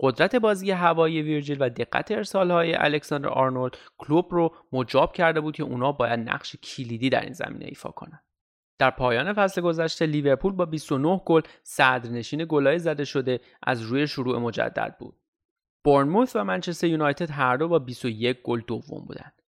قدرت 0.00 0.36
بازی 0.36 0.70
هوایی 0.70 1.22
ویرجیل 1.22 1.56
و 1.60 1.68
دقت 1.68 2.10
ارسالهای 2.10 2.74
الکساندر 2.74 3.28
آرنولد 3.28 3.76
کلوب 3.98 4.26
رو 4.30 4.54
مجاب 4.72 5.12
کرده 5.12 5.40
بود 5.40 5.56
که 5.56 5.62
اونا 5.62 5.92
باید 5.92 6.20
نقش 6.20 6.56
کلیدی 6.56 7.10
در 7.10 7.20
این 7.20 7.32
زمینه 7.32 7.64
ایفا 7.64 7.90
کنن. 7.90 8.20
در 8.78 8.90
پایان 8.90 9.32
فصل 9.32 9.60
گذشته 9.60 10.06
لیورپول 10.06 10.52
با 10.52 10.64
29 10.64 11.20
گل 11.26 11.40
صدرنشین 11.62 12.46
گلای 12.48 12.78
زده 12.78 13.04
شده 13.04 13.40
از 13.62 13.82
روی 13.82 14.06
شروع 14.06 14.38
مجدد 14.38 14.96
بود. 14.98 15.16
بورنموث 15.84 16.36
و 16.36 16.44
منچستر 16.44 16.86
یونایتد 16.86 17.30
هر 17.30 17.56
دو 17.56 17.68
با 17.68 17.78
21 17.78 18.42
گل 18.42 18.60
دوم 18.60 19.04
بودند. 19.04 19.42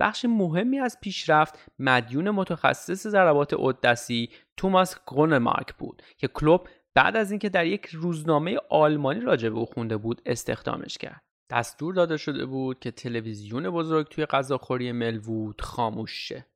بخش 0.00 0.24
مهمی 0.24 0.78
از 0.78 0.98
پیشرفت 1.00 1.70
مدیون 1.78 2.30
متخصص 2.30 3.06
ضربات 3.06 3.52
اودسی 3.52 4.30
توماس 4.56 4.96
گرونمارک 5.06 5.74
بود 5.74 6.02
که 6.16 6.28
کلوب 6.28 6.68
بعد 6.94 7.16
از 7.16 7.30
اینکه 7.30 7.48
در 7.48 7.66
یک 7.66 7.86
روزنامه 7.86 8.58
آلمانی 8.70 9.20
راجع 9.20 9.48
به 9.48 9.58
او 9.58 9.66
خونده 9.66 9.96
بود 9.96 10.22
استخدامش 10.26 10.98
کرد. 10.98 11.22
دستور 11.50 11.94
داده 11.94 12.16
شده 12.16 12.46
بود 12.46 12.80
که 12.80 12.90
تلویزیون 12.90 13.70
بزرگ 13.70 14.08
توی 14.08 14.26
غذاخوری 14.26 14.92
ملوود 14.92 15.60
خاموش 15.60 16.28
شه. 16.28 16.46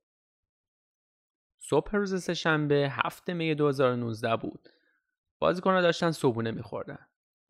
صبح 1.59 1.95
روز 1.95 2.23
سهشنبه 2.23 2.89
هفت 2.91 3.33
می 3.33 3.55
2019 3.55 4.35
بود. 4.35 4.69
بازیکنان 5.39 5.81
داشتن 5.81 6.11
صبونه 6.11 6.51
میخوردن. 6.51 7.07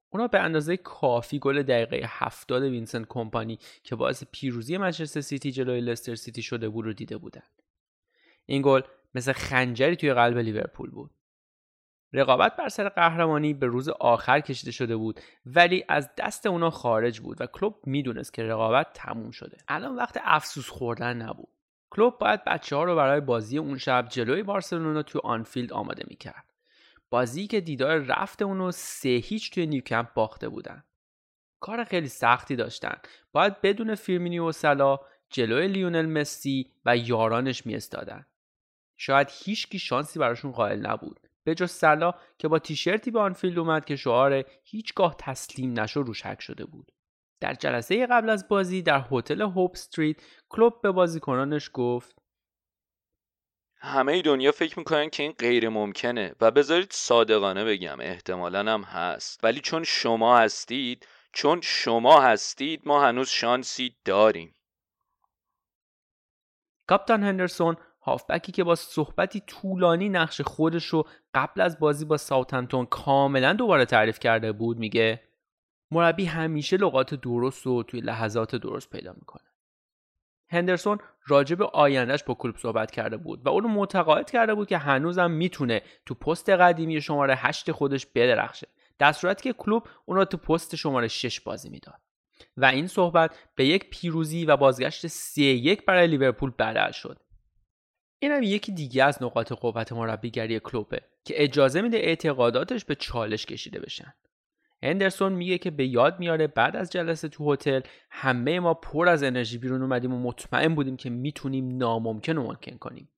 اونا 0.09 0.27
به 0.27 0.39
اندازه 0.39 0.77
کافی 0.77 1.39
گل 1.39 1.63
دقیقه 1.63 2.01
70 2.09 2.63
وینسنت 2.63 3.05
کمپانی 3.09 3.59
که 3.83 3.95
باعث 3.95 4.23
پیروزی 4.31 4.77
منچستر 4.77 5.21
سیتی 5.21 5.51
جلوی 5.51 5.81
لستر 5.81 6.15
سیتی 6.15 6.41
شده 6.41 6.69
بود 6.69 6.85
رو 6.85 6.93
دیده 6.93 7.17
بودن. 7.17 7.43
این 8.45 8.61
گل 8.61 8.81
مثل 9.15 9.31
خنجری 9.31 9.95
توی 9.95 10.13
قلب 10.13 10.37
لیورپول 10.37 10.89
بود. 10.89 11.11
رقابت 12.13 12.55
بر 12.55 12.69
سر 12.69 12.89
قهرمانی 12.89 13.53
به 13.53 13.65
روز 13.65 13.89
آخر 13.89 14.39
کشیده 14.39 14.71
شده 14.71 14.95
بود 14.95 15.19
ولی 15.45 15.83
از 15.89 16.09
دست 16.17 16.45
اونا 16.45 16.69
خارج 16.69 17.19
بود 17.19 17.41
و 17.41 17.47
کلوب 17.47 17.75
می‌دونست 17.85 18.33
که 18.33 18.43
رقابت 18.43 18.87
تموم 18.93 19.31
شده. 19.31 19.57
الان 19.67 19.95
وقت 19.95 20.17
افسوس 20.23 20.69
خوردن 20.69 21.17
نبود. 21.17 21.49
کلوب 21.89 22.17
باید 22.17 22.43
بچه 22.43 22.75
ها 22.75 22.83
رو 22.83 22.95
برای 22.95 23.21
بازی 23.21 23.57
اون 23.57 23.77
شب 23.77 24.07
جلوی 24.09 24.43
بارسلونا 24.43 25.03
تو 25.03 25.19
آنفیلد 25.23 25.73
آماده 25.73 26.03
می‌کرد. 26.07 26.46
بازی 27.09 27.47
که 27.47 27.61
دیدار 27.61 27.97
رفت 27.97 28.41
اونو 28.41 28.71
سه 28.71 29.09
هیچ 29.09 29.51
توی 29.51 29.67
نیوکمپ 29.67 30.13
باخته 30.13 30.49
بودن. 30.49 30.83
کار 31.59 31.83
خیلی 31.83 32.07
سختی 32.07 32.55
داشتن. 32.55 32.95
باید 33.31 33.61
بدون 33.61 33.95
فیرمینو 33.95 34.39
و 34.39 34.51
صلاح 34.51 34.99
جلوی 35.29 35.67
لیونل 35.67 36.05
مسی 36.05 36.71
و 36.85 36.97
یارانش 36.97 37.65
میستادن 37.65 38.25
شاید 38.97 39.27
هیچکی 39.31 39.79
شانسی 39.79 40.19
براشون 40.19 40.51
قائل 40.51 40.85
نبود. 40.85 41.19
به 41.43 41.55
جز 41.55 41.71
صلاح 41.71 42.13
که 42.37 42.47
با 42.47 42.59
تیشرتی 42.59 43.11
به 43.11 43.19
آنفیلد 43.19 43.59
اومد 43.59 43.85
که 43.85 43.95
شعار 43.95 44.43
هیچگاه 44.63 45.15
تسلیم 45.19 45.79
نشو 45.79 46.01
روش 46.01 46.25
حک 46.25 46.41
شده 46.41 46.65
بود. 46.65 46.91
در 47.39 47.53
جلسه 47.53 48.07
قبل 48.07 48.29
از 48.29 48.47
بازی 48.47 48.81
در 48.81 49.05
هتل 49.11 49.41
هوپ 49.41 49.71
استریت 49.71 50.17
کلوب 50.49 50.81
به 50.81 50.91
بازیکنانش 50.91 51.69
گفت 51.73 52.21
همه 53.79 54.21
دنیا 54.21 54.51
فکر 54.51 54.79
می‌کنن 54.79 55.09
که 55.09 55.23
این 55.23 55.31
غیر 55.31 55.69
ممکنه 55.69 56.35
و 56.41 56.51
بذارید 56.51 56.91
صادقانه 56.91 57.65
بگم 57.65 57.97
احتمالا 57.99 58.73
هم 58.73 58.81
هست. 58.81 59.43
ولی 59.43 59.59
چون 59.59 59.83
شما 59.83 60.37
هستید 60.37 61.07
چون 61.31 61.61
شما 61.63 62.21
هستید 62.21 62.81
ما 62.85 63.05
هنوز 63.05 63.29
شانسی 63.29 63.95
داریم. 64.05 64.53
کاپتان 66.87 67.23
هندرسون 67.23 67.75
هافبکی 68.01 68.51
که 68.51 68.63
با 68.63 68.75
صحبتی 68.75 69.39
طولانی 69.47 70.09
نقش 70.09 70.41
خودش 70.41 70.85
رو 70.85 71.07
قبل 71.33 71.61
از 71.61 71.79
بازی 71.79 72.05
با 72.05 72.17
ساوتنتون 72.17 72.85
کاملا 72.85 73.53
دوباره 73.53 73.85
تعریف 73.85 74.19
کرده 74.19 74.51
بود 74.51 74.77
میگه 74.77 75.23
مربی 75.91 76.25
همیشه 76.25 76.77
لغات 76.77 77.13
درست 77.13 77.65
رو 77.65 77.83
توی 77.83 78.01
لحظات 78.01 78.55
درست 78.55 78.89
پیدا 78.89 79.13
می‌کنه. 79.13 79.43
هندرسون 80.49 80.97
راجع 81.27 81.55
به 81.55 81.65
آیندهش 81.65 82.23
با 82.23 82.33
کلوب 82.33 82.57
صحبت 82.57 82.91
کرده 82.91 83.17
بود 83.17 83.45
و 83.45 83.49
اون 83.49 83.63
رو 83.63 83.69
متقاعد 83.69 84.31
کرده 84.31 84.55
بود 84.55 84.67
که 84.67 84.77
هنوزم 84.77 85.31
می‌تونه 85.31 85.81
تو 86.05 86.13
پست 86.13 86.49
قدیمی 86.49 87.01
شماره 87.01 87.35
هشت 87.35 87.71
خودش 87.71 88.05
بدرخشه. 88.05 88.67
در 88.99 89.11
صورتی 89.11 89.43
که 89.43 89.53
کلوب 89.53 89.87
اون 90.05 90.17
رو 90.17 90.25
تو 90.25 90.37
پست 90.37 90.75
شماره 90.75 91.07
6 91.07 91.39
بازی 91.39 91.69
می‌داد. 91.69 92.01
و 92.57 92.65
این 92.65 92.87
صحبت 92.87 93.37
به 93.55 93.65
یک 93.65 93.89
پیروزی 93.89 94.45
و 94.45 94.57
بازگشت 94.57 95.07
3 95.07 95.41
یک 95.41 95.85
برای 95.85 96.07
لیورپول 96.07 96.51
بدل 96.59 96.91
شد. 96.91 97.19
این 98.19 98.31
هم 98.31 98.43
یکی 98.43 98.71
دیگه 98.71 99.03
از 99.03 99.23
نقاط 99.23 99.51
قوت 99.51 99.91
مربیگری 99.91 100.59
کلوبه 100.59 101.01
که 101.25 101.43
اجازه 101.43 101.81
میده 101.81 101.97
اعتقاداتش 101.97 102.85
به 102.85 102.95
چالش 102.95 103.45
کشیده 103.45 103.79
بشن. 103.79 104.13
هندرسون 104.83 105.33
میگه 105.33 105.57
که 105.57 105.71
به 105.71 105.87
یاد 105.87 106.19
میاره 106.19 106.47
بعد 106.47 106.75
از 106.75 106.91
جلسه 106.91 107.27
تو 107.27 107.53
هتل 107.53 107.81
همه 108.11 108.59
ما 108.59 108.73
پر 108.73 109.09
از 109.09 109.23
انرژی 109.23 109.57
بیرون 109.57 109.81
اومدیم 109.81 110.13
و 110.13 110.19
مطمئن 110.19 110.75
بودیم 110.75 110.97
که 110.97 111.09
می‌تونیم 111.09 111.77
ناممکن 111.77 112.35
رو 112.35 112.43
ممکن 112.43 112.77
کنیم. 112.77 113.09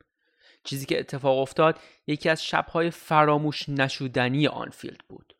چیزی 0.63 0.85
که 0.85 0.99
اتفاق 0.99 1.37
افتاد 1.37 1.79
یکی 2.07 2.29
از 2.29 2.43
شبهای 2.43 2.89
فراموش 2.89 3.69
نشدنی 3.69 4.47
آنفیلد 4.47 5.01
بود. 5.09 5.35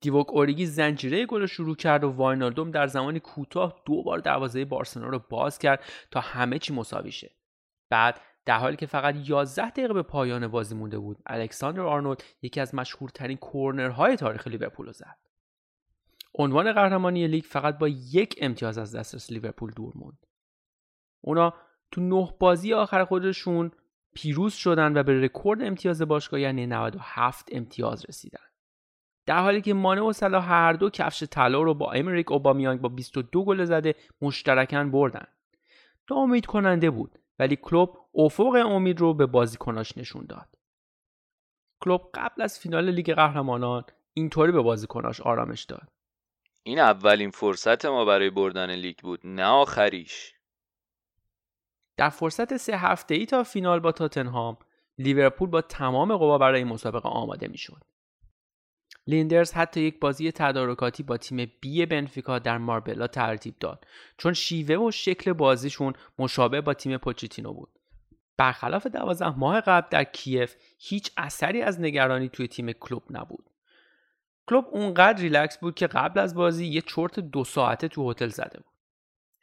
دیووک 0.00 0.30
اوریگی 0.30 0.66
زنجیره 0.66 1.26
گل 1.26 1.46
شروع 1.46 1.76
کرد 1.76 2.04
و 2.04 2.10
واینالدوم 2.10 2.70
در 2.70 2.86
زمانی 2.86 3.20
کوتاه 3.20 3.82
دو 3.86 4.02
بار 4.02 4.18
دروازه 4.18 4.64
بارسلونا 4.64 5.08
رو 5.08 5.18
باز 5.30 5.58
کرد 5.58 5.84
تا 6.10 6.20
همه 6.20 6.58
چی 6.58 6.72
مساوی 6.72 7.12
شه. 7.12 7.30
بعد 7.90 8.20
در 8.46 8.58
حالی 8.58 8.76
که 8.76 8.86
فقط 8.86 9.28
11 9.28 9.70
دقیقه 9.70 9.94
به 9.94 10.02
پایان 10.02 10.48
بازی 10.48 10.74
مونده 10.74 10.98
بود 10.98 11.18
الکساندر 11.26 11.80
آرنولد 11.80 12.24
یکی 12.42 12.60
از 12.60 12.74
مشهورترین 12.74 13.36
کورنرهای 13.36 14.16
تاریخ 14.16 14.46
لیورپول 14.46 14.92
زد. 14.92 15.16
عنوان 16.34 16.72
قهرمانی 16.72 17.28
لیگ 17.28 17.44
فقط 17.44 17.78
با 17.78 17.88
یک 17.88 18.38
امتیاز 18.40 18.78
از 18.78 18.96
دسترس 18.96 19.32
لیورپول 19.32 19.70
دور 19.70 19.92
موند. 19.96 20.26
اونا 21.20 21.54
تو 21.90 22.00
نه 22.00 22.34
بازی 22.38 22.74
آخر 22.74 23.04
خودشون 23.04 23.70
پیروز 24.14 24.54
شدن 24.54 24.96
و 24.96 25.02
به 25.02 25.20
رکورد 25.20 25.62
امتیاز 25.62 26.02
باشگاه 26.02 26.40
یعنی 26.40 26.66
97 26.66 27.48
امتیاز 27.52 28.04
رسیدن. 28.08 28.44
در 29.26 29.42
حالی 29.42 29.60
که 29.60 29.74
مانه 29.74 30.00
و 30.00 30.12
صلاح 30.12 30.48
هر 30.48 30.72
دو 30.72 30.90
کفش 30.90 31.24
طلا 31.24 31.62
رو 31.62 31.74
با 31.74 31.92
امریک 31.92 32.32
اوبامیانگ 32.32 32.80
با 32.80 32.88
22 32.88 33.44
گل 33.44 33.64
زده 33.64 33.94
مشترکاً 34.22 34.84
بردن. 34.84 35.26
تا 36.06 36.14
امید 36.14 36.46
کننده 36.46 36.90
بود 36.90 37.18
ولی 37.38 37.56
کلوب 37.56 37.98
افق 38.14 38.66
امید 38.66 39.00
رو 39.00 39.14
به 39.14 39.26
بازیکناش 39.26 39.98
نشون 39.98 40.26
داد. 40.26 40.48
کلوب 41.80 42.10
قبل 42.14 42.42
از 42.42 42.58
فینال 42.58 42.90
لیگ 42.90 43.14
قهرمانان 43.14 43.84
اینطوری 44.14 44.52
به 44.52 44.62
بازیکناش 44.62 45.20
آرامش 45.20 45.64
داد. 45.64 45.88
این 46.62 46.78
اولین 46.78 47.30
فرصت 47.30 47.84
ما 47.84 48.04
برای 48.04 48.30
بردن 48.30 48.70
لیگ 48.70 48.98
بود 48.98 49.20
نه 49.24 49.44
آخریش. 49.44 50.34
در 51.96 52.08
فرصت 52.08 52.56
سه 52.56 52.76
هفته 52.76 53.14
ای 53.14 53.26
تا 53.26 53.42
فینال 53.42 53.80
با 53.80 53.92
تاتنهام 53.92 54.58
لیورپول 54.98 55.50
با 55.50 55.60
تمام 55.60 56.16
قوا 56.16 56.38
برای 56.38 56.64
مسابقه 56.64 57.08
آماده 57.08 57.48
می‌شد. 57.48 57.84
لیندرز 59.06 59.52
حتی 59.52 59.80
یک 59.80 60.00
بازی 60.00 60.32
تدارکاتی 60.32 61.02
با 61.02 61.16
تیم 61.16 61.52
B 61.60 61.86
بنفیکا 61.86 62.38
در 62.38 62.58
ماربلا 62.58 63.06
ترتیب 63.06 63.54
داد 63.60 63.86
چون 64.16 64.32
شیوه 64.32 64.76
و 64.76 64.90
شکل 64.90 65.32
بازیشون 65.32 65.92
مشابه 66.18 66.60
با 66.60 66.74
تیم 66.74 66.96
پوچتینو 66.96 67.52
بود. 67.52 67.68
برخلاف 68.36 68.86
دوازده 68.86 69.38
ماه 69.38 69.60
قبل 69.60 69.88
در 69.90 70.04
کیف 70.04 70.56
هیچ 70.78 71.10
اثری 71.16 71.62
از 71.62 71.80
نگرانی 71.80 72.28
توی 72.28 72.48
تیم 72.48 72.72
کلوب 72.72 73.02
نبود. 73.10 73.50
کلوب 74.48 74.64
اونقدر 74.70 75.22
ریلکس 75.22 75.58
بود 75.58 75.74
که 75.74 75.86
قبل 75.86 76.20
از 76.20 76.34
بازی 76.34 76.66
یه 76.66 76.80
چرت 76.80 77.20
دو 77.20 77.44
ساعته 77.44 77.88
تو 77.88 78.10
هتل 78.10 78.28
زده 78.28 78.58
بود. 78.58 78.74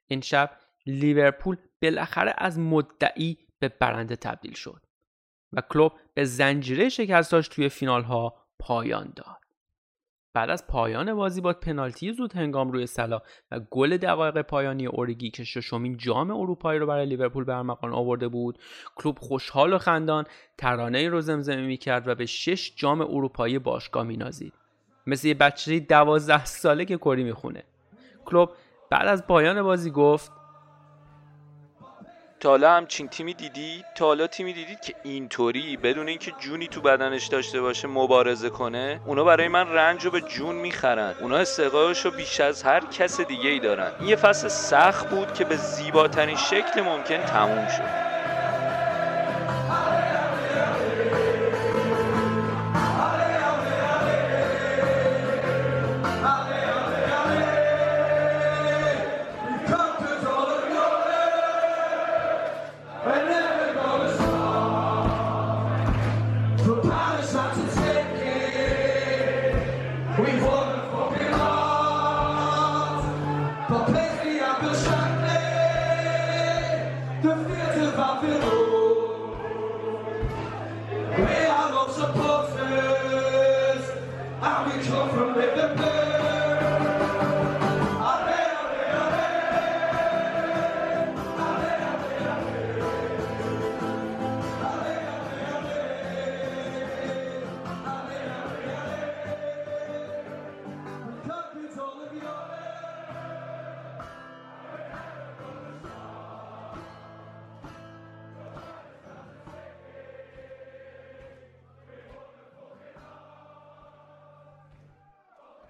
این 0.07 0.21
شب 0.21 0.57
لیورپول 0.85 1.57
بالاخره 1.81 2.33
از 2.37 2.59
مدعی 2.59 3.37
به 3.59 3.69
برنده 3.69 4.15
تبدیل 4.15 4.53
شد 4.53 4.81
و 5.53 5.61
کلوب 5.61 5.93
به 6.13 6.25
زنجیره 6.25 6.89
شکستاش 6.89 7.47
توی 7.47 7.69
فینال 7.69 8.03
ها 8.03 8.43
پایان 8.59 9.13
داد. 9.15 9.42
بعد 10.33 10.49
از 10.49 10.67
پایان 10.67 11.13
بازی 11.13 11.41
با 11.41 11.53
پنالتی 11.53 12.13
زود 12.13 12.33
هنگام 12.33 12.71
روی 12.71 12.85
صلاح 12.85 13.21
و 13.51 13.59
گل 13.59 13.97
دقایق 13.97 14.41
پایانی 14.41 14.85
اوریگی 14.85 15.29
که 15.29 15.43
ششمین 15.43 15.97
جام 15.97 16.31
اروپایی 16.31 16.79
رو 16.79 16.87
برای 16.87 17.05
لیورپول 17.05 17.43
به 17.43 17.55
ارمغان 17.55 17.93
آورده 17.93 18.27
بود 18.27 18.59
کلوب 18.95 19.19
خوشحال 19.19 19.73
و 19.73 19.77
خندان 19.77 20.25
ترانه 20.57 21.09
رو 21.09 21.21
زمزمه 21.21 21.61
می‌کرد 21.61 22.07
و 22.07 22.15
به 22.15 22.25
شش 22.25 22.73
جام 22.75 23.01
اروپایی 23.01 23.59
باشگاه 23.59 24.03
مینازید. 24.03 24.53
مثل 25.07 25.27
یه 25.27 25.33
بچه 25.33 25.79
دوازده 25.79 26.45
ساله 26.45 26.85
که 26.85 26.97
کری 26.97 27.23
می‌خونه. 27.23 27.63
کلوب 28.25 28.49
بعد 28.89 29.07
از 29.07 29.27
پایان 29.27 29.63
بازی 29.63 29.91
گفت 29.91 30.31
تا 32.43 32.49
حالا 32.49 32.71
همچین 32.71 33.07
تیمی 33.07 33.33
دیدی؟ 33.33 33.85
تا 33.95 34.05
حالا 34.05 34.27
تیمی 34.27 34.53
دیدید 34.53 34.81
که 34.81 34.95
اینطوری 35.03 35.77
بدون 35.77 36.07
اینکه 36.07 36.31
جونی 36.39 36.67
تو 36.67 36.81
بدنش 36.81 37.27
داشته 37.27 37.61
باشه 37.61 37.87
مبارزه 37.87 38.49
کنه 38.49 39.01
اونا 39.05 39.23
برای 39.23 39.47
من 39.47 39.67
رنج 39.73 40.05
رو 40.05 40.11
به 40.11 40.21
جون 40.21 40.55
می‌خرن. 40.55 41.15
اونا 41.21 41.37
استقایش 41.37 42.05
رو 42.05 42.11
بیش 42.11 42.39
از 42.39 42.63
هر 42.63 42.79
کس 42.79 43.21
دیگه 43.21 43.49
ای 43.49 43.59
دارن. 43.59 43.91
این 43.99 44.09
یه 44.09 44.15
فصل 44.15 44.47
سخت 44.47 45.09
بود 45.09 45.33
که 45.33 45.45
به 45.45 45.55
زیباترین 45.57 46.37
شکل 46.37 46.81
ممکن 46.81 47.17
تموم 47.17 47.67
شد. 47.67 48.12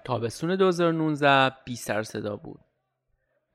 تابستون 0.05 0.55
2019 0.55 1.55
بی 1.65 1.75
سر 1.75 2.03
صدا 2.03 2.35
بود. 2.35 2.59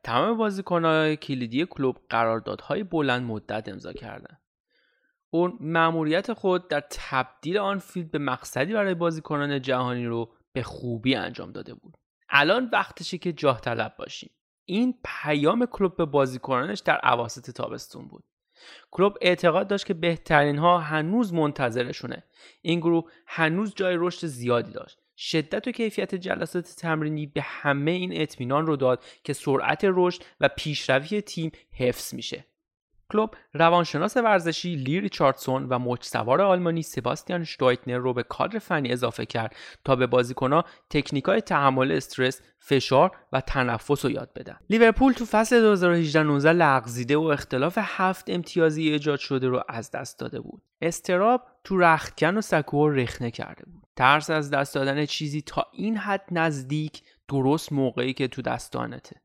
تمام 0.04 0.36
بازیکنهای 0.36 1.16
کلیدی 1.16 1.66
کلوب 1.66 1.96
قراردادهای 2.08 2.82
بلند 2.82 3.22
مدت 3.22 3.68
امضا 3.68 3.92
کردند. 3.92 4.40
اون 5.30 5.58
مأموریت 5.60 6.32
خود 6.32 6.68
در 6.68 6.84
تبدیل 6.90 7.58
آن 7.58 7.78
فیلد 7.78 8.10
به 8.10 8.18
مقصدی 8.18 8.72
برای 8.72 8.94
بازیکنان 8.94 9.62
جهانی 9.62 10.06
رو 10.06 10.32
به 10.52 10.62
خوبی 10.62 11.14
انجام 11.14 11.52
داده 11.52 11.74
بود. 11.74 11.94
الان 12.28 12.70
وقتشه 12.72 13.18
که 13.18 13.32
جاه 13.32 13.60
طلب 13.60 13.94
باشیم. 13.98 14.30
این 14.64 14.94
پیام 15.04 15.66
کلوب 15.66 15.96
به 15.96 16.04
بازیکنانش 16.04 16.78
در 16.78 16.96
عواسط 16.96 17.50
تابستون 17.50 18.08
بود. 18.08 18.24
کلوب 18.90 19.16
اعتقاد 19.20 19.68
داشت 19.68 19.86
که 19.86 19.94
بهترین 19.94 20.58
ها 20.58 20.78
هنوز 20.78 21.32
منتظرشونه. 21.32 22.24
این 22.62 22.80
گروه 22.80 23.10
هنوز 23.26 23.74
جای 23.74 23.96
رشد 23.98 24.26
زیادی 24.26 24.72
داشت. 24.72 24.98
شدت 25.18 25.68
و 25.68 25.72
کیفیت 25.72 26.14
جلسات 26.14 26.64
تمرینی 26.64 27.26
به 27.26 27.42
همه 27.42 27.90
این 27.90 28.20
اطمینان 28.20 28.66
رو 28.66 28.76
داد 28.76 29.04
که 29.24 29.32
سرعت 29.32 29.80
رشد 29.84 30.22
و 30.40 30.48
پیشروی 30.56 31.20
تیم 31.20 31.50
حفظ 31.72 32.14
میشه. 32.14 32.44
کلوب 33.12 33.34
روانشناس 33.54 34.16
ورزشی 34.16 34.76
لی 34.76 35.00
ریچاردسون 35.00 35.68
و 35.68 35.78
مچ 35.78 36.04
سوار 36.04 36.42
آلمانی 36.42 36.82
سباستیان 36.82 37.44
شتویتنر 37.44 37.96
رو 37.96 38.14
به 38.14 38.22
کادر 38.22 38.58
فنی 38.58 38.92
اضافه 38.92 39.26
کرد 39.26 39.56
تا 39.84 39.96
به 39.96 40.06
بازیکنها 40.06 40.64
تکنیکای 40.90 41.40
تحمل 41.40 41.92
استرس، 41.92 42.40
فشار 42.58 43.10
و 43.32 43.40
تنفس 43.40 44.04
رو 44.04 44.10
یاد 44.10 44.32
بدن. 44.36 44.56
لیورپول 44.70 45.12
تو 45.12 45.24
فصل 45.24 45.76
2018-19 46.42 46.46
لغزیده 46.46 47.16
و 47.16 47.22
اختلاف 47.22 47.78
هفت 47.80 48.30
امتیازی 48.30 48.88
ایجاد 48.88 49.18
شده 49.18 49.48
رو 49.48 49.62
از 49.68 49.90
دست 49.90 50.18
داده 50.18 50.40
بود. 50.40 50.62
استراب 50.80 51.42
تو 51.64 51.78
رختکن 51.78 52.36
و 52.36 52.40
سکو 52.40 52.88
رخنه 52.88 53.30
کرده 53.30 53.64
بود. 53.64 53.82
ترس 53.96 54.30
از 54.30 54.50
دست 54.50 54.74
دادن 54.74 55.06
چیزی 55.06 55.42
تا 55.42 55.66
این 55.72 55.96
حد 55.96 56.24
نزدیک 56.30 57.02
درست 57.28 57.72
موقعی 57.72 58.12
که 58.12 58.28
تو 58.28 58.42
دستانته. 58.42 59.16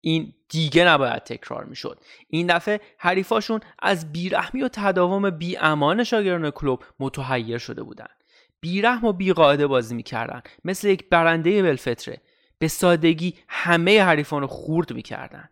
این 0.00 0.34
دیگه 0.48 0.84
نباید 0.84 1.24
تکرار 1.24 1.64
می‌شد. 1.64 2.00
این 2.28 2.46
دفعه 2.46 2.80
حریفاشون 2.98 3.60
از 3.78 4.12
بیرحمی 4.12 4.62
و 4.62 4.68
تداوم 4.68 5.30
بیامان 5.30 6.04
شاگردان 6.04 6.50
کلوب 6.50 6.84
متحیر 7.00 7.58
شده 7.58 7.82
بودند 7.82 8.24
بیرحم 8.60 9.04
و 9.04 9.12
بیقاعده 9.12 9.66
بازی 9.66 9.94
می‌کردن 9.94 10.42
مثل 10.64 10.88
یک 10.88 11.08
برنده 11.08 11.62
بلفتره 11.62 12.20
به 12.58 12.68
سادگی 12.68 13.34
همه 13.48 14.02
حریفان 14.02 14.40
رو 14.40 14.46
خورد 14.46 14.92
می‌کردن. 14.92 15.48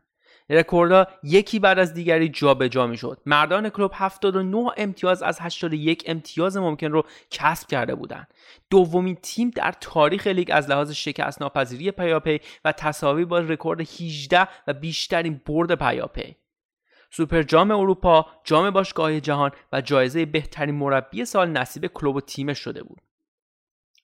رکوردها 0.51 1.07
یکی 1.22 1.59
بعد 1.59 1.78
از 1.78 1.94
دیگری 1.94 2.28
جابجا 2.28 2.68
جا 2.68 2.86
می‌شد. 2.86 3.20
مردان 3.26 3.68
کلوب 3.68 3.90
79 3.94 4.70
امتیاز 4.76 5.22
از 5.22 5.40
81 5.40 6.05
امتیاز 6.07 6.57
ممکن 6.57 6.86
رو 6.86 7.05
کسب 7.30 7.68
کرده 7.68 7.94
بودند. 7.94 8.28
دومین 8.70 9.18
تیم 9.22 9.51
در 9.51 9.74
تاریخ 9.80 10.26
لیگ 10.26 10.51
از 10.53 10.70
لحاظ 10.70 10.90
شکست 10.90 11.42
ناپذیری 11.42 11.90
پیاپی 11.90 12.40
و 12.64 12.72
تساوی 12.72 13.24
با 13.24 13.38
رکورد 13.38 13.80
18 13.80 14.49
و 14.66 14.72
بیشترین 14.72 15.40
برد 15.46 15.74
پیاپی. 15.74 16.36
سوپر 17.11 17.42
جام 17.42 17.70
اروپا، 17.70 18.26
جام 18.44 18.70
باشگاه 18.70 19.20
جهان 19.20 19.51
و 19.72 19.80
جایزه 19.80 20.26
بهترین 20.26 20.74
مربی 20.74 21.24
سال 21.24 21.51
نصیب 21.51 21.86
کلوب 21.86 22.16
و 22.16 22.20
تیمش 22.20 22.59
شده 22.59 22.82
بود. 22.82 22.99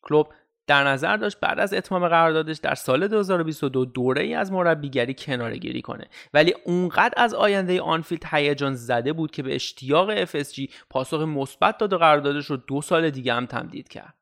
کلوب 0.02 0.32
در 0.66 0.84
نظر 0.84 1.16
داشت 1.16 1.40
بعد 1.40 1.58
از 1.58 1.74
اتمام 1.74 2.08
قراردادش 2.08 2.58
در 2.58 2.74
سال 2.74 3.08
2022 3.08 3.84
دوره 3.84 4.22
ای 4.22 4.34
از 4.34 4.52
مربیگری 4.52 5.14
کناره 5.18 5.54
گیری 5.54 5.82
کنه. 5.82 6.04
ولی 6.34 6.54
اونقدر 6.64 7.14
از 7.16 7.34
آینده 7.34 7.80
آنفیلد 7.80 8.22
هیجان 8.30 8.74
زده 8.74 9.12
بود 9.12 9.30
که 9.30 9.42
به 9.42 9.54
اشتیاق 9.54 10.24
FSG 10.24 10.70
پاسخ 10.90 11.20
مثبت 11.20 11.78
داد 11.78 11.92
و 11.92 11.98
قراردادش 11.98 12.46
رو 12.46 12.56
دو 12.56 12.82
سال 12.82 13.10
دیگه 13.10 13.34
هم 13.34 13.46
تمدید 13.46 13.88
کرد. 13.88 14.14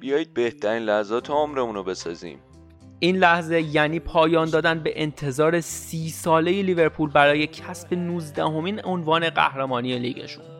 بیایید 0.00 0.34
بهترین 0.34 0.82
لحظات 0.82 1.30
عمرمون 1.30 1.74
رو 1.74 1.82
بسازیم. 1.82 2.38
این 2.98 3.16
لحظه 3.16 3.60
یعنی 3.60 4.00
پایان 4.00 4.50
دادن 4.50 4.78
به 4.78 5.02
انتظار 5.02 5.60
سی 5.60 6.08
ساله 6.08 6.62
لیورپول 6.62 7.10
برای 7.10 7.46
کسب 7.46 7.94
19 7.94 8.44
همین 8.44 8.80
عنوان 8.84 9.30
قهرمانی 9.30 9.98
لیگشون. 9.98 10.55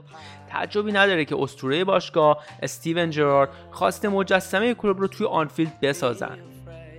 تعجبی 0.56 0.92
نداره 0.92 1.24
که 1.24 1.36
اسطوره 1.38 1.84
باشگاه 1.84 2.44
استیون 2.62 3.10
جرارد 3.10 3.48
خواست 3.70 4.06
مجسمه 4.06 4.74
کلوب 4.74 5.00
رو 5.00 5.06
توی 5.06 5.26
آنفیلد 5.26 5.80
بسازن. 5.80 6.38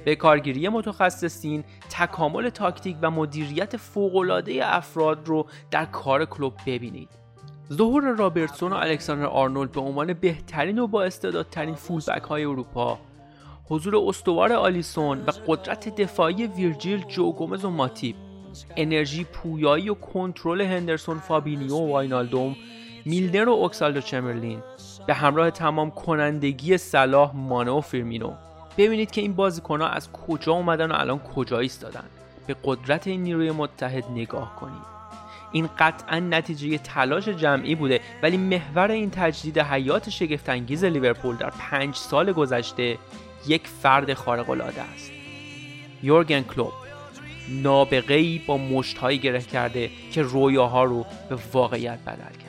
به 0.05 0.15
کارگیری 0.15 0.69
متخصصین 0.69 1.63
تکامل 1.89 2.49
تاکتیک 2.49 2.97
و 3.01 3.11
مدیریت 3.11 3.77
فوقالعاده 3.77 4.59
افراد 4.63 5.27
رو 5.27 5.45
در 5.71 5.85
کار 5.85 6.25
کلوب 6.25 6.53
ببینید. 6.65 7.09
ظهور 7.73 8.03
رابرتسون 8.03 8.73
و 8.73 8.75
الکساندر 8.75 9.25
آرنولد 9.25 9.71
به 9.71 9.81
عنوان 9.81 10.13
بهترین 10.13 10.79
و 10.79 10.87
با 10.87 11.03
استعدادترین 11.03 11.75
فولبک 11.75 12.23
های 12.23 12.43
اروپا. 12.45 12.99
حضور 13.65 13.95
استوار 14.07 14.53
آلیسون 14.53 15.19
و 15.27 15.31
قدرت 15.47 15.95
دفاعی 15.95 16.47
ویرجیل 16.47 17.03
جو 17.03 17.31
گومز 17.31 17.65
و 17.65 17.69
ماتیب 17.69 18.15
انرژی 18.75 19.23
پویایی 19.23 19.89
و 19.89 19.93
کنترل 19.93 20.61
هندرسون 20.61 21.17
فابینیو 21.17 21.73
و 21.73 21.91
واینالدوم 21.91 22.55
میلنر 23.07 23.49
و 23.49 23.51
اوکسلید 23.51 24.01
چمبرلین 24.01 24.63
به 25.07 25.13
همراه 25.13 25.51
تمام 25.51 25.91
کنندگی 25.91 26.77
صلاح 26.77 27.35
مانه 27.35 27.71
و 27.71 27.81
فیرمینو. 27.81 28.33
ببینید 28.77 29.11
که 29.11 29.21
این 29.21 29.33
بازیکنها 29.33 29.87
از 29.87 30.11
کجا 30.11 30.53
اومدن 30.53 30.91
و 30.91 30.95
الان 30.95 31.19
کجا 31.19 31.59
ایستادن. 31.59 32.03
به 32.47 32.55
قدرت 32.63 33.07
این 33.07 33.23
نیروی 33.23 33.51
متحد 33.51 34.03
نگاه 34.11 34.55
کنید. 34.55 34.97
این 35.51 35.69
قطعا 35.79 36.19
نتیجه 36.19 36.77
تلاش 36.77 37.29
جمعی 37.29 37.75
بوده 37.75 37.99
ولی 38.23 38.37
محور 38.37 38.91
این 38.91 39.09
تجدید 39.09 39.59
حیات 39.59 40.09
شگفتانگیز 40.09 40.83
لیورپول 40.83 41.35
در 41.35 41.49
پنج 41.49 41.95
سال 41.95 42.31
گذشته 42.31 42.97
یک 43.47 43.67
فرد 43.67 44.13
خارق 44.13 44.49
العاده 44.49 44.81
است. 44.81 45.11
یورگن 46.03 46.41
کلوب 46.41 46.73
نابغه‌ای 47.49 48.41
با 48.47 48.57
مشتهایی 48.57 49.17
گره 49.17 49.41
کرده 49.41 49.89
که 50.11 50.21
رویاها 50.21 50.83
رو 50.83 51.05
به 51.29 51.37
واقعیت 51.53 51.99
بدل 52.05 52.17
کرد 52.17 52.46